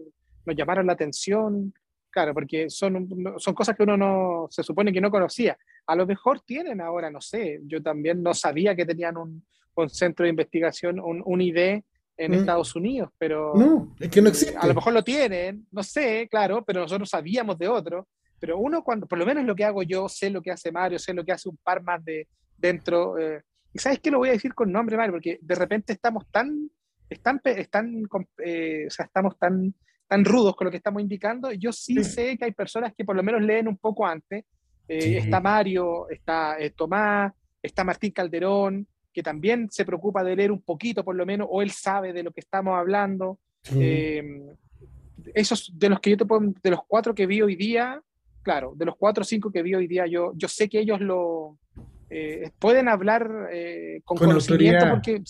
nos 0.44 0.56
llamaron 0.56 0.86
la 0.86 0.92
atención, 0.92 1.74
claro, 2.08 2.32
porque 2.32 2.70
son, 2.70 3.08
son 3.38 3.54
cosas 3.54 3.76
que 3.76 3.82
uno 3.82 3.96
no 3.96 4.46
se 4.48 4.62
supone 4.62 4.92
que 4.92 5.00
no 5.00 5.10
conocía. 5.10 5.58
A 5.86 5.96
lo 5.96 6.06
mejor 6.06 6.40
tienen 6.42 6.80
ahora, 6.80 7.10
no 7.10 7.20
sé, 7.20 7.60
yo 7.64 7.82
también 7.82 8.22
no 8.22 8.32
sabía 8.32 8.76
que 8.76 8.86
tenían 8.86 9.16
un, 9.16 9.44
un 9.74 9.88
centro 9.88 10.24
de 10.24 10.30
investigación, 10.30 11.00
un, 11.00 11.22
un 11.24 11.40
ID 11.40 11.82
en 12.16 12.32
mm. 12.32 12.34
Estados 12.34 12.76
Unidos, 12.76 13.10
pero... 13.18 13.52
No, 13.54 13.94
es 13.98 14.10
que 14.10 14.22
no 14.22 14.28
existe. 14.28 14.56
A 14.56 14.66
lo 14.66 14.74
mejor 14.74 14.92
lo 14.92 15.02
tienen, 15.02 15.66
no 15.70 15.82
sé, 15.82 16.28
claro, 16.30 16.64
pero 16.64 16.80
nosotros 16.80 17.08
sabíamos 17.08 17.58
de 17.58 17.68
otro. 17.68 18.08
Pero 18.42 18.58
uno 18.58 18.82
cuando, 18.82 19.06
por 19.06 19.18
lo 19.18 19.26
menos 19.26 19.44
lo 19.44 19.54
que 19.54 19.64
hago 19.64 19.84
yo, 19.84 20.08
sé 20.08 20.28
lo 20.28 20.42
que 20.42 20.50
hace 20.50 20.72
Mario, 20.72 20.98
sé 20.98 21.14
lo 21.14 21.24
que 21.24 21.30
hace 21.30 21.48
un 21.48 21.56
par 21.58 21.82
más 21.82 22.04
de 22.04 22.26
dentro. 22.56 23.16
Eh, 23.16 23.40
y 23.72 23.78
sabes 23.78 24.00
qué 24.00 24.10
lo 24.10 24.18
voy 24.18 24.30
a 24.30 24.32
decir 24.32 24.52
con 24.52 24.72
nombre, 24.72 24.96
Mario, 24.96 25.12
porque 25.12 25.38
de 25.40 25.54
repente 25.54 25.92
estamos 25.92 26.26
tan, 26.28 26.68
están, 27.08 27.40
están, 27.44 28.02
eh, 28.44 28.86
o 28.88 28.90
sea, 28.90 29.06
estamos 29.06 29.38
tan, 29.38 29.72
tan 30.08 30.24
rudos 30.24 30.56
con 30.56 30.64
lo 30.64 30.70
que 30.72 30.78
estamos 30.78 31.00
indicando. 31.00 31.52
Yo 31.52 31.72
sí, 31.72 32.02
sé 32.02 32.36
que 32.36 32.46
hay 32.46 32.52
personas 32.52 32.92
que 32.96 33.04
por 33.04 33.14
lo 33.14 33.22
menos 33.22 33.42
leen 33.42 33.68
un 33.68 33.78
poco 33.78 34.04
antes. 34.04 34.44
Eh, 34.88 35.18
está 35.18 35.40
Mario, 35.40 36.08
está 36.10 36.56
Tomás, 36.76 37.32
está 37.62 37.84
Martín 37.84 38.10
Calderón, 38.10 38.88
que 39.12 39.22
también 39.22 39.68
se 39.70 39.84
preocupa 39.84 40.24
de 40.24 40.36
leer 40.36 40.52
un 40.52 40.62
poquito 40.62 41.04
por 41.04 41.14
lo 41.14 41.26
menos, 41.26 41.48
o 41.50 41.62
él 41.62 41.70
sabe 41.70 42.12
de 42.12 42.22
lo 42.22 42.32
que 42.32 42.40
estamos 42.40 42.78
hablando. 42.78 43.38
esos 45.34 45.72
de 45.78 45.88
los 45.88 46.00
que 46.00 46.10
yo 46.10 46.16
te 46.16 46.24
puedo, 46.24 46.52
de 46.62 46.70
los 46.70 46.80
cuatro 46.86 47.14
que 47.14 47.26
vi 47.26 47.42
hoy 47.42 47.56
día, 47.56 48.02
claro, 48.42 48.72
de 48.76 48.84
los 48.84 48.96
cuatro 48.96 49.22
o 49.22 49.24
cinco 49.24 49.50
que 49.50 49.62
vi 49.62 49.74
hoy 49.74 49.86
día, 49.86 50.06
yo, 50.06 50.32
yo 50.34 50.48
sé 50.48 50.68
que 50.68 50.80
ellos 50.80 51.00
lo 51.00 51.58
eh, 52.10 52.50
pueden 52.58 52.88
hablar 52.88 53.48
eh, 53.52 54.00
con, 54.04 54.18
conocimiento 54.18 54.86
porque, 54.90 55.22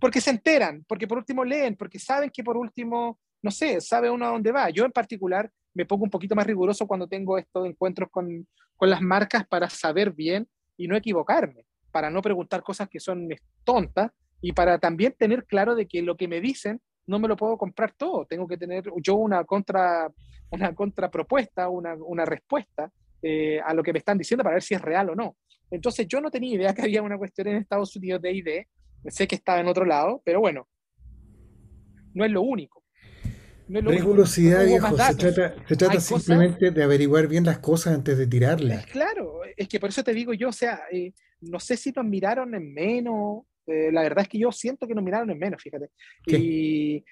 porque 0.00 0.20
se 0.20 0.30
enteran, 0.30 0.84
porque 0.88 1.06
por 1.06 1.18
último 1.18 1.44
leen, 1.44 1.76
porque 1.76 1.98
saben 1.98 2.30
que 2.30 2.42
por 2.42 2.56
último, 2.56 3.18
no 3.42 3.50
sé, 3.50 3.80
sabe 3.80 4.10
uno 4.10 4.26
a 4.26 4.30
dónde 4.30 4.52
va. 4.52 4.70
Yo 4.70 4.84
en 4.84 4.92
particular 4.92 5.50
me 5.74 5.84
pongo 5.84 6.04
un 6.04 6.10
poquito 6.10 6.34
más 6.34 6.46
riguroso 6.46 6.86
cuando 6.86 7.06
tengo 7.06 7.36
estos 7.36 7.66
encuentros 7.66 8.08
con, 8.10 8.46
con 8.76 8.88
las 8.88 9.02
marcas 9.02 9.46
para 9.46 9.68
saber 9.68 10.12
bien 10.12 10.48
y 10.76 10.88
no 10.88 10.96
equivocarme, 10.96 11.66
para 11.92 12.10
no 12.10 12.22
preguntar 12.22 12.62
cosas 12.62 12.88
que 12.88 12.98
son 12.98 13.28
tontas 13.64 14.10
y 14.40 14.52
para 14.52 14.78
también 14.78 15.14
tener 15.16 15.44
claro 15.44 15.74
de 15.74 15.86
que 15.86 16.02
lo 16.02 16.16
que 16.16 16.26
me 16.26 16.40
dicen 16.40 16.80
no 17.06 17.18
me 17.18 17.28
lo 17.28 17.36
puedo 17.36 17.56
comprar 17.56 17.92
todo, 17.92 18.26
tengo 18.26 18.48
que 18.48 18.56
tener 18.56 18.84
yo 19.02 19.16
una 19.16 19.44
contra 19.44 20.10
una 20.52 20.74
contrapropuesta, 20.74 21.68
una, 21.68 21.94
una 21.94 22.24
respuesta 22.24 22.92
eh, 23.22 23.58
a 23.64 23.72
lo 23.72 23.82
que 23.82 23.92
me 23.92 23.98
están 23.98 24.18
diciendo 24.18 24.44
para 24.44 24.54
ver 24.54 24.62
si 24.62 24.74
es 24.74 24.82
real 24.82 25.10
o 25.10 25.14
no. 25.14 25.36
Entonces 25.70 26.06
yo 26.06 26.20
no 26.20 26.30
tenía 26.30 26.54
idea 26.54 26.74
que 26.74 26.82
había 26.82 27.02
una 27.02 27.18
cuestión 27.18 27.48
en 27.48 27.56
Estados 27.56 27.96
Unidos 27.96 28.20
de 28.20 28.32
ID, 28.32 28.48
sé 29.08 29.26
que 29.26 29.36
estaba 29.36 29.60
en 29.60 29.68
otro 29.68 29.84
lado, 29.84 30.20
pero 30.24 30.40
bueno, 30.40 30.68
no 32.14 32.24
es 32.24 32.30
lo 32.30 32.42
único. 32.42 32.81
No 33.68 33.78
es 33.78 33.96
Rigurosidad, 33.96 34.66
viejo, 34.66 34.88
se 34.96 35.14
trata, 35.14 35.54
se 35.66 35.76
trata 35.76 36.00
simplemente 36.00 36.70
de 36.70 36.82
averiguar 36.82 37.28
bien 37.28 37.44
las 37.44 37.58
cosas 37.58 37.94
antes 37.94 38.18
de 38.18 38.26
tirarlas. 38.26 38.86
claro, 38.86 39.40
es 39.56 39.68
que 39.68 39.80
por 39.80 39.90
eso 39.90 40.02
te 40.02 40.12
digo 40.12 40.34
yo, 40.34 40.48
o 40.48 40.52
sea, 40.52 40.82
eh, 40.90 41.12
no 41.40 41.58
sé 41.60 41.76
si 41.76 41.92
nos 41.92 42.04
miraron 42.04 42.54
en 42.54 42.72
menos, 42.74 43.44
eh, 43.66 43.90
la 43.92 44.02
verdad 44.02 44.22
es 44.22 44.28
que 44.28 44.38
yo 44.38 44.52
siento 44.52 44.86
que 44.86 44.94
nos 44.94 45.04
miraron 45.04 45.30
en 45.30 45.38
menos, 45.38 45.62
fíjate. 45.62 45.90
Y 46.26 47.04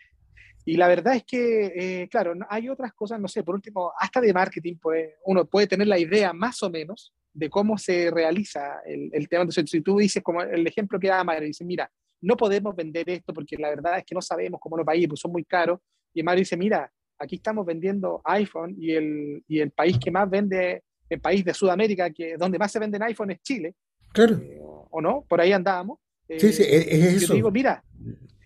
y 0.64 0.76
la 0.76 0.88
verdad 0.88 1.16
es 1.16 1.24
que, 1.24 1.72
eh, 1.74 2.08
claro, 2.08 2.34
hay 2.48 2.68
otras 2.68 2.92
cosas, 2.92 3.18
no 3.18 3.28
sé, 3.28 3.42
por 3.42 3.54
último, 3.54 3.92
hasta 3.98 4.20
de 4.20 4.32
marketing, 4.32 4.76
pues 4.80 5.14
uno 5.24 5.44
puede 5.46 5.66
tener 5.66 5.86
la 5.86 5.98
idea 5.98 6.32
más 6.32 6.62
o 6.62 6.70
menos 6.70 7.12
de 7.32 7.48
cómo 7.48 7.78
se 7.78 8.10
realiza 8.10 8.80
el, 8.84 9.10
el 9.12 9.28
tema. 9.28 9.42
Entonces, 9.42 9.70
si 9.70 9.80
tú 9.80 9.98
dices, 9.98 10.22
como 10.22 10.42
el 10.42 10.66
ejemplo 10.66 11.00
que 11.00 11.08
da 11.08 11.24
Mario, 11.24 11.46
dice, 11.46 11.64
mira, 11.64 11.90
no 12.20 12.36
podemos 12.36 12.76
vender 12.76 13.08
esto 13.08 13.32
porque 13.32 13.56
la 13.56 13.70
verdad 13.70 13.98
es 13.98 14.04
que 14.04 14.14
no 14.14 14.20
sabemos 14.20 14.60
cómo 14.60 14.76
los 14.76 14.84
países 14.84 15.08
pues 15.08 15.20
son 15.20 15.32
muy 15.32 15.44
caros. 15.44 15.80
Y 16.14 16.22
Mario 16.22 16.40
dice, 16.40 16.56
mira, 16.56 16.90
aquí 17.18 17.36
estamos 17.36 17.66
vendiendo 17.66 18.20
iPhone 18.24 18.74
y 18.78 18.92
el, 18.92 19.44
y 19.46 19.60
el 19.60 19.70
país 19.70 19.98
que 19.98 20.10
más 20.10 20.28
vende, 20.28 20.82
el 21.08 21.20
país 21.20 21.44
de 21.44 21.54
Sudamérica, 21.54 22.10
que 22.10 22.36
donde 22.36 22.58
más 22.58 22.72
se 22.72 22.78
venden 22.78 23.02
iPhone 23.02 23.30
es 23.32 23.42
Chile. 23.42 23.74
Claro. 24.12 24.36
Eh, 24.36 24.58
o, 24.60 25.00
no? 25.00 25.24
Por 25.28 25.40
ahí 25.40 25.52
andábamos. 25.52 25.98
sí, 26.28 26.52
sí, 26.52 26.62
es, 26.62 26.86
eso. 26.86 27.28
Yo 27.28 27.34
digo, 27.34 27.50
mira, 27.50 27.82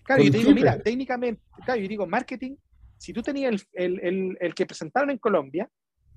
Claro, 0.04 0.22
yo 0.22 0.30
te 0.30 0.38
digo, 0.38 0.52
mira, 0.52 0.78
técnicamente, 0.78 1.40
claro, 1.64 1.80
yo 1.80 1.88
digo, 1.88 2.06
marketing, 2.06 2.56
si 2.98 3.12
tú 3.12 3.22
tenías 3.22 3.66
el, 3.72 4.00
el, 4.00 4.36
el, 4.38 4.54
que 4.54 4.66
presentaron 4.66 5.10
en 5.10 5.18
Colombia, 5.18 5.68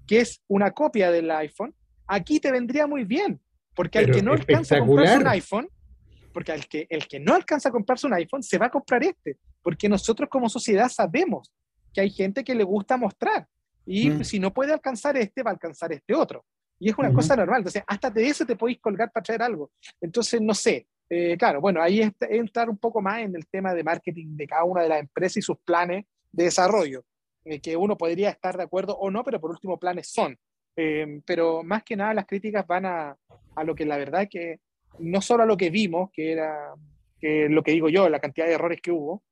que 0.06 0.20
es 0.20 0.42
una 0.48 0.72
copia 0.72 1.10
del 1.10 1.32
iPhone, 1.32 1.74
aquí 2.06 2.40
te 2.40 2.52
vendría 2.52 2.86
muy 2.86 3.06
bien, 3.06 3.40
porque 3.76 4.00
al 4.00 4.12
que 4.12 4.22
no 4.22 4.34
alcanza 4.34 4.78
a 4.78 4.80
comprarse 4.80 5.18
un 5.18 5.28
iPhone, 5.28 5.70
porque 6.34 6.52
al 6.52 6.68
que, 6.68 6.88
el 6.90 7.08
que 7.08 7.20
no 7.20 7.34
alcanza 7.34 7.70
a 7.70 7.72
comprarse 7.72 8.08
un 8.08 8.14
iPhone, 8.14 8.44
se 8.44 8.58
va 8.58 8.68
a 8.68 8.72
comprar 8.72 9.04
este, 9.04 9.38
porque 9.62 9.90
nosotros 9.90 10.30
como 10.30 10.50
sociedad 10.50 10.90
sabemos 10.90 11.52
que 11.94 12.02
hay 12.02 12.10
gente 12.10 12.44
que 12.44 12.56
le 12.56 12.64
gusta 12.64 12.98
mostrar, 12.98 13.48
y 13.86 14.10
mm. 14.10 14.24
si 14.24 14.40
no 14.40 14.54
puede 14.54 14.74
alcanzar 14.74 15.18
este, 15.18 15.42
va 15.42 15.52
a 15.52 15.54
alcanzar 15.54 15.92
este 15.94 16.14
otro. 16.14 16.46
Y 16.80 16.90
es 16.90 16.98
una 16.98 17.12
cosa 17.12 17.36
normal, 17.36 17.60
entonces 17.60 17.84
hasta 17.88 18.12
de 18.12 18.28
eso 18.28 18.46
te 18.46 18.56
podéis 18.56 18.80
colgar 18.80 19.12
para 19.12 19.24
traer 19.24 19.42
algo. 19.42 19.72
Entonces, 20.00 20.40
no 20.42 20.54
sé, 20.54 20.88
eh, 21.10 21.36
claro, 21.38 21.62
bueno, 21.62 21.82
ahí 21.82 22.02
es, 22.02 22.12
entrar 22.20 22.70
un 22.70 22.78
poco 22.78 23.02
más 23.02 23.20
en 23.20 23.36
el 23.36 23.48
tema 23.48 23.74
de 23.74 23.84
marketing 23.84 24.36
de 24.36 24.46
cada 24.46 24.64
una 24.66 24.84
de 24.84 24.90
las 24.90 25.00
empresas 25.00 25.38
y 25.38 25.42
sus 25.42 25.58
planes 25.60 26.06
de 26.32 26.44
desarrollo, 26.44 27.04
eh, 27.46 27.60
que 27.60 27.76
uno 27.78 27.98
podría 27.98 28.30
estar 28.30 28.58
de 28.58 28.64
acuerdo 28.64 28.96
o 28.98 29.10
no, 29.10 29.24
pero 29.24 29.40
por 29.40 29.52
último 29.52 29.80
planes 29.80 30.10
son. 30.10 30.38
Eh, 30.76 31.22
pero 31.26 31.64
más 31.64 31.84
que 31.84 31.96
nada 31.96 32.14
las 32.14 32.28
críticas 32.28 32.68
van 32.68 32.86
a, 32.86 33.18
a, 33.56 33.64
lo 33.64 33.74
que 33.74 33.86
la 33.86 33.98
verdad 33.98 34.24
es 34.24 34.30
que 34.30 34.60
no 35.00 35.22
solo 35.22 35.44
a 35.44 35.46
lo 35.46 35.58
que 35.58 35.70
vimos, 35.70 36.10
que 36.12 36.32
era 36.32 36.74
que 37.20 37.50
lo 37.50 37.64
que 37.64 37.72
digo 37.72 37.90
yo, 37.90 38.10
la 38.10 38.20
cantidad 38.20 38.46
de 38.46 38.54
errores 38.54 38.80
que 38.82 38.92
hubo, 38.92 39.24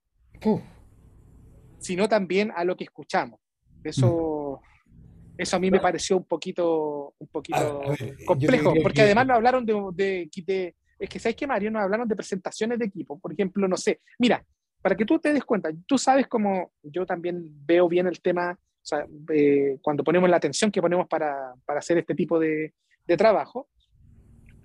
sino 1.80 2.10
también 2.10 2.52
a 2.56 2.64
lo 2.64 2.76
que 2.76 2.84
escuchamos. 2.84 3.40
Eso, 3.84 4.62
mm. 4.62 5.36
eso 5.38 5.56
a 5.56 5.60
mí 5.60 5.70
me 5.70 5.80
pareció 5.80 6.18
un 6.18 6.26
poquito, 6.26 7.14
un 7.18 7.28
poquito 7.28 7.84
complejo, 8.26 8.74
porque 8.82 9.02
además 9.02 9.28
nos 9.28 9.36
hablaron 9.36 9.66
de, 9.66 9.74
de, 9.94 10.30
de 10.46 10.76
es 10.98 11.10
que, 11.10 11.20
¿sabes 11.20 11.36
qué, 11.36 11.46
Mario? 11.46 11.72
Nos 11.72 11.84
hablaron 11.84 12.08
de 12.08 12.16
presentaciones 12.16 12.80
de 12.80 12.86
equipo. 12.86 13.20
Por 13.20 13.34
ejemplo, 13.34 13.68
no 13.68 13.78
sé, 13.78 14.02
mira, 14.18 14.44
para 14.82 14.96
que 14.96 15.06
tú 15.06 15.20
te 15.20 15.34
des 15.34 15.44
cuenta, 15.44 15.70
tú 15.86 15.98
sabes 15.98 16.28
cómo 16.28 16.72
yo 16.84 17.06
también 17.06 17.44
veo 17.66 17.90
bien 17.90 18.08
el 18.08 18.22
tema, 18.22 18.52
o 18.52 18.86
sea, 18.86 19.06
eh, 19.34 19.80
cuando 19.82 20.04
ponemos 20.04 20.30
la 20.30 20.38
atención 20.38 20.72
que 20.72 20.82
ponemos 20.82 21.08
para, 21.08 21.54
para 21.66 21.80
hacer 21.80 21.98
este 21.98 22.14
tipo 22.14 22.40
de, 22.40 22.74
de, 23.06 23.18
trabajo, 23.18 23.68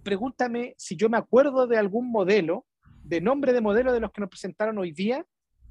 pregúntame 0.02 0.74
si 0.76 0.96
yo 0.96 1.08
me 1.08 1.16
acuerdo 1.16 1.66
de 1.66 1.76
algún 1.76 2.10
modelo, 2.10 2.66
de 3.04 3.20
nombre 3.20 3.52
de 3.52 3.60
modelo 3.60 3.92
de 3.92 4.00
los 4.00 4.12
que 4.12 4.20
nos 4.20 4.30
presentaron 4.30 4.78
hoy 4.78 4.92
día, 4.92 5.24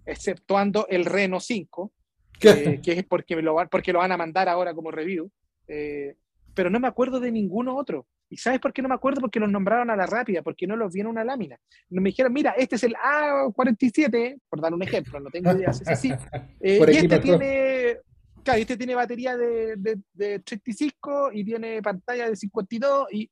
exceptuando 0.05 0.87
el 0.89 1.05
Reno 1.05 1.39
5, 1.39 1.91
eh, 2.41 2.79
que 2.81 2.91
es 2.93 3.03
porque 3.05 3.35
lo, 3.41 3.55
porque 3.69 3.93
lo 3.93 3.99
van 3.99 4.11
a 4.11 4.17
mandar 4.17 4.49
ahora 4.49 4.73
como 4.73 4.91
review, 4.91 5.31
eh, 5.67 6.15
pero 6.53 6.69
no 6.69 6.79
me 6.79 6.87
acuerdo 6.87 7.19
de 7.19 7.31
ninguno 7.31 7.75
otro. 7.75 8.07
¿Y 8.31 8.37
sabes 8.37 8.59
por 8.59 8.73
qué 8.73 8.81
no 8.81 8.89
me 8.89 8.95
acuerdo? 8.95 9.21
Porque 9.21 9.39
los 9.39 9.49
nombraron 9.49 9.89
a 9.89 9.95
la 9.95 10.05
rápida, 10.05 10.43
porque 10.43 10.67
no 10.67 10.75
los 10.75 10.93
vi 10.93 11.01
en 11.01 11.07
una 11.07 11.23
lámina. 11.23 11.59
No 11.89 11.99
me 11.99 12.09
dijeron, 12.09 12.31
mira, 12.31 12.51
este 12.51 12.75
es 12.75 12.83
el 12.83 12.93
A47, 12.93 14.39
por 14.47 14.61
dar 14.61 14.73
un 14.73 14.83
ejemplo, 14.83 15.19
no 15.19 15.31
tengo 15.31 15.51
idea 15.51 15.73
si 15.73 15.83
es 15.83 15.89
así. 15.89 16.11
Eh, 16.61 16.79
y 16.91 16.97
este 16.97 17.19
tiene, 17.19 17.97
claro, 18.43 18.59
este 18.59 18.77
tiene 18.77 18.93
batería 18.93 19.37
de, 19.37 19.77
de, 20.13 20.39
35 20.39 21.31
y 21.33 21.45
tiene 21.45 21.81
pantalla 21.81 22.29
de 22.29 22.35
52 22.35 23.07
y 23.13 23.31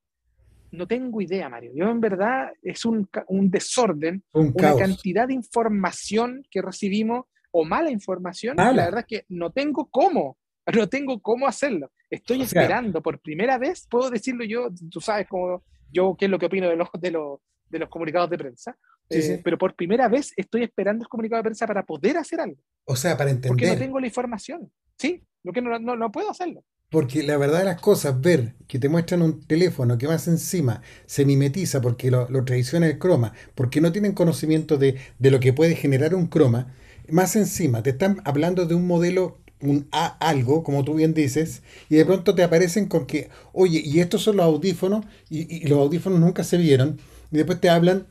no 0.71 0.87
tengo 0.87 1.21
idea, 1.21 1.49
Mario. 1.49 1.71
Yo 1.73 1.89
en 1.89 2.01
verdad 2.01 2.51
es 2.61 2.85
un, 2.85 3.09
un 3.27 3.49
desorden, 3.49 4.23
una 4.33 4.75
cantidad 4.75 5.27
de 5.27 5.33
información 5.33 6.43
que 6.49 6.61
recibimos 6.61 7.25
o 7.51 7.65
mala 7.65 7.89
información. 7.91 8.57
La 8.57 8.71
verdad 8.71 8.99
es 8.99 9.05
que 9.05 9.25
no 9.29 9.51
tengo 9.51 9.87
cómo 9.89 10.37
no 10.75 10.87
tengo 10.87 11.21
cómo 11.21 11.47
hacerlo. 11.47 11.91
Estoy 12.09 12.41
esperando 12.41 13.01
por 13.01 13.19
primera 13.19 13.57
vez, 13.57 13.87
puedo 13.89 14.09
decirlo 14.09 14.43
yo, 14.43 14.69
tú 14.91 15.01
sabes 15.01 15.27
cómo 15.27 15.63
yo 15.91 16.15
qué 16.17 16.25
es 16.25 16.31
lo 16.31 16.39
que 16.39 16.45
opino 16.45 16.67
de 16.67 16.75
los, 16.75 16.89
de 16.99 17.11
los, 17.11 17.39
de 17.69 17.79
los 17.79 17.89
comunicados 17.89 18.29
de 18.29 18.37
prensa. 18.37 18.77
Eh, 19.09 19.39
pero 19.41 19.57
por 19.57 19.73
primera 19.73 20.09
vez 20.09 20.33
estoy 20.35 20.63
esperando 20.63 21.03
el 21.03 21.07
comunicado 21.07 21.39
de 21.39 21.45
prensa 21.45 21.65
para 21.65 21.85
poder 21.85 22.17
hacer 22.17 22.41
algo. 22.41 22.61
O 22.85 22.95
sea, 22.95 23.15
para 23.15 23.29
entender. 23.29 23.49
Porque 23.49 23.67
no 23.67 23.77
tengo 23.77 23.99
la 23.99 24.07
información. 24.07 24.69
Sí, 24.97 25.23
lo 25.43 25.53
que 25.53 25.61
no, 25.61 25.79
no, 25.79 25.95
no 25.95 26.11
puedo 26.11 26.29
hacerlo. 26.29 26.63
Porque 26.89 27.21
la 27.21 27.35
verdad 27.37 27.59
de 27.59 27.65
las 27.65 27.81
cosas, 27.81 28.21
ver 28.21 28.53
que 28.67 28.79
te 28.79 28.87
muestran 28.87 29.21
un 29.21 29.41
teléfono 29.41 29.97
que 29.97 30.07
más 30.07 30.27
encima 30.29 30.81
se 31.05 31.25
mimetiza 31.25 31.81
porque 31.81 32.09
lo, 32.09 32.29
lo 32.29 32.45
traiciona 32.45 32.87
el 32.87 32.97
croma, 32.97 33.33
porque 33.55 33.81
no 33.81 33.91
tienen 33.91 34.13
conocimiento 34.13 34.77
de, 34.77 34.95
de, 35.19 35.31
lo 35.31 35.41
que 35.41 35.51
puede 35.51 35.75
generar 35.75 36.15
un 36.15 36.27
croma, 36.27 36.73
más 37.09 37.35
encima 37.35 37.83
te 37.83 37.89
están 37.89 38.21
hablando 38.23 38.65
de 38.65 38.75
un 38.75 38.87
modelo, 38.87 39.37
un 39.59 39.87
A 39.91 40.05
algo, 40.25 40.63
como 40.63 40.85
tú 40.85 40.93
bien 40.93 41.13
dices, 41.13 41.61
y 41.89 41.95
de 41.95 42.05
pronto 42.05 42.35
te 42.35 42.43
aparecen 42.43 42.85
con 42.85 43.05
que, 43.05 43.29
oye, 43.51 43.81
y 43.83 43.99
estos 43.99 44.21
son 44.21 44.37
los 44.37 44.45
audífonos, 44.45 45.05
y, 45.29 45.53
y 45.53 45.67
los 45.67 45.79
audífonos 45.79 46.19
nunca 46.21 46.45
se 46.45 46.57
vieron, 46.57 46.99
y 47.31 47.37
después 47.37 47.59
te 47.59 47.69
hablan 47.69 48.07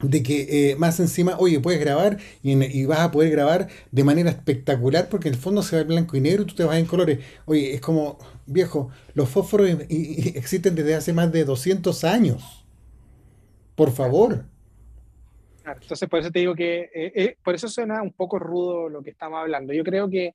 de 0.00 0.22
que 0.22 0.70
eh, 0.70 0.76
más 0.76 1.00
encima, 1.00 1.36
oye, 1.38 1.58
puedes 1.60 1.80
grabar 1.80 2.18
y, 2.42 2.84
vas 2.84 3.00
a 3.00 3.10
poder 3.10 3.30
grabar 3.30 3.68
de 3.90 4.04
manera 4.04 4.30
espectacular 4.30 5.08
porque 5.08 5.28
en 5.28 5.34
el 5.34 5.40
fondo 5.40 5.62
se 5.62 5.76
ve 5.76 5.84
blanco 5.84 6.16
y 6.16 6.20
negro 6.20 6.42
y 6.42 6.46
tú 6.46 6.54
te 6.54 6.64
vas 6.64 6.76
en 6.76 6.86
colores. 6.86 7.20
Oye, 7.46 7.74
es 7.74 7.80
como, 7.80 8.18
viejo, 8.46 8.90
los 9.14 9.28
fósforos 9.28 9.70
existen 9.88 10.74
desde 10.74 10.94
hace 10.94 11.12
más 11.12 11.32
de 11.32 11.44
200 11.44 12.04
años. 12.04 12.66
Por 13.74 13.90
favor. 13.90 14.44
entonces, 15.64 16.08
por 16.08 16.20
eso 16.20 16.30
te 16.30 16.40
digo 16.40 16.54
que, 16.54 16.90
eh, 16.94 17.12
eh, 17.14 17.36
por 17.42 17.54
eso 17.54 17.68
suena 17.68 18.02
un 18.02 18.12
poco 18.12 18.38
rudo 18.38 18.88
lo 18.88 19.02
que 19.02 19.10
estamos 19.10 19.40
hablando. 19.40 19.72
Yo 19.72 19.84
creo 19.84 20.08
que 20.10 20.34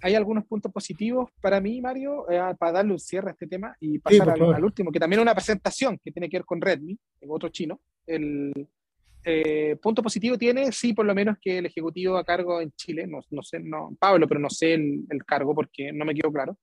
hay 0.00 0.14
algunos 0.14 0.44
puntos 0.44 0.70
positivos 0.70 1.30
para 1.40 1.60
mí, 1.60 1.80
Mario, 1.80 2.26
para 2.58 2.72
darle 2.72 2.92
un 2.92 2.98
cierre 2.98 3.30
a 3.30 3.32
este 3.32 3.46
tema 3.46 3.74
y 3.80 3.98
pasar 3.98 4.30
al, 4.30 4.64
último, 4.64 4.92
que 4.92 5.00
también 5.00 5.20
es 5.20 5.22
una 5.22 5.34
presentación 5.34 5.98
que 6.02 6.10
tiene 6.10 6.28
que 6.28 6.38
ver 6.38 6.44
con 6.44 6.60
Redmi, 6.60 6.98
otro 7.26 7.48
chino. 7.48 7.80
El 8.06 8.68
eh, 9.24 9.76
punto 9.80 10.02
positivo 10.02 10.36
tiene, 10.36 10.70
sí, 10.72 10.92
por 10.92 11.06
lo 11.06 11.14
menos 11.14 11.36
que 11.40 11.58
el 11.58 11.66
ejecutivo 11.66 12.16
a 12.16 12.24
cargo 12.24 12.60
en 12.60 12.72
Chile, 12.72 13.06
no, 13.06 13.20
no 13.30 13.42
sé, 13.42 13.60
no, 13.60 13.96
Pablo, 13.98 14.28
pero 14.28 14.40
no 14.40 14.50
sé 14.50 14.74
el, 14.74 15.04
el 15.10 15.24
cargo 15.24 15.54
porque 15.54 15.92
no 15.92 16.04
me 16.04 16.14
quedó 16.14 16.32
claro. 16.32 16.58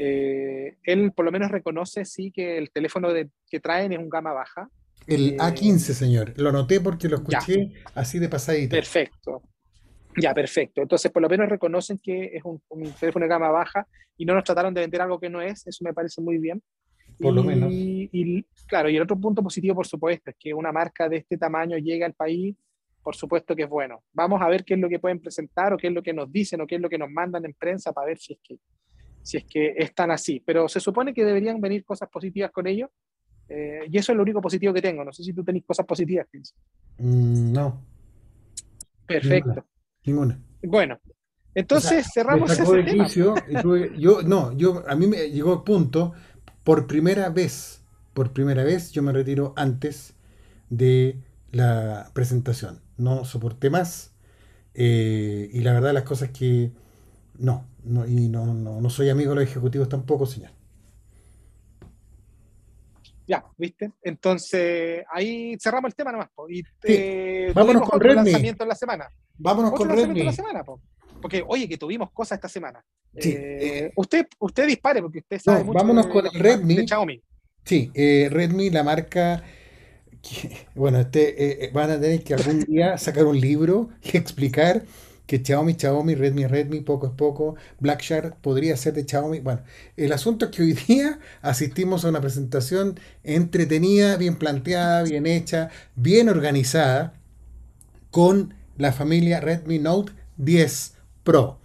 Eh, 0.00 0.76
él 0.84 1.12
por 1.12 1.24
lo 1.24 1.32
menos 1.32 1.50
reconoce, 1.50 2.04
sí, 2.04 2.30
que 2.30 2.56
el 2.56 2.70
teléfono 2.70 3.12
de, 3.12 3.28
que 3.50 3.58
traen 3.58 3.92
es 3.92 3.98
un 3.98 4.08
gama 4.08 4.32
baja. 4.32 4.70
El 5.06 5.36
A15, 5.38 5.78
señor. 5.78 6.34
Lo 6.36 6.52
noté 6.52 6.80
porque 6.80 7.08
lo 7.08 7.16
escuché 7.16 7.72
así 7.94 8.18
de 8.18 8.28
pasadita. 8.28 8.76
Perfecto. 8.76 9.42
Ya, 10.16 10.32
perfecto. 10.34 10.82
Entonces, 10.82 11.10
por 11.10 11.22
lo 11.22 11.28
menos 11.28 11.48
reconocen 11.48 11.98
que 11.98 12.36
es 12.36 12.42
un, 12.44 12.60
teléfono 12.98 13.24
de 13.24 13.28
gama 13.28 13.50
baja 13.50 13.86
y 14.16 14.24
no 14.24 14.34
nos 14.34 14.44
trataron 14.44 14.72
de 14.72 14.82
vender 14.82 15.00
algo 15.00 15.18
que 15.18 15.30
no 15.30 15.42
es. 15.42 15.66
Eso 15.66 15.84
me 15.84 15.92
parece 15.92 16.20
muy 16.20 16.38
bien. 16.38 16.62
Por 17.20 17.34
lo 17.34 17.42
menos. 17.42 17.72
Y 17.72 18.44
claro, 18.66 18.88
y 18.88 18.96
el 18.96 19.02
otro 19.02 19.18
punto 19.18 19.42
positivo, 19.42 19.74
por 19.74 19.86
supuesto, 19.86 20.30
es 20.30 20.36
que 20.38 20.54
una 20.54 20.72
marca 20.72 21.08
de 21.08 21.16
este 21.18 21.36
tamaño 21.36 21.76
llega 21.78 22.06
al 22.06 22.14
país, 22.14 22.54
por 23.02 23.16
supuesto 23.16 23.56
que 23.56 23.64
es 23.64 23.68
bueno. 23.68 24.02
Vamos 24.12 24.40
a 24.40 24.48
ver 24.48 24.64
qué 24.64 24.74
es 24.74 24.80
lo 24.80 24.88
que 24.88 24.98
pueden 24.98 25.20
presentar 25.20 25.72
o 25.72 25.76
qué 25.76 25.88
es 25.88 25.92
lo 25.92 26.02
que 26.02 26.12
nos 26.12 26.30
dicen 26.30 26.60
o 26.60 26.66
qué 26.66 26.76
es 26.76 26.80
lo 26.80 26.88
que 26.88 26.98
nos 26.98 27.10
mandan 27.10 27.44
en 27.44 27.54
prensa 27.54 27.92
para 27.92 28.06
ver 28.06 28.18
si 28.18 28.34
es 28.34 28.38
que, 28.42 28.58
si 29.22 29.36
es 29.38 29.44
que 29.44 29.74
están 29.78 30.10
así. 30.10 30.42
Pero 30.44 30.68
se 30.68 30.80
supone 30.80 31.12
que 31.12 31.24
deberían 31.24 31.60
venir 31.60 31.84
cosas 31.84 32.08
positivas 32.08 32.50
con 32.50 32.66
ellos. 32.66 32.90
Eh, 33.48 33.80
y 33.90 33.96
eso 33.96 34.12
es 34.12 34.16
lo 34.16 34.22
único 34.22 34.40
positivo 34.40 34.74
que 34.74 34.82
tengo. 34.82 35.04
No 35.04 35.12
sé 35.12 35.24
si 35.24 35.32
tú 35.32 35.42
tenés 35.42 35.64
cosas 35.64 35.86
positivas, 35.86 36.26
mm, 36.98 37.52
no. 37.52 37.82
Perfecto. 39.06 39.64
Ninguna. 40.04 40.38
Bueno, 40.62 40.98
entonces 41.54 42.06
cerramos 42.12 42.50
ese 42.52 42.84
tema. 42.84 43.08
yo, 43.08 44.22
no, 44.22 44.52
yo, 44.52 44.84
a 44.86 44.94
mí 44.94 45.06
me 45.06 45.30
llegó 45.30 45.54
el 45.54 45.62
punto, 45.62 46.12
por 46.68 46.86
primera 46.86 47.30
vez, 47.30 47.80
por 48.12 48.34
primera 48.34 48.62
vez 48.62 48.92
yo 48.92 49.02
me 49.02 49.10
retiro 49.10 49.54
antes 49.56 50.12
de 50.68 51.16
la 51.50 52.10
presentación. 52.12 52.82
No 52.98 53.24
soporté 53.24 53.70
más. 53.70 54.12
Eh, 54.74 55.48
y 55.50 55.62
la 55.62 55.72
verdad 55.72 55.94
las 55.94 56.02
cosas 56.02 56.28
que 56.28 56.70
no, 57.38 57.64
no 57.84 58.06
y 58.06 58.28
no, 58.28 58.52
no, 58.52 58.82
no 58.82 58.90
soy 58.90 59.08
amigo 59.08 59.30
de 59.30 59.36
los 59.36 59.44
ejecutivos 59.44 59.88
tampoco, 59.88 60.26
señor. 60.26 60.50
Ya, 63.26 63.46
¿viste? 63.56 63.92
Entonces, 64.02 65.06
ahí 65.10 65.56
cerramos 65.58 65.88
el 65.88 65.94
tema 65.94 66.12
nomás. 66.12 66.28
Y, 66.50 66.62
eh, 66.82 67.50
Vámonos 67.54 67.88
con 67.88 67.98
Redmi. 67.98 68.16
lanzamiento 68.16 68.64
en 68.64 68.68
la 68.68 68.74
semana. 68.74 69.10
Vámonos 69.38 69.72
con 69.72 69.88
Redmi. 69.88 70.22
La 70.22 70.32
semana, 70.32 70.62
Porque, 71.22 71.42
oye, 71.48 71.66
que 71.66 71.78
tuvimos 71.78 72.10
cosas 72.10 72.36
esta 72.36 72.48
semana. 72.50 72.84
Sí, 73.16 73.34
eh, 73.36 73.92
usted, 73.96 74.26
usted 74.38 74.66
dispare, 74.66 75.00
porque 75.00 75.18
usted 75.18 75.40
sabe 75.40 75.64
mucho 75.64 75.78
Vámonos 75.78 76.06
con 76.06 76.26
el 76.26 76.32
Redmi. 76.32 76.86
Xiaomi. 76.86 77.22
Sí, 77.64 77.90
eh, 77.94 78.28
Redmi, 78.30 78.70
la 78.70 78.82
marca. 78.82 79.42
bueno, 80.74 81.00
este, 81.00 81.70
van 81.72 81.90
a 81.90 82.00
tener 82.00 82.22
que 82.22 82.34
algún 82.34 82.60
día 82.60 82.98
sacar 82.98 83.24
un 83.24 83.40
libro 83.40 83.90
y 84.02 84.16
explicar 84.16 84.84
que 85.28 85.44
Xiaomi, 85.44 85.74
Xiaomi, 85.74 86.14
Redmi, 86.14 86.46
Redmi, 86.46 86.80
poco 86.80 87.08
a 87.08 87.16
poco, 87.16 87.56
Black 87.78 88.00
Shark 88.00 88.36
podría 88.40 88.76
ser 88.78 88.94
de 88.94 89.04
Xiaomi. 89.04 89.40
Bueno, 89.40 89.60
el 89.96 90.12
asunto 90.12 90.46
es 90.46 90.50
que 90.50 90.62
hoy 90.62 90.72
día 90.72 91.18
asistimos 91.42 92.04
a 92.04 92.08
una 92.08 92.22
presentación 92.22 92.98
entretenida, 93.24 94.16
bien 94.16 94.36
planteada, 94.36 95.02
bien 95.02 95.26
hecha, 95.26 95.68
bien 95.96 96.30
organizada, 96.30 97.12
con 98.10 98.54
la 98.78 98.92
familia 98.92 99.40
Redmi 99.40 99.78
Note 99.78 100.12
10 100.38 100.94
Pro. 101.24 101.60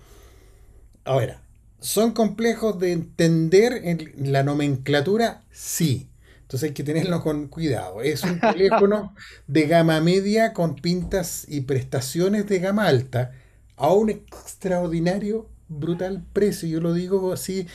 Ahora, 1.06 1.42
¿son 1.80 2.12
complejos 2.12 2.80
de 2.80 2.94
entender 2.94 3.82
en 3.84 4.32
la 4.32 4.44
nomenclatura? 4.44 5.44
Sí. 5.52 6.08
Entonces 6.44 6.70
hay 6.70 6.74
que 6.74 6.84
tenerlo 6.84 7.22
con 7.22 7.48
cuidado. 7.48 8.02
Es 8.02 8.24
un 8.24 8.40
teléfono 8.40 9.16
de 9.48 9.68
gama 9.68 10.00
media 10.02 10.54
con 10.54 10.76
pintas 10.76 11.46
y 11.50 11.62
prestaciones 11.62 12.48
de 12.48 12.60
gama 12.60 12.86
alta 12.86 13.32
a 13.76 13.92
un 13.92 14.10
extraordinario, 14.10 15.50
brutal 15.68 16.24
precio. 16.32 16.70
Yo 16.70 16.80
lo 16.80 16.94
digo 16.94 17.34
así, 17.34 17.68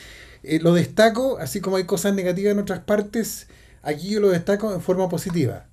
eh, 0.43 0.59
lo 0.59 0.73
destaco, 0.73 1.37
así 1.39 1.59
como 1.59 1.75
hay 1.75 1.83
cosas 1.83 2.13
negativas 2.13 2.53
en 2.53 2.59
otras 2.59 2.79
partes, 2.79 3.47
aquí 3.83 4.09
yo 4.09 4.21
lo 4.21 4.29
destaco 4.29 4.73
en 4.73 4.81
forma 4.81 5.09
positiva. 5.09 5.65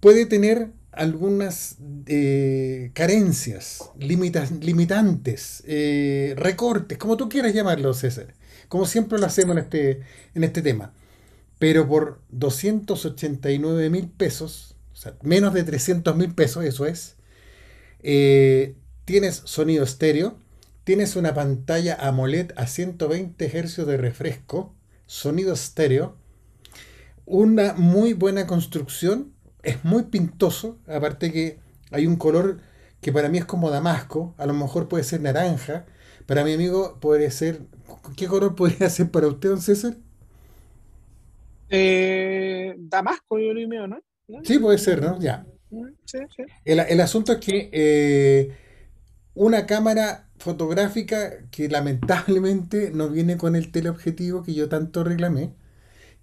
Puede 0.00 0.26
tener 0.26 0.68
algunas 0.96 1.76
eh, 2.06 2.90
carencias, 2.94 3.90
limitantes, 3.98 5.62
eh, 5.66 6.34
recortes, 6.36 6.98
como 6.98 7.16
tú 7.16 7.28
quieras 7.28 7.54
llamarlo, 7.54 7.94
César, 7.94 8.34
como 8.68 8.86
siempre 8.86 9.18
lo 9.18 9.26
hacemos 9.26 9.56
en 9.56 9.62
este, 9.62 10.00
en 10.34 10.44
este 10.44 10.62
tema. 10.62 10.92
Pero 11.58 11.88
por 11.88 12.20
289 12.30 13.90
mil 13.90 14.08
pesos, 14.08 14.76
menos 15.22 15.54
de 15.54 15.64
300 15.64 16.16
mil 16.16 16.34
pesos, 16.34 16.64
eso 16.64 16.86
es, 16.86 17.16
tienes 19.04 19.42
sonido 19.44 19.84
estéreo, 19.84 20.36
tienes 20.84 21.16
una 21.16 21.34
pantalla 21.34 21.96
AMOLED 22.00 22.52
a 22.56 22.66
120 22.66 23.48
Hz 23.48 23.86
de 23.86 23.96
refresco, 23.96 24.74
sonido 25.06 25.54
estéreo, 25.54 26.16
una 27.26 27.72
muy 27.74 28.12
buena 28.12 28.46
construcción, 28.46 29.33
es 29.64 29.84
muy 29.84 30.04
pintoso, 30.04 30.78
aparte 30.86 31.32
que 31.32 31.58
hay 31.90 32.06
un 32.06 32.16
color 32.16 32.60
que 33.00 33.12
para 33.12 33.28
mí 33.28 33.38
es 33.38 33.44
como 33.44 33.70
damasco, 33.70 34.34
a 34.38 34.46
lo 34.46 34.54
mejor 34.54 34.88
puede 34.88 35.04
ser 35.04 35.20
naranja, 35.20 35.86
para 36.26 36.44
mi 36.44 36.54
amigo 36.54 36.98
puede 37.00 37.30
ser, 37.30 37.60
¿qué 38.16 38.26
color 38.26 38.54
podría 38.54 38.88
ser 38.88 39.10
para 39.10 39.28
usted, 39.28 39.50
don 39.50 39.60
César? 39.60 39.96
Eh, 41.68 42.74
damasco, 42.78 43.38
yo 43.38 43.52
lo 43.52 43.88
¿no? 43.88 43.98
Sí, 44.42 44.58
puede 44.58 44.78
ser, 44.78 45.02
¿no? 45.02 45.18
Ya. 45.20 45.44
Sí, 46.04 46.18
sí. 46.36 46.44
El, 46.64 47.00
asunto 47.00 47.32
es 47.32 47.38
que 47.38 47.68
eh, 47.72 48.56
una 49.34 49.66
cámara 49.66 50.28
fotográfica 50.38 51.48
que 51.50 51.68
lamentablemente 51.68 52.90
no 52.92 53.08
viene 53.08 53.36
con 53.36 53.56
el 53.56 53.72
teleobjetivo 53.72 54.42
que 54.42 54.54
yo 54.54 54.68
tanto 54.68 55.04
reclamé 55.04 55.52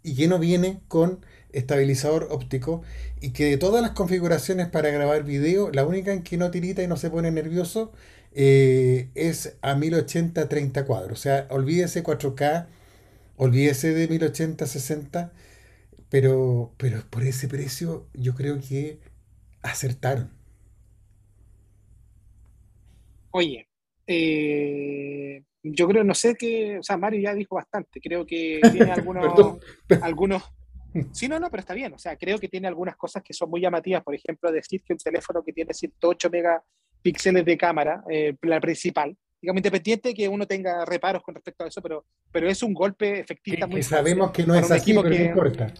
y 0.04 0.16
que 0.16 0.28
no 0.28 0.40
viene 0.40 0.82
con 0.88 1.26
estabilizador 1.54 2.28
óptico 2.32 2.84
y 3.22 3.32
que 3.32 3.46
de 3.46 3.58
todas 3.58 3.82
las 3.82 3.92
configuraciones 3.92 4.68
para 4.68 4.90
grabar 4.90 5.24
video, 5.24 5.72
la 5.72 5.86
única 5.86 6.14
en 6.14 6.24
que 6.24 6.38
no 6.38 6.52
tirita 6.52 6.84
y 6.84 6.88
no 6.88 6.98
se 6.98 7.10
pone 7.10 7.32
nervioso 7.32 7.92
eh, 8.34 9.10
es 9.16 9.58
a 9.62 9.76
1080 9.76 10.48
30 10.48 10.86
cuadros. 10.86 11.20
O 11.20 11.22
sea, 11.22 11.48
olvídese 11.50 12.04
4K, 12.04 12.68
olvídese 13.38 13.94
de 13.94 14.08
1080 14.08 14.66
60, 14.66 15.32
pero, 16.10 16.74
pero 16.78 17.04
por 17.10 17.24
ese 17.24 17.48
precio 17.48 18.08
yo 18.14 18.36
creo 18.36 18.60
que 18.60 19.00
acertaron. 19.62 20.32
Oye, 23.32 23.68
eh, 24.08 25.44
yo 25.64 25.88
creo, 25.88 26.04
no 26.04 26.14
sé 26.14 26.36
qué, 26.36 26.80
o 26.80 26.84
sea, 26.84 26.98
Mario 26.98 27.22
ya 27.22 27.34
dijo 27.34 27.56
bastante, 27.56 28.02
creo 28.02 28.26
que 28.26 28.60
tiene 28.72 28.92
algunos, 28.92 29.60
algunos, 30.02 30.44
sí, 31.12 31.28
no, 31.28 31.40
no, 31.40 31.50
pero 31.50 31.62
está 31.62 31.74
bien, 31.74 31.94
o 31.94 31.98
sea, 31.98 32.16
creo 32.16 32.38
que 32.38 32.48
tiene 32.48 32.68
algunas 32.68 32.96
cosas 32.96 33.24
que 33.24 33.34
son 33.34 33.50
muy 33.50 33.62
llamativas, 33.62 34.04
por 34.04 34.16
ejemplo, 34.16 34.52
decir 34.52 34.82
que 34.84 34.94
un 34.94 35.00
teléfono 35.00 35.44
que 35.44 35.54
tiene 35.54 35.74
108 35.74 36.30
megapíxeles 36.30 37.46
de 37.46 37.58
cámara, 37.58 38.04
eh, 38.10 38.36
la 38.42 38.60
principal, 38.60 39.16
digamos, 39.42 39.60
independiente 39.60 40.10
de 40.10 40.16
que 40.16 40.28
uno 40.28 40.46
tenga 40.46 40.86
reparos 40.86 41.24
con 41.24 41.36
respecto 41.36 41.64
a 41.64 41.68
eso, 41.68 41.82
pero, 41.82 42.06
pero 42.32 42.48
es 42.48 42.62
un 42.62 42.74
golpe 42.74 43.20
efectivista 43.20 43.68
muy 43.68 43.82
Sabemos 43.82 44.32
que 44.32 44.46
no 44.46 44.54
es 44.54 44.70
así, 44.70 44.94
pero 44.94 45.10
no 45.10 45.16
importa. 45.16 45.74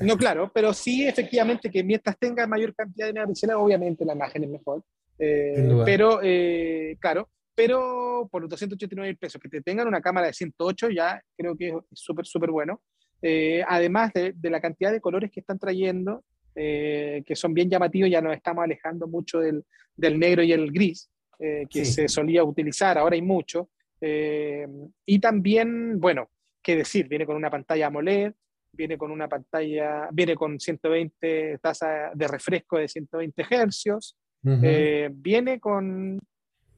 No, 0.00 0.16
claro, 0.16 0.50
pero 0.52 0.72
sí, 0.72 1.06
efectivamente, 1.06 1.70
que 1.70 1.82
mientras 1.82 2.18
tenga 2.18 2.46
mayor 2.46 2.74
cantidad 2.74 3.06
de 3.06 3.12
megapíxeles, 3.12 3.56
obviamente 3.56 4.04
la 4.04 4.14
imagen 4.14 4.44
es 4.44 4.50
mejor. 4.50 4.82
Eh, 5.18 5.82
pero, 5.84 6.20
eh, 6.22 6.96
claro, 6.98 7.28
pero 7.54 8.26
por 8.30 8.40
los 8.40 8.50
289 8.50 9.16
pesos, 9.20 9.40
que 9.40 9.48
te 9.48 9.60
tengan 9.60 9.86
una 9.86 10.00
cámara 10.00 10.28
de 10.28 10.32
108 10.32 10.88
ya 10.90 11.22
creo 11.36 11.56
que 11.56 11.68
es 11.68 11.74
súper, 11.92 12.24
súper 12.24 12.50
bueno. 12.50 12.80
Eh, 13.22 13.62
además 13.66 14.12
de, 14.12 14.34
la 14.42 14.60
cantidad 14.60 14.92
de 14.92 15.00
colores 15.00 15.30
que 15.30 15.40
están 15.40 15.58
trayendo, 15.58 16.24
que 16.54 17.32
son 17.34 17.54
bien 17.54 17.70
llamativos, 17.70 18.10
ya 18.10 18.20
nos 18.20 18.36
estamos 18.36 18.64
alejando 18.64 19.06
mucho 19.06 19.40
del, 19.40 19.64
del 19.96 20.18
negro 20.18 20.42
y 20.42 20.52
el 20.52 20.70
gris, 20.70 21.08
que 21.38 21.84
se 21.86 22.06
solía 22.06 22.44
utilizar, 22.44 22.98
ahora 22.98 23.14
hay 23.14 23.22
mucho. 23.22 23.70
y 24.00 25.18
también, 25.20 25.98
bueno, 25.98 26.28
qué 26.62 26.76
decir, 26.76 27.08
viene 27.08 27.24
con 27.24 27.36
una 27.36 27.50
pantalla 27.50 27.86
AMOLED, 27.86 28.34
viene 28.72 28.96
con 28.96 29.10
una 29.10 29.28
pantalla, 29.28 30.08
viene 30.12 30.34
con 30.34 30.58
120 30.58 31.58
tasa 31.58 32.10
de 32.14 32.28
refresco 32.28 32.78
de 32.78 32.88
120 32.88 33.46
hercios, 33.50 34.16
eh, 34.44 35.10
viene 35.12 35.60
con, 35.60 36.18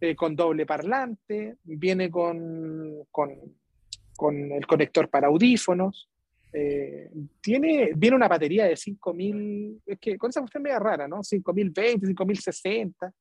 eh, 0.01 0.17
con 0.17 0.35
doble 0.35 0.67
parlante, 0.67 1.57
viene 1.63 2.11
con, 2.11 3.05
con, 3.11 3.31
con 4.17 4.53
el 4.53 4.67
conector 4.67 5.09
para 5.09 5.29
audífonos, 5.29 6.09
eh, 6.53 7.11
tiene, 7.41 7.93
viene 7.97 8.17
una 8.17 8.29
batería 8.29 8.67
de 8.67 8.77
5000, 8.77 9.83
es 9.87 9.99
que 9.99 10.19
con 10.19 10.31
esa 10.31 10.41
cuestión 10.41 10.63
media 10.63 10.79
rara, 10.79 11.09
¿no? 11.09 11.23
5020, 11.23 12.07
5060, 12.07 13.13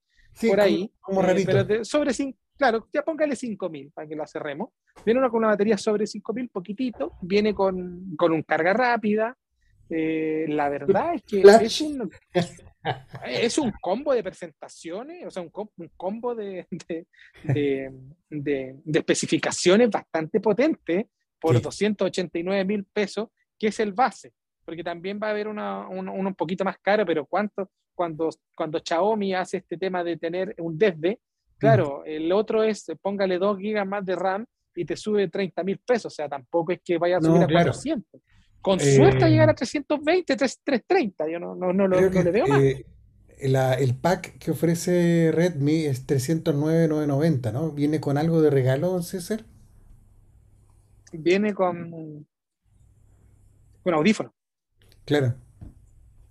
por 0.47 0.59
ahí. 0.59 0.91
Como, 0.99 1.21
pero 1.21 1.86
sobre 1.86 2.13
5 2.13 2.38
Claro, 2.61 2.88
ya 2.93 3.01
póngale 3.01 3.36
5000 3.36 3.91
para 3.91 4.07
que 4.07 4.15
lo 4.15 4.27
cerremos. 4.27 4.69
Viene 5.03 5.19
una 5.19 5.32
con 5.32 5.39
una 5.39 5.47
batería 5.47 5.79
sobre 5.79 6.05
5000, 6.05 6.49
poquitito. 6.49 7.13
Viene 7.23 7.55
con, 7.55 8.15
con 8.15 8.32
un 8.34 8.43
carga 8.43 8.71
rápida. 8.71 9.36
Eh, 9.89 10.45
la 10.47 10.69
verdad 10.69 11.15
es 11.15 11.23
que 11.23 11.41
es 11.41 11.82
un, 11.82 12.11
es 13.25 13.57
un, 13.57 13.71
combo 13.82 14.13
de 14.13 14.21
presentaciones, 14.21 15.25
o 15.25 15.32
sea, 15.32 15.41
un, 15.41 15.49
combo 15.97 16.36
de, 16.36 16.67
de, 16.69 17.07
de, 18.29 18.75
especificaciones 18.93 19.89
bastante 19.89 20.39
potente 20.39 21.09
por 21.41 21.61
289 21.61 22.63
mil 22.63 22.85
pesos, 22.85 23.27
que 23.59 23.67
es 23.67 23.79
el 23.79 23.91
base. 23.91 24.31
Porque 24.63 24.83
también 24.83 25.19
va 25.21 25.27
a 25.27 25.31
haber 25.31 25.47
una, 25.47 25.87
un 25.89 26.35
poquito 26.35 26.63
más 26.63 26.77
caro, 26.79 27.05
pero 27.05 27.25
¿cuánto? 27.25 27.69
Cuando, 27.93 28.29
cuando 28.55 28.79
Xiaomi 28.79 29.33
hace 29.33 29.57
este 29.57 29.77
tema 29.77 30.03
de 30.03 30.15
tener 30.15 30.55
un 30.59 30.77
desde, 30.77 31.19
Claro, 31.61 32.03
el 32.05 32.31
otro 32.31 32.63
es 32.63 32.85
póngale 33.01 33.37
2 33.37 33.59
gigas 33.59 33.87
más 33.87 34.03
de 34.03 34.15
RAM 34.15 34.45
y 34.75 34.83
te 34.83 34.95
sube 34.95 35.27
30 35.27 35.63
mil 35.63 35.77
pesos, 35.77 36.11
o 36.11 36.15
sea, 36.15 36.27
tampoco 36.27 36.71
es 36.71 36.79
que 36.83 36.97
vaya 36.97 37.17
a 37.17 37.21
subir 37.21 37.43
a 37.43 37.47
400. 37.47 38.19
Con 38.61 38.79
suerte 38.79 39.29
llegar 39.29 39.49
a 39.49 39.53
320, 39.53 40.35
330, 40.35 41.29
yo 41.29 41.39
no, 41.39 41.55
no, 41.55 41.71
no, 41.71 41.87
lo, 41.87 41.99
le 41.99 42.31
veo 42.31 42.47
más. 42.47 42.61
Eh, 42.61 42.85
el 43.37 43.95
pack 43.95 44.39
que 44.39 44.51
ofrece 44.51 45.31
Redmi 45.31 45.85
es 45.85 46.05
309,990, 46.07 47.51
¿no? 47.51 47.71
¿Viene 47.71 47.99
con 47.99 48.17
algo 48.17 48.41
de 48.41 48.49
regalo, 48.49 49.01
César? 49.03 49.45
Viene 51.12 51.53
con, 51.53 52.26
con 53.84 53.93
audífono. 53.93 54.34
Claro. 55.05 55.36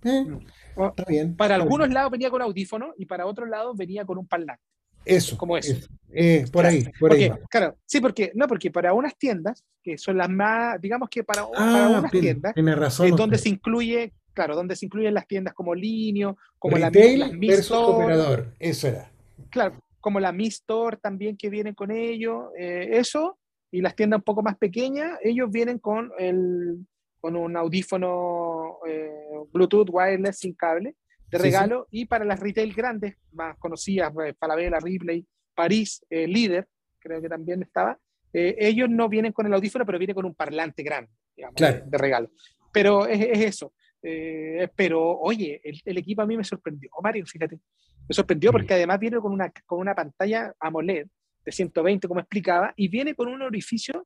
Eh, 0.03 0.25
mm. 0.25 0.85
está 0.85 1.05
bien. 1.07 1.35
Para 1.35 1.55
algunos 1.55 1.89
lados 1.89 2.11
venía 2.11 2.29
con 2.29 2.41
audífono 2.41 2.93
y 2.97 3.05
para 3.05 3.25
otros 3.25 3.47
lados 3.49 3.77
venía 3.77 4.05
con 4.05 4.17
un 4.17 4.27
parlante. 4.27 4.63
Eso. 5.05 5.37
Como 5.37 5.57
eso. 5.57 5.87
Eh, 6.13 6.45
por 6.51 6.65
ahí, 6.65 6.83
por 6.99 7.13
ahí. 7.13 7.31
Claro, 7.49 7.77
sí, 7.85 8.01
porque, 8.01 8.31
no, 8.35 8.47
porque 8.47 8.69
para 8.69 8.93
unas 8.93 9.17
tiendas, 9.17 9.63
que 9.81 9.97
son 9.97 10.17
las 10.17 10.29
más, 10.29 10.79
digamos 10.81 11.09
que 11.09 11.23
para, 11.23 11.47
para 11.47 11.85
ah, 11.85 11.99
unas 11.99 12.11
tiendas, 12.11 12.53
tiene 12.53 12.75
razón, 12.75 13.07
es 13.07 13.15
donde 13.15 13.37
se 13.37 13.49
incluye, 13.49 14.13
claro, 14.33 14.55
donde 14.55 14.75
se 14.75 14.85
incluyen 14.85 15.13
las 15.13 15.25
tiendas 15.25 15.53
como 15.53 15.73
Linio, 15.73 16.37
como 16.59 16.77
Retail 16.77 17.19
la, 17.19 17.29
versus 17.33 17.71
operador, 17.71 18.53
eso 18.59 18.89
era. 18.89 19.11
Claro, 19.49 19.79
como 20.01 20.19
la 20.19 20.31
Mi 20.33 20.47
Store 20.47 20.97
también 20.97 21.37
que 21.37 21.49
vienen 21.49 21.73
con 21.73 21.91
ello, 21.91 22.51
eh, 22.57 22.89
eso, 22.91 23.39
y 23.71 23.81
las 23.81 23.95
tiendas 23.95 24.19
un 24.19 24.23
poco 24.23 24.43
más 24.43 24.57
pequeñas, 24.57 25.17
ellos 25.23 25.49
vienen 25.49 25.79
con, 25.79 26.11
el, 26.19 26.85
con 27.19 27.35
un 27.35 27.55
audífono 27.55 28.79
eh, 28.87 29.09
Bluetooth 29.51 29.89
wireless 29.89 30.39
sin 30.39 30.53
cable, 30.53 30.95
de 31.29 31.37
regalo 31.37 31.87
y 31.89 32.05
para 32.05 32.25
las 32.25 32.39
retail 32.39 32.73
grandes, 32.73 33.15
más 33.31 33.57
conocidas, 33.57 34.11
pues, 34.13 34.35
Falabella, 34.37 34.79
Ripley, 34.79 35.25
París, 35.55 36.05
eh, 36.09 36.27
Líder, 36.27 36.67
creo 36.99 37.21
que 37.21 37.29
también 37.29 37.61
estaba, 37.61 37.97
eh, 38.33 38.55
ellos 38.59 38.89
no 38.89 39.09
vienen 39.09 39.31
con 39.31 39.45
el 39.45 39.53
audífono, 39.53 39.85
pero 39.85 39.97
vienen 39.97 40.15
con 40.15 40.25
un 40.25 40.35
parlante 40.35 40.83
grande, 40.83 41.11
digamos, 41.35 41.55
de, 41.55 41.97
regalo. 41.97 42.29
Pero 42.73 43.07
es, 43.07 43.39
eso. 43.39 43.73
Eh, 44.03 44.67
pero 44.75 45.19
oye, 45.19 45.61
el, 45.63 45.97
equipo 45.97 46.21
a 46.21 46.25
mí 46.25 46.35
me 46.35 46.43
sorprendió, 46.43 46.89
Mario, 47.01 47.25
fíjate. 47.25 47.59
Me 48.07 48.15
sorprendió 48.15 48.51
porque 48.51 48.73
además 48.73 48.99
viene 48.99 49.19
con 49.19 49.31
una, 49.31 49.51
con 49.65 49.79
una 49.79 49.93
pantalla 49.93 50.53
AMOLED 50.59 51.07
de 51.45 51.51
120, 51.51 52.07
como 52.07 52.19
explicaba, 52.19 52.73
y 52.75 52.87
viene 52.87 53.15
con 53.15 53.27
un 53.27 53.41
orificio 53.41 54.05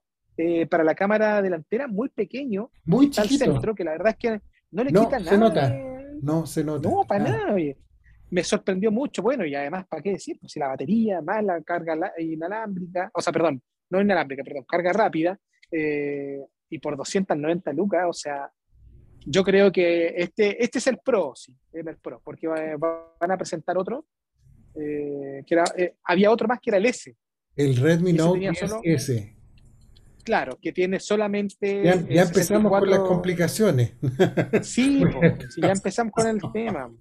para 0.70 0.84
la 0.84 0.94
cámara 0.94 1.42
delantera 1.42 1.88
muy 1.88 2.10
pequeño, 2.10 2.70
muy 2.84 3.10
chiquito. 3.10 3.46
centro, 3.46 3.74
que 3.74 3.86
la 3.86 3.92
verdad 3.92 4.10
es 4.10 4.18
que 4.18 4.42
no 4.72 4.84
le 4.84 4.90
quita 4.90 5.20
nada. 5.20 5.38
Nota. 5.38 5.70
No 6.22 6.46
se 6.46 6.64
nota. 6.64 6.90
No, 6.90 7.04
para 7.08 7.24
nada, 7.24 7.56
Me 8.30 8.44
sorprendió 8.44 8.92
mucho. 8.92 9.22
Bueno, 9.22 9.46
y 9.46 9.56
además, 9.56 9.86
¿para 9.88 10.02
qué 10.02 10.12
decir? 10.12 10.38
Pues 10.40 10.52
si 10.52 10.60
la 10.60 10.68
batería, 10.68 11.22
más 11.22 11.44
la 11.44 11.62
carga 11.62 12.12
inalámbrica, 12.18 13.10
o 13.14 13.22
sea, 13.22 13.32
perdón, 13.32 13.62
no 13.90 14.02
inalámbrica, 14.02 14.44
perdón, 14.44 14.66
carga 14.68 14.92
rápida, 14.92 15.40
eh, 15.72 16.40
y 16.70 16.80
por 16.80 16.98
290 16.98 17.74
lucas, 17.74 18.06
o 18.08 18.14
sea, 18.14 18.52
yo 19.26 19.44
creo 19.44 19.72
que 19.72 20.14
este, 20.18 20.64
este 20.64 20.80
es 20.80 20.88
el 20.88 21.00
Pro, 21.00 21.34
sí, 21.36 21.56
es 21.72 21.86
el 21.86 21.98
Pro, 21.98 22.22
porque 22.24 22.48
van 22.48 23.32
a 23.32 23.38
presentar 23.38 23.78
otro, 23.78 24.06
eh, 24.76 25.44
que 25.46 25.54
era, 25.54 25.64
eh, 25.78 25.96
había 26.04 26.32
otro 26.32 26.48
más 26.48 26.60
que 26.60 26.70
era 26.70 26.78
el 26.78 26.86
S. 26.86 27.16
El 27.56 27.78
Redmi 27.78 28.14
Note 28.14 28.52
S. 28.84 29.36
Claro, 30.24 30.58
que 30.60 30.72
tiene 30.72 31.00
solamente. 31.00 31.84
Ya, 31.84 32.24
empezamos 32.24 32.72
con 32.72 32.90
las 32.90 33.00
complicaciones. 33.00 33.94
Sí, 34.64 35.04
ya 35.58 35.72
empezamos 35.72 36.12
con 36.12 36.28
el 36.28 36.40
tema. 36.52 36.92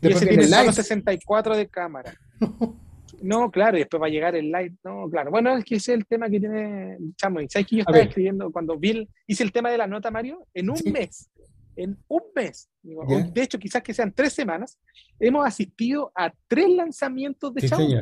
Y 0.00 0.08
ese 0.08 0.26
tiene 0.26 0.46
solo 0.48 0.72
64 0.72 1.56
de 1.56 1.68
cámara. 1.68 2.14
No, 3.20 3.52
claro, 3.52 3.76
y 3.76 3.80
después 3.80 4.02
va 4.02 4.06
a 4.06 4.10
llegar 4.10 4.34
el 4.34 4.50
light. 4.50 4.72
No, 4.82 5.08
claro. 5.08 5.30
Bueno, 5.30 5.56
es 5.56 5.64
que 5.64 5.76
ese 5.76 5.92
es 5.92 5.98
el 5.98 6.06
tema 6.06 6.28
que 6.28 6.40
tiene 6.40 6.98
Chamo. 7.16 7.38
¿Sabes 7.48 7.68
que 7.68 7.76
yo 7.76 7.82
estaba 7.82 7.98
escribiendo 8.00 8.50
cuando 8.50 8.76
vi 8.76 9.08
hice 9.28 9.44
el 9.44 9.52
tema 9.52 9.70
de 9.70 9.78
la 9.78 9.86
nota, 9.86 10.10
Mario? 10.10 10.44
En 10.52 10.70
un 10.70 10.80
mes. 10.92 11.30
En 11.76 11.96
un 12.08 12.22
mes. 12.34 12.68
de 12.82 13.42
hecho, 13.42 13.60
quizás 13.60 13.80
que 13.80 13.94
sean 13.94 14.12
tres 14.12 14.32
semanas. 14.32 14.76
Hemos 15.20 15.46
asistido 15.46 16.10
a 16.16 16.32
tres 16.48 16.68
lanzamientos 16.70 17.54
de 17.54 17.60
sí, 17.60 17.68
Xiaomi. 17.68 17.94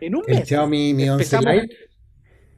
En 0.00 0.14
un 0.14 0.24
mes. 0.26 0.40
El 0.40 0.46
Xiaomi 0.46 0.94
Mi 0.94 1.08
11 1.08 1.38
Lite. 1.38 1.76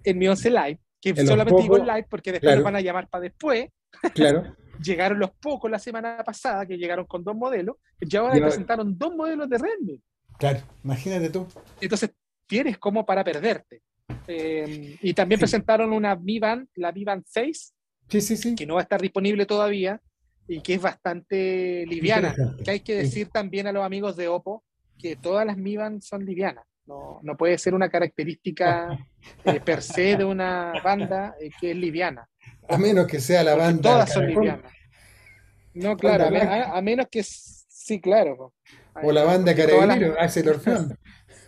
En 0.04 0.18
Mi 0.18 0.28
11 0.28 0.50
Lite 0.50 0.80
que 1.00 1.26
solamente 1.26 1.62
digo 1.62 1.78
live 1.78 2.06
porque 2.08 2.32
después 2.32 2.56
lo 2.56 2.62
van 2.62 2.76
a 2.76 2.80
llamar 2.80 3.08
para 3.08 3.22
después. 3.22 3.68
Claro. 4.14 4.56
llegaron 4.82 5.18
los 5.18 5.30
pocos 5.32 5.70
la 5.70 5.78
semana 5.78 6.22
pasada, 6.24 6.66
que 6.66 6.76
llegaron 6.76 7.06
con 7.06 7.22
dos 7.24 7.34
modelos, 7.34 7.76
y 8.00 8.16
ahora 8.16 8.38
presentaron 8.40 8.96
dos 8.96 9.14
modelos 9.14 9.48
de 9.48 9.58
Redmi. 9.58 10.00
Claro, 10.38 10.60
imagínate 10.84 11.28
tú. 11.28 11.46
Entonces, 11.80 12.10
tienes 12.46 12.78
como 12.78 13.04
para 13.04 13.22
perderte. 13.22 13.82
Em, 14.26 14.96
y 15.02 15.12
también 15.12 15.38
presentaron 15.38 15.92
una 15.92 16.16
Mi 16.16 16.38
Band, 16.38 16.68
la 16.76 16.92
Mi 16.92 17.04
Band 17.04 17.24
6, 17.26 17.74
sí, 18.08 18.20
sí, 18.20 18.36
sí. 18.36 18.54
que 18.54 18.66
no 18.66 18.74
va 18.74 18.80
a 18.80 18.82
estar 18.84 19.00
disponible 19.00 19.44
todavía 19.44 20.00
y 20.48 20.60
que 20.60 20.74
es 20.74 20.82
bastante 20.82 21.84
liviana. 21.86 22.34
Que 22.64 22.70
hay 22.70 22.80
que 22.80 22.96
decir 22.96 23.28
también 23.28 23.66
a 23.66 23.72
los 23.72 23.84
amigos 23.84 24.16
de 24.16 24.28
Oppo 24.28 24.64
que 24.98 25.16
todas 25.16 25.46
las 25.46 25.56
Mi 25.56 25.76
Band 25.76 26.02
son 26.02 26.24
livianas. 26.24 26.64
No, 26.90 27.20
no 27.22 27.36
puede 27.36 27.56
ser 27.56 27.72
una 27.72 27.88
característica 27.88 28.98
eh, 29.44 29.60
per 29.60 29.80
se 29.80 30.16
de 30.16 30.24
una 30.24 30.72
banda 30.82 31.36
eh, 31.40 31.48
que 31.60 31.70
es 31.70 31.76
liviana. 31.76 32.28
A 32.68 32.76
menos 32.78 33.06
que 33.06 33.20
sea 33.20 33.44
la 33.44 33.54
banda. 33.54 33.80
Todas 33.80 34.12
son 34.12 34.26
livianas. 34.26 34.72
No, 35.72 35.96
claro, 35.96 36.36
a, 36.36 36.82
menos 36.82 37.06
que 37.08 37.22
sí, 37.22 38.00
claro. 38.00 38.54
O 39.04 39.12
la 39.12 39.22
banda 39.22 39.54
Carabinero, 39.54 40.16
hace 40.18 40.40
el 40.40 40.48
orfeón. 40.48 40.98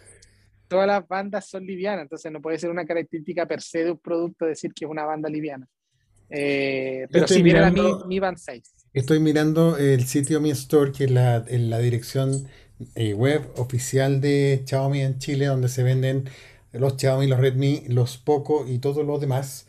Todas 0.68 0.86
las 0.86 1.08
bandas 1.08 1.48
son 1.48 1.66
livianas, 1.66 2.02
entonces 2.02 2.30
no 2.30 2.40
puede 2.40 2.60
ser 2.60 2.70
una 2.70 2.84
característica 2.84 3.44
per 3.44 3.62
se 3.62 3.82
de 3.82 3.90
un 3.90 3.98
producto 3.98 4.46
decir 4.46 4.72
que 4.72 4.84
es 4.84 4.90
una 4.92 5.04
banda 5.04 5.28
liviana. 5.28 5.66
Eh, 6.30 7.08
pero 7.10 7.26
si 7.26 7.42
viene 7.42 7.62
la 7.62 7.72
Mi, 7.72 7.82
Mi 8.06 8.20
Band 8.20 8.38
6. 8.38 8.62
Estoy 8.92 9.18
mirando 9.18 9.76
el 9.76 10.06
sitio 10.06 10.40
Mi 10.40 10.52
Store, 10.52 10.92
que 10.92 11.04
es 11.04 11.10
la, 11.10 11.44
en 11.48 11.68
la 11.68 11.80
dirección 11.80 12.46
eh, 12.94 13.14
web 13.14 13.48
oficial 13.56 14.20
de 14.20 14.62
Xiaomi 14.66 15.00
en 15.00 15.18
Chile, 15.18 15.46
donde 15.46 15.68
se 15.68 15.82
venden 15.82 16.28
los 16.72 16.94
Xiaomi, 16.96 17.26
los 17.26 17.40
Redmi, 17.40 17.82
los 17.88 18.18
Poco 18.18 18.66
y 18.68 18.78
todos 18.78 19.04
los 19.06 19.20
demás. 19.20 19.66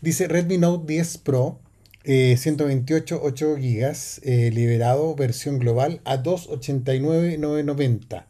Dice 0.00 0.28
Redmi 0.28 0.58
Note 0.58 0.92
10 0.92 1.18
Pro, 1.18 1.58
128 2.04 3.20
8 3.22 3.54
GB, 3.56 4.50
liberado 4.52 5.14
versión 5.14 5.58
global 5.58 6.00
a 6.04 6.18
289,990. 6.18 8.26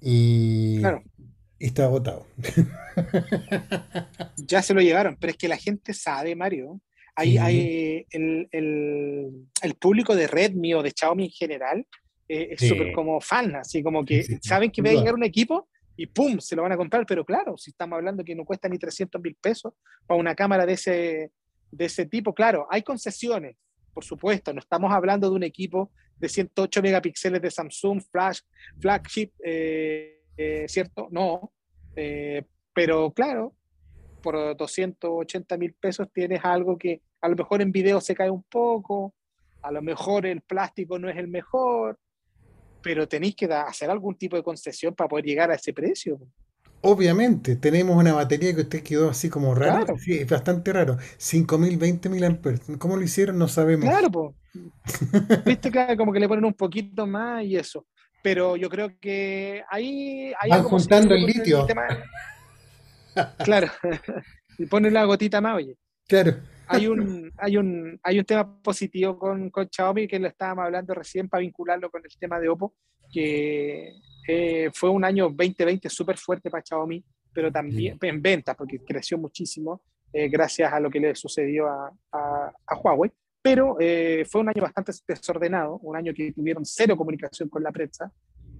Y, 0.00 0.80
Y 1.58 1.66
está 1.66 1.84
agotado. 1.84 2.26
Ya 4.36 4.62
se 4.62 4.74
lo 4.74 4.80
llevaron, 4.80 5.16
pero 5.20 5.32
es 5.32 5.36
que 5.36 5.48
la 5.48 5.56
gente 5.56 5.92
sabe, 5.94 6.34
Mario. 6.36 6.80
Hay, 7.14 7.32
Sí, 7.32 7.38
hay 7.38 8.06
el, 8.10 8.48
el- 8.52 9.46
el 9.62 9.74
público 9.74 10.14
de 10.14 10.26
Redmi 10.26 10.74
o 10.74 10.82
de 10.82 10.92
Xiaomi 10.94 11.24
en 11.24 11.30
general 11.30 11.86
eh, 12.28 12.48
es 12.52 12.60
sí, 12.60 12.68
súper 12.68 12.92
como 12.92 13.20
fan, 13.20 13.56
así 13.56 13.82
como 13.82 14.04
que 14.04 14.22
sí, 14.22 14.34
sí, 14.34 14.38
saben 14.42 14.70
que 14.70 14.82
va 14.82 14.90
a 14.90 14.94
llegar 14.94 15.14
un 15.14 15.24
equipo 15.24 15.68
y 15.96 16.06
¡pum! 16.06 16.38
se 16.38 16.54
lo 16.54 16.62
van 16.62 16.72
a 16.72 16.76
comprar, 16.76 17.06
pero 17.06 17.24
claro, 17.24 17.56
si 17.56 17.70
estamos 17.70 17.96
hablando 17.96 18.22
que 18.24 18.34
no 18.34 18.44
cuesta 18.44 18.68
ni 18.68 18.78
300 18.78 19.20
mil 19.22 19.34
pesos 19.40 19.72
para 20.06 20.20
una 20.20 20.34
cámara 20.34 20.66
de 20.66 20.74
ese, 20.74 21.32
de 21.70 21.84
ese 21.84 22.06
tipo, 22.06 22.34
claro, 22.34 22.66
hay 22.70 22.82
concesiones, 22.82 23.56
por 23.94 24.04
supuesto, 24.04 24.52
no 24.52 24.60
estamos 24.60 24.92
hablando 24.92 25.30
de 25.30 25.36
un 25.36 25.42
equipo 25.42 25.90
de 26.18 26.28
108 26.28 26.82
megapíxeles 26.82 27.40
de 27.40 27.50
Samsung, 27.50 28.02
flash, 28.10 28.40
flagship, 28.78 29.32
eh, 29.42 30.22
eh, 30.36 30.66
¿cierto? 30.68 31.08
No, 31.10 31.52
eh, 31.94 32.42
pero 32.74 33.10
claro, 33.12 33.54
por 34.22 34.56
280 34.56 35.56
mil 35.56 35.72
pesos 35.74 36.08
tienes 36.12 36.44
algo 36.44 36.76
que 36.76 37.00
a 37.20 37.28
lo 37.28 37.36
mejor 37.36 37.62
en 37.62 37.72
video 37.72 38.00
se 38.00 38.14
cae 38.14 38.30
un 38.30 38.42
poco, 38.42 39.14
a 39.62 39.70
lo 39.70 39.82
mejor 39.82 40.26
el 40.26 40.42
plástico 40.42 40.98
no 40.98 41.08
es 41.08 41.16
el 41.16 41.28
mejor, 41.28 41.98
pero 42.82 43.08
tenéis 43.08 43.34
que 43.34 43.46
hacer 43.46 43.90
algún 43.90 44.16
tipo 44.16 44.36
de 44.36 44.42
concesión 44.42 44.94
para 44.94 45.08
poder 45.08 45.24
llegar 45.24 45.50
a 45.50 45.54
ese 45.54 45.72
precio. 45.72 46.18
Obviamente, 46.82 47.56
tenemos 47.56 47.96
una 47.96 48.12
batería 48.12 48.54
que 48.54 48.60
usted 48.60 48.82
quedó 48.82 49.10
así 49.10 49.28
como 49.28 49.54
raro. 49.54 49.84
Claro, 49.84 49.98
Sí, 49.98 50.18
es 50.18 50.28
bastante 50.28 50.72
raro. 50.72 50.96
5.000, 51.18 51.78
20.000 51.78 52.24
amperes. 52.24 52.60
¿Cómo 52.78 52.96
lo 52.96 53.02
hicieron? 53.02 53.38
No 53.38 53.48
sabemos. 53.48 53.88
claro, 53.88 54.10
pues. 54.10 54.34
Viste, 55.44 55.70
claro, 55.70 55.96
como 55.96 56.12
que 56.12 56.20
le 56.20 56.28
ponen 56.28 56.44
un 56.44 56.54
poquito 56.54 57.06
más 57.06 57.44
y 57.44 57.56
eso. 57.56 57.86
Pero 58.22 58.56
yo 58.56 58.68
creo 58.68 58.90
que 59.00 59.62
ahí 59.70 60.32
hay 60.40 60.50
Van 60.50 60.62
juntando 60.64 61.14
el 61.14 61.24
litio. 61.26 61.66
Claro, 63.44 63.68
y 64.58 64.66
ponen 64.66 64.92
la 64.92 65.04
gotita 65.04 65.40
más, 65.40 65.56
oye. 65.56 65.74
Claro. 66.06 66.36
Hay 66.68 66.86
un, 66.86 67.32
hay 67.36 67.56
un, 67.56 67.98
hay 68.02 68.18
un 68.18 68.24
tema 68.24 68.60
positivo 68.62 69.18
con, 69.18 69.50
con 69.50 69.68
Xiaomi 69.70 70.08
que 70.08 70.18
lo 70.18 70.28
estábamos 70.28 70.64
hablando 70.64 70.94
recién 70.94 71.28
para 71.28 71.40
vincularlo 71.40 71.90
con 71.90 72.02
el 72.04 72.18
tema 72.18 72.40
de 72.40 72.48
Oppo, 72.48 72.74
que 73.12 73.92
eh, 74.28 74.70
fue 74.74 74.90
un 74.90 75.04
año 75.04 75.28
2020 75.28 75.88
súper 75.88 76.16
fuerte 76.16 76.50
para 76.50 76.64
Xiaomi, 76.64 77.04
pero 77.32 77.52
también 77.52 77.98
en 78.00 78.22
ventas, 78.22 78.56
porque 78.56 78.78
creció 78.78 79.18
muchísimo 79.18 79.82
eh, 80.12 80.28
gracias 80.28 80.72
a 80.72 80.80
lo 80.80 80.88
que 80.88 81.00
le 81.00 81.14
sucedió 81.14 81.66
a, 81.68 81.92
a, 82.12 82.52
a 82.66 82.76
Huawei. 82.76 83.10
Pero 83.42 83.76
eh, 83.78 84.24
fue 84.28 84.40
un 84.40 84.48
año 84.48 84.62
bastante 84.62 84.92
desordenado, 85.06 85.78
un 85.82 85.94
año 85.94 86.12
que 86.12 86.32
tuvieron 86.32 86.64
cero 86.64 86.96
comunicación 86.96 87.48
con 87.48 87.62
la 87.62 87.70
prensa, 87.70 88.10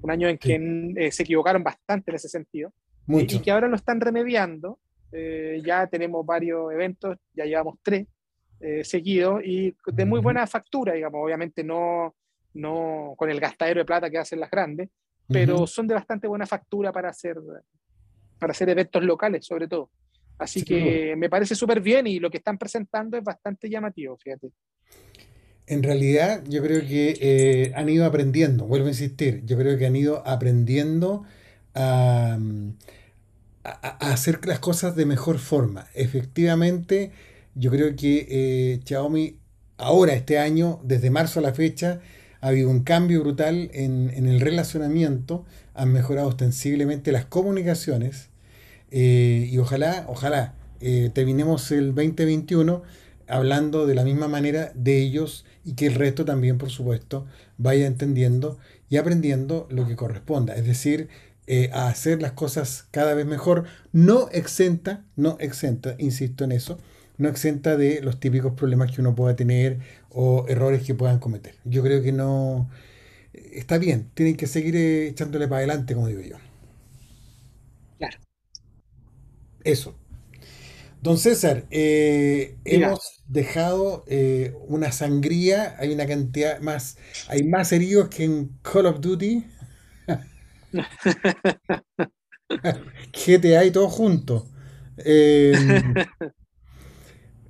un 0.03 0.11
año 0.11 0.29
en 0.29 0.39
que 0.39 0.95
eh, 0.97 1.11
se 1.11 1.23
equivocaron 1.23 1.65
bastante 1.65 2.11
en 2.11 2.15
ese 2.15 2.29
sentido 2.29 2.73
y, 3.09 3.13
y 3.13 3.15
mucho. 3.17 3.43
que 3.43 3.51
ahora 3.51 3.69
lo 3.69 3.77
están 3.77 4.01
remediando. 4.01 4.79
Eh, 5.19 5.63
ya 5.65 5.87
tenemos 5.87 6.27
varios 6.27 6.71
eventos, 6.71 7.17
ya 7.33 7.47
llevamos 7.47 7.79
tres 7.83 8.07
eh, 8.61 8.85
seguidos 8.85 9.41
y 9.43 9.75
de 9.87 10.05
muy 10.05 10.21
buena 10.21 10.47
factura, 10.47 10.93
digamos, 10.93 11.25
obviamente 11.25 11.65
no, 11.65 12.15
no 12.53 13.15
con 13.17 13.31
el 13.31 13.41
gastadero 13.41 13.81
de 13.81 13.87
plata 13.87 14.11
que 14.11 14.19
hacen 14.19 14.41
las 14.41 14.51
grandes, 14.51 14.91
pero 15.27 15.67
son 15.67 15.87
de 15.87 15.95
bastante 15.95 16.29
buena 16.29 16.45
factura 16.45 16.93
para 16.93 17.09
hacer, 17.09 17.39
para 18.39 18.51
hacer 18.51 18.69
eventos 18.69 19.03
locales, 19.05 19.47
sobre 19.47 19.69
todo. 19.69 19.91
Así 20.39 20.63
que 20.63 21.17
me 21.17 21.31
parece 21.31 21.55
súper 21.55 21.81
bien 21.81 22.07
y 22.07 22.19
lo 22.19 22.31
que 22.31 22.37
están 22.37 22.59
presentando 22.59 23.17
es 23.17 23.25
bastante 23.25 23.71
llamativo, 23.71 24.19
fíjate. 24.19 24.51
En 25.67 25.83
realidad, 25.83 26.45
yo 26.47 26.63
creo 26.63 26.83
que 26.83 27.17
eh, 27.23 27.73
han 27.75 27.89
ido 27.89 28.05
aprendiendo, 28.05 28.67
vuelvo 28.67 28.87
a 28.89 28.91
insistir, 28.91 29.47
yo 29.47 29.57
creo 29.57 29.79
que 29.79 29.87
han 29.87 29.97
ido 29.97 30.23
aprendiendo 30.29 31.25
a, 31.75 32.39
a- 33.83 34.13
hacer 34.13 34.41
las 34.47 34.59
cosas 34.59 34.97
de 34.97 35.07
mejor 35.07 35.39
forma. 35.39 35.87
Efectivamente, 35.95 37.13
yo 37.55 37.71
creo 37.71 37.95
que 37.97 38.27
eh, 38.31 38.81
Xiaomi 38.85 39.37
ahora, 39.79 40.15
este 40.15 40.39
año, 40.39 40.81
desde 40.85 41.11
marzo 41.11 41.41
a 41.41 41.43
la 41.43 41.55
fecha, 41.55 42.01
ha 42.41 42.49
habido 42.49 42.71
un 42.71 42.81
cambio 42.85 43.21
brutal 43.23 43.71
en, 43.73 44.11
en 44.15 44.27
el 44.27 44.41
relacionamiento, 44.41 45.45
han 45.75 45.93
mejorado 45.93 46.29
ostensiblemente 46.29 47.13
las 47.13 47.25
comunicaciones 47.27 48.29
eh, 48.91 49.49
y 49.51 49.59
ojalá, 49.59 50.05
ojalá 50.09 50.55
eh, 50.81 51.11
terminemos 51.13 51.71
el 51.73 51.95
2021 51.95 52.83
hablando 53.29 53.87
de 53.87 53.95
la 53.95 54.05
misma 54.05 54.29
manera 54.29 54.71
de 54.75 54.99
ellos 55.03 55.45
y 55.65 55.75
que 55.75 55.87
el 55.87 55.95
resto 55.95 56.25
también, 56.25 56.59
por 56.59 56.71
supuesto, 56.71 57.27
vaya 57.59 57.87
entendiendo 57.87 58.59
y 58.89 58.99
aprendiendo 58.99 59.67
lo 59.71 59.87
que 59.89 59.97
corresponda. 59.97 60.55
Es 60.55 60.65
decir, 60.65 61.09
eh, 61.47 61.71
a 61.73 61.89
hacer 61.89 62.23
las 62.23 62.33
cosas 62.33 62.87
cada 62.91 63.15
vez 63.15 63.27
mejor, 63.27 63.65
no 63.93 64.29
exenta, 64.31 65.05
no 65.17 65.37
exenta, 65.41 65.95
insisto 65.99 66.45
en 66.45 66.53
eso, 66.53 66.79
no 67.19 67.29
exenta 67.29 67.77
de 67.77 68.01
los 68.03 68.21
típicos 68.21 68.53
problemas 68.55 68.93
que 68.93 69.01
uno 69.01 69.15
pueda 69.15 69.37
tener 69.37 69.79
o 70.11 70.47
errores 70.49 70.83
que 70.85 70.95
puedan 70.95 71.19
cometer. 71.19 71.55
Yo 71.65 71.83
creo 71.83 72.03
que 72.03 72.13
no 72.13 72.69
está 73.53 73.79
bien, 73.79 74.11
tienen 74.15 74.37
que 74.37 74.47
seguir 74.47 74.77
eh, 74.77 75.09
echándole 75.09 75.49
para 75.49 75.59
adelante, 75.59 75.95
como 75.95 76.09
digo 76.09 76.23
yo. 76.23 76.37
Claro. 77.99 78.19
Eso. 79.65 79.97
Don 81.03 81.19
César, 81.19 81.67
eh, 81.71 82.57
hemos 82.65 83.23
dejado 83.29 84.05
eh, 84.09 84.55
una 84.67 84.91
sangría, 84.93 85.77
hay 85.79 85.93
una 85.93 86.07
cantidad 86.07 86.61
más, 86.61 86.97
hay 87.29 87.45
más 87.45 87.71
heridos 87.73 88.09
que 88.09 88.25
en 88.25 88.59
Call 88.63 88.87
of 88.87 89.01
Duty, 89.01 89.45
GTA 93.13 93.65
y 93.65 93.71
todo 93.71 93.89
junto. 93.89 94.47
Eh, 94.99 95.97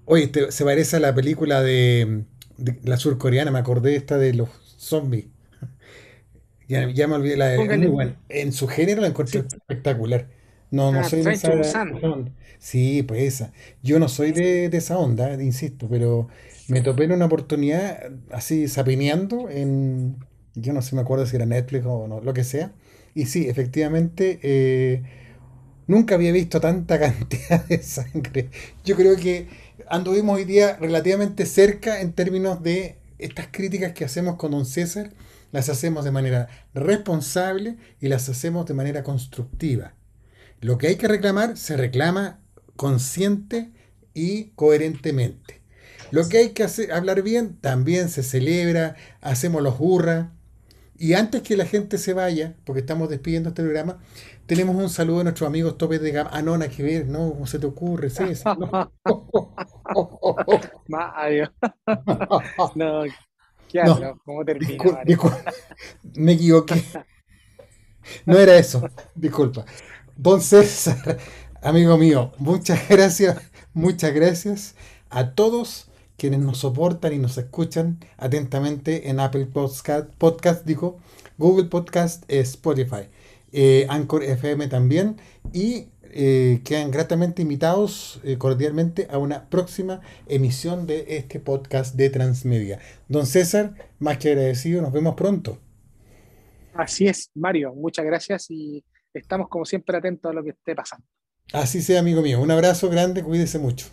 oye, 0.05 0.29
te- 0.29 0.53
se 0.53 0.65
parece 0.65 0.97
a 0.97 1.01
la 1.01 1.15
película 1.15 1.63
de, 1.63 2.25
de 2.59 2.79
la 2.85 2.97
surcoreana, 2.97 3.51
me 3.51 3.59
acordé 3.59 3.97
esta 3.97 4.19
de 4.19 4.35
los 4.35 4.49
zombies. 4.79 5.27
Ya, 6.69 6.91
ya 6.91 7.07
me 7.07 7.15
olvidé, 7.15 7.37
la 7.37 7.47
de- 7.49 7.69
muy 7.69 7.89
buena. 7.89 8.21
En 8.29 8.53
su 8.53 8.67
género 8.69 9.01
la 9.03 9.09
encontré 9.09 9.41
Sí. 9.41 9.47
espectacular. 9.49 10.29
No, 10.71 10.91
no 10.93 11.03
Ah, 11.03 11.05
soy 11.05 11.23
de 11.23 11.31
esa, 11.31 11.51
onda. 12.13 12.33
Sí, 12.59 13.03
pues 13.05 13.23
esa. 13.23 13.53
Yo 13.83 13.99
no 13.99 14.09
soy 14.09 14.33
de, 14.33 14.69
de 14.69 14.79
esa 14.79 14.99
onda, 14.99 15.33
insisto, 15.43 15.89
pero 15.89 16.29
me 16.69 16.81
topé 16.83 17.05
en 17.05 17.13
una 17.13 17.27
oportunidad 17.27 18.11
así 18.31 18.67
sapineando 18.69 19.49
en, 19.51 20.17
yo 20.55 20.73
no 20.73 20.83
sé, 20.83 20.97
me 20.97 21.03
acuerdo 21.03 21.27
si 21.27 21.37
era 21.37 21.47
Netflix 21.47 21.85
o 21.87 22.09
no, 22.09 22.21
lo 22.21 22.35
que 22.35 22.43
sea. 22.45 22.73
Y 23.17 23.25
sí, 23.25 23.49
efectivamente, 23.49 24.39
eh, 24.43 25.03
nunca 25.87 26.17
había 26.17 26.33
visto 26.33 26.61
tanta 26.61 27.01
cantidad 27.01 27.65
de 27.65 27.83
sangre. 27.83 28.51
Yo 28.85 28.95
creo 28.95 29.17
que 29.17 29.49
anduvimos 29.89 30.37
hoy 30.37 30.45
día 30.45 30.77
relativamente 30.77 31.47
cerca 31.47 32.03
en 32.03 32.13
términos 32.13 32.63
de 32.63 32.99
estas 33.19 33.49
críticas 33.51 33.95
que 33.95 34.05
hacemos 34.05 34.37
con 34.37 34.51
don 34.51 34.67
César, 34.67 35.15
las 35.51 35.71
hacemos 35.71 36.05
de 36.05 36.11
manera 36.11 36.49
responsable 36.75 37.79
y 38.03 38.09
las 38.09 38.29
hacemos 38.29 38.67
de 38.67 38.75
manera 38.75 39.03
constructiva. 39.03 39.95
Lo 40.61 40.77
que 40.77 40.89
hay 40.89 40.97
que 40.97 41.09
reclamar 41.09 41.57
se 41.57 41.79
reclama 41.79 42.41
consciente 42.77 43.73
y 44.13 44.51
coherentemente. 44.57 45.63
Lo 46.11 46.29
que 46.29 46.37
hay 46.37 46.51
que 46.51 46.65
hacer, 46.65 46.93
hablar 46.93 47.23
bien 47.23 47.57
también 47.63 48.11
se 48.11 48.23
celebra, 48.23 48.95
hacemos 49.23 49.63
los 49.63 49.77
hurra. 49.79 50.36
Y 50.99 51.15
antes 51.15 51.43
que 51.43 51.57
la 51.57 51.67
gente 51.67 51.99
se 51.99 52.13
vaya, 52.15 52.57
porque 52.65 52.81
estamos 52.81 53.09
despidiendo 53.11 53.51
este 53.51 53.63
programa, 53.63 53.99
tenemos 54.47 54.77
un 54.77 54.89
saludo 54.91 55.19
de 55.19 55.25
nuestros 55.25 55.49
amigos 55.49 55.77
topes 55.79 56.01
de 56.01 56.11
gama. 56.13 56.31
Ah, 56.33 56.43
no, 56.43 56.57
nada 56.57 56.71
que 56.71 56.83
ver, 56.83 57.07
no, 57.09 57.31
¿cómo 57.33 57.47
se 57.47 57.59
te 57.59 57.67
ocurre, 57.67 58.11
César? 58.11 58.57
No. 59.07 59.53
Mario. 60.89 61.53
No, 62.75 63.05
¿qué 63.69 63.83
No, 63.83 63.93
hablo? 63.93 64.21
¿Cómo 64.25 64.45
termina, 64.45 64.85
discul- 64.85 64.93
Mario? 64.93 65.17
discul- 65.19 65.55
me 66.15 66.33
equivoqué. 66.33 66.83
No 68.25 68.39
era 68.39 68.57
eso, 68.57 68.83
disculpa. 69.15 69.65
Don 70.17 70.41
César, 70.41 71.19
amigo 71.63 71.97
mío, 71.99 72.33
muchas 72.39 72.89
gracias, 72.89 73.39
muchas 73.75 74.13
gracias 74.15 74.75
a 75.11 75.31
todos 75.35 75.89
quienes 76.17 76.41
nos 76.41 76.59
soportan 76.59 77.13
y 77.13 77.19
nos 77.19 77.39
escuchan 77.39 77.99
atentamente 78.17 79.09
en 79.11 79.21
Apple 79.21 79.47
Podcast, 79.47 80.11
Podcast 80.19 80.65
digo, 80.67 80.99
Google 81.39 81.67
Podcast, 81.67 82.25
eh, 82.29 82.41
Spotify, 82.41 83.09
eh, 83.53 83.87
Anchor 83.89 84.23
FM 84.23 84.69
también, 84.69 85.17
y 85.53 85.89
eh, 86.19 86.63
quedan 86.65 86.91
gratamente 86.91 87.43
invitados 87.43 88.21
eh, 88.25 88.39
cordialmente 88.39 89.07
a 89.11 89.19
una 89.19 89.51
próxima 89.51 90.01
emisión 90.27 90.87
de 90.87 91.05
este 91.17 91.41
podcast 91.41 91.95
de 91.95 92.09
Transmedia. 92.09 92.81
Don 93.09 93.27
César, 93.27 93.75
más 93.99 94.17
que 94.17 94.31
agradecido, 94.31 94.81
nos 94.81 94.93
vemos 94.93 95.15
pronto. 95.15 95.59
Así 96.73 97.07
es, 97.07 97.31
Mario. 97.35 97.75
Muchas 97.75 98.07
gracias 98.07 98.51
y 98.51 98.83
estamos 99.13 99.51
como 99.51 99.67
siempre 99.67 99.99
atentos 99.99 100.31
a 100.31 100.35
lo 100.35 100.43
que 100.43 100.51
esté 100.51 100.75
pasando. 100.75 101.07
Así 101.53 101.83
sea, 101.83 102.01
amigo 102.01 102.23
mío. 102.23 102.41
Un 102.41 102.51
abrazo 102.51 102.89
grande, 102.89 103.23
cuídese 103.23 103.59
mucho. 103.59 103.89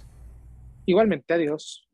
Igualmente, 0.85 1.33
adiós. 1.33 1.89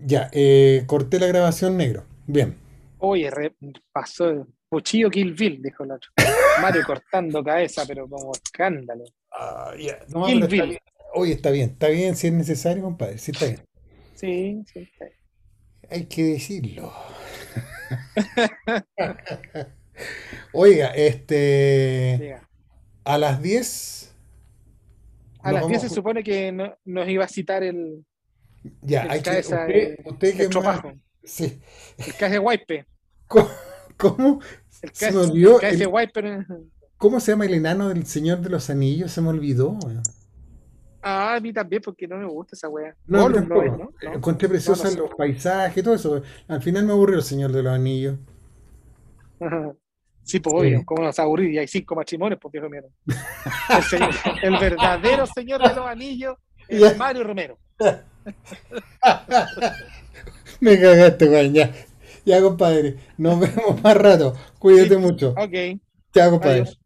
Ya, 0.00 0.30
eh, 0.32 0.84
corté 0.86 1.18
la 1.18 1.26
grabación 1.26 1.76
negro. 1.76 2.04
Bien. 2.26 2.56
Oye, 2.98 3.30
re- 3.30 3.54
pasó 3.92 4.46
cuchillo 4.68 5.10
Kill 5.10 5.34
Bill, 5.34 5.62
dijo 5.62 5.84
el 5.84 5.92
otro. 5.92 6.10
Mario 6.60 6.82
cortando 6.86 7.42
cabeza, 7.42 7.84
pero 7.86 8.08
como 8.08 8.32
escándalo. 8.32 9.04
Ya. 9.78 9.98
No, 10.08 10.26
Kill 10.26 10.42
está 10.42 10.48
Bill. 10.52 10.66
bien. 10.68 10.80
Oye, 11.14 11.32
está 11.32 11.50
bien, 11.50 11.70
está 11.70 11.88
bien 11.88 12.16
si 12.16 12.26
es 12.28 12.32
necesario, 12.32 12.82
compadre. 12.82 13.18
Sí, 13.18 13.30
está 13.32 13.46
bien. 13.46 13.60
Sí, 14.14 14.62
sí. 14.72 14.80
está 14.80 15.04
bien. 15.06 15.18
Hay 15.90 16.04
que 16.04 16.22
decirlo. 16.24 16.92
Oiga, 20.52 20.88
este. 20.88 22.18
Diga. 22.20 22.48
A 23.04 23.18
las 23.18 23.42
10. 23.42 24.14
A 25.40 25.52
las 25.52 25.66
10 25.66 25.80
se 25.82 25.88
supone 25.88 26.22
que 26.22 26.52
no- 26.52 26.76
nos 26.84 27.08
iba 27.08 27.24
a 27.24 27.28
citar 27.28 27.62
el, 27.62 28.04
Ya, 28.82 29.02
el 29.02 29.10
hay 29.10 29.22
que. 29.22 29.30
Usted, 29.40 29.68
el- 29.68 29.96
usted 30.06 30.36
que 30.36 30.42
el 30.44 30.62
más- 30.62 30.82
Sí. 31.24 31.60
el 31.98 32.06
cabeza 32.14 32.28
de 32.28 32.38
wipe. 32.38 32.86
¿Cómo? 33.26 33.48
cómo 33.96 34.40
El 34.82 34.90
Se 34.94 35.10
me 35.12 35.18
olvidó 35.18 35.54
el 35.56 35.60
cabeza 35.60 35.78
de 35.78 35.84
el- 35.84 35.90
wipe. 35.92 36.46
¿Cómo 36.96 37.20
se 37.20 37.32
llama 37.32 37.46
el 37.46 37.54
enano 37.54 37.88
del 37.88 38.06
Señor 38.06 38.40
de 38.40 38.50
los 38.50 38.70
Anillos? 38.70 39.12
Se 39.12 39.20
me 39.20 39.28
olvidó. 39.28 39.70
weón. 39.84 40.02
Ah, 41.00 41.36
a 41.36 41.40
mí 41.40 41.52
también, 41.52 41.80
porque 41.80 42.08
no 42.08 42.16
me 42.16 42.26
gusta 42.26 42.56
esa 42.56 42.68
wea. 42.68 42.94
No, 43.06 43.22
Gollum. 43.22 43.48
¿no 43.48 43.62
es, 43.62 43.70
no? 43.72 43.78
¿No? 44.02 44.12
Encontré 44.14 44.48
preciosos 44.48 44.96
los 44.96 45.10
paisajes 45.16 45.84
todo 45.84 45.94
eso. 45.94 46.22
Al 46.48 46.60
final 46.60 46.84
me 46.84 46.92
aburrió 46.92 47.16
el 47.18 47.22
Señor 47.22 47.52
de 47.52 47.62
los 47.62 47.72
Anillos. 47.72 48.16
Sí, 50.24 50.40
pues 50.40 50.52
Sí. 50.52 50.58
obvio, 50.60 50.82
¿cómo 50.84 51.02
nos 51.04 51.18
aburrir? 51.18 51.52
Y 51.52 51.58
hay 51.58 51.66
cinco 51.66 51.94
matrimonios, 51.94 52.38
pues 52.38 52.52
viejo 52.52 52.68
mierda. 52.68 52.88
El, 53.70 53.82
señor- 53.82 54.14
el 54.42 54.58
verdadero 54.58 55.24
señor 55.26 55.62
de 55.66 55.74
los 55.74 55.86
anillos 55.86 56.36
es. 56.68 56.98
Mario 56.98 57.24
Romero. 57.24 57.58
Me 60.60 60.78
cagaste, 60.80 61.28
weón. 61.28 61.52
Ya. 61.54 61.72
ya, 62.24 62.40
compadre. 62.42 62.96
Nos 63.16 63.38
vemos 63.40 63.82
más 63.82 63.96
rato. 63.96 64.34
Cuídate 64.58 64.94
Sí. 64.94 64.96
mucho. 64.96 65.30
Ok, 65.36 65.80
Chao, 66.12 66.30
compadre. 66.30 66.62
adiós. 66.62 66.78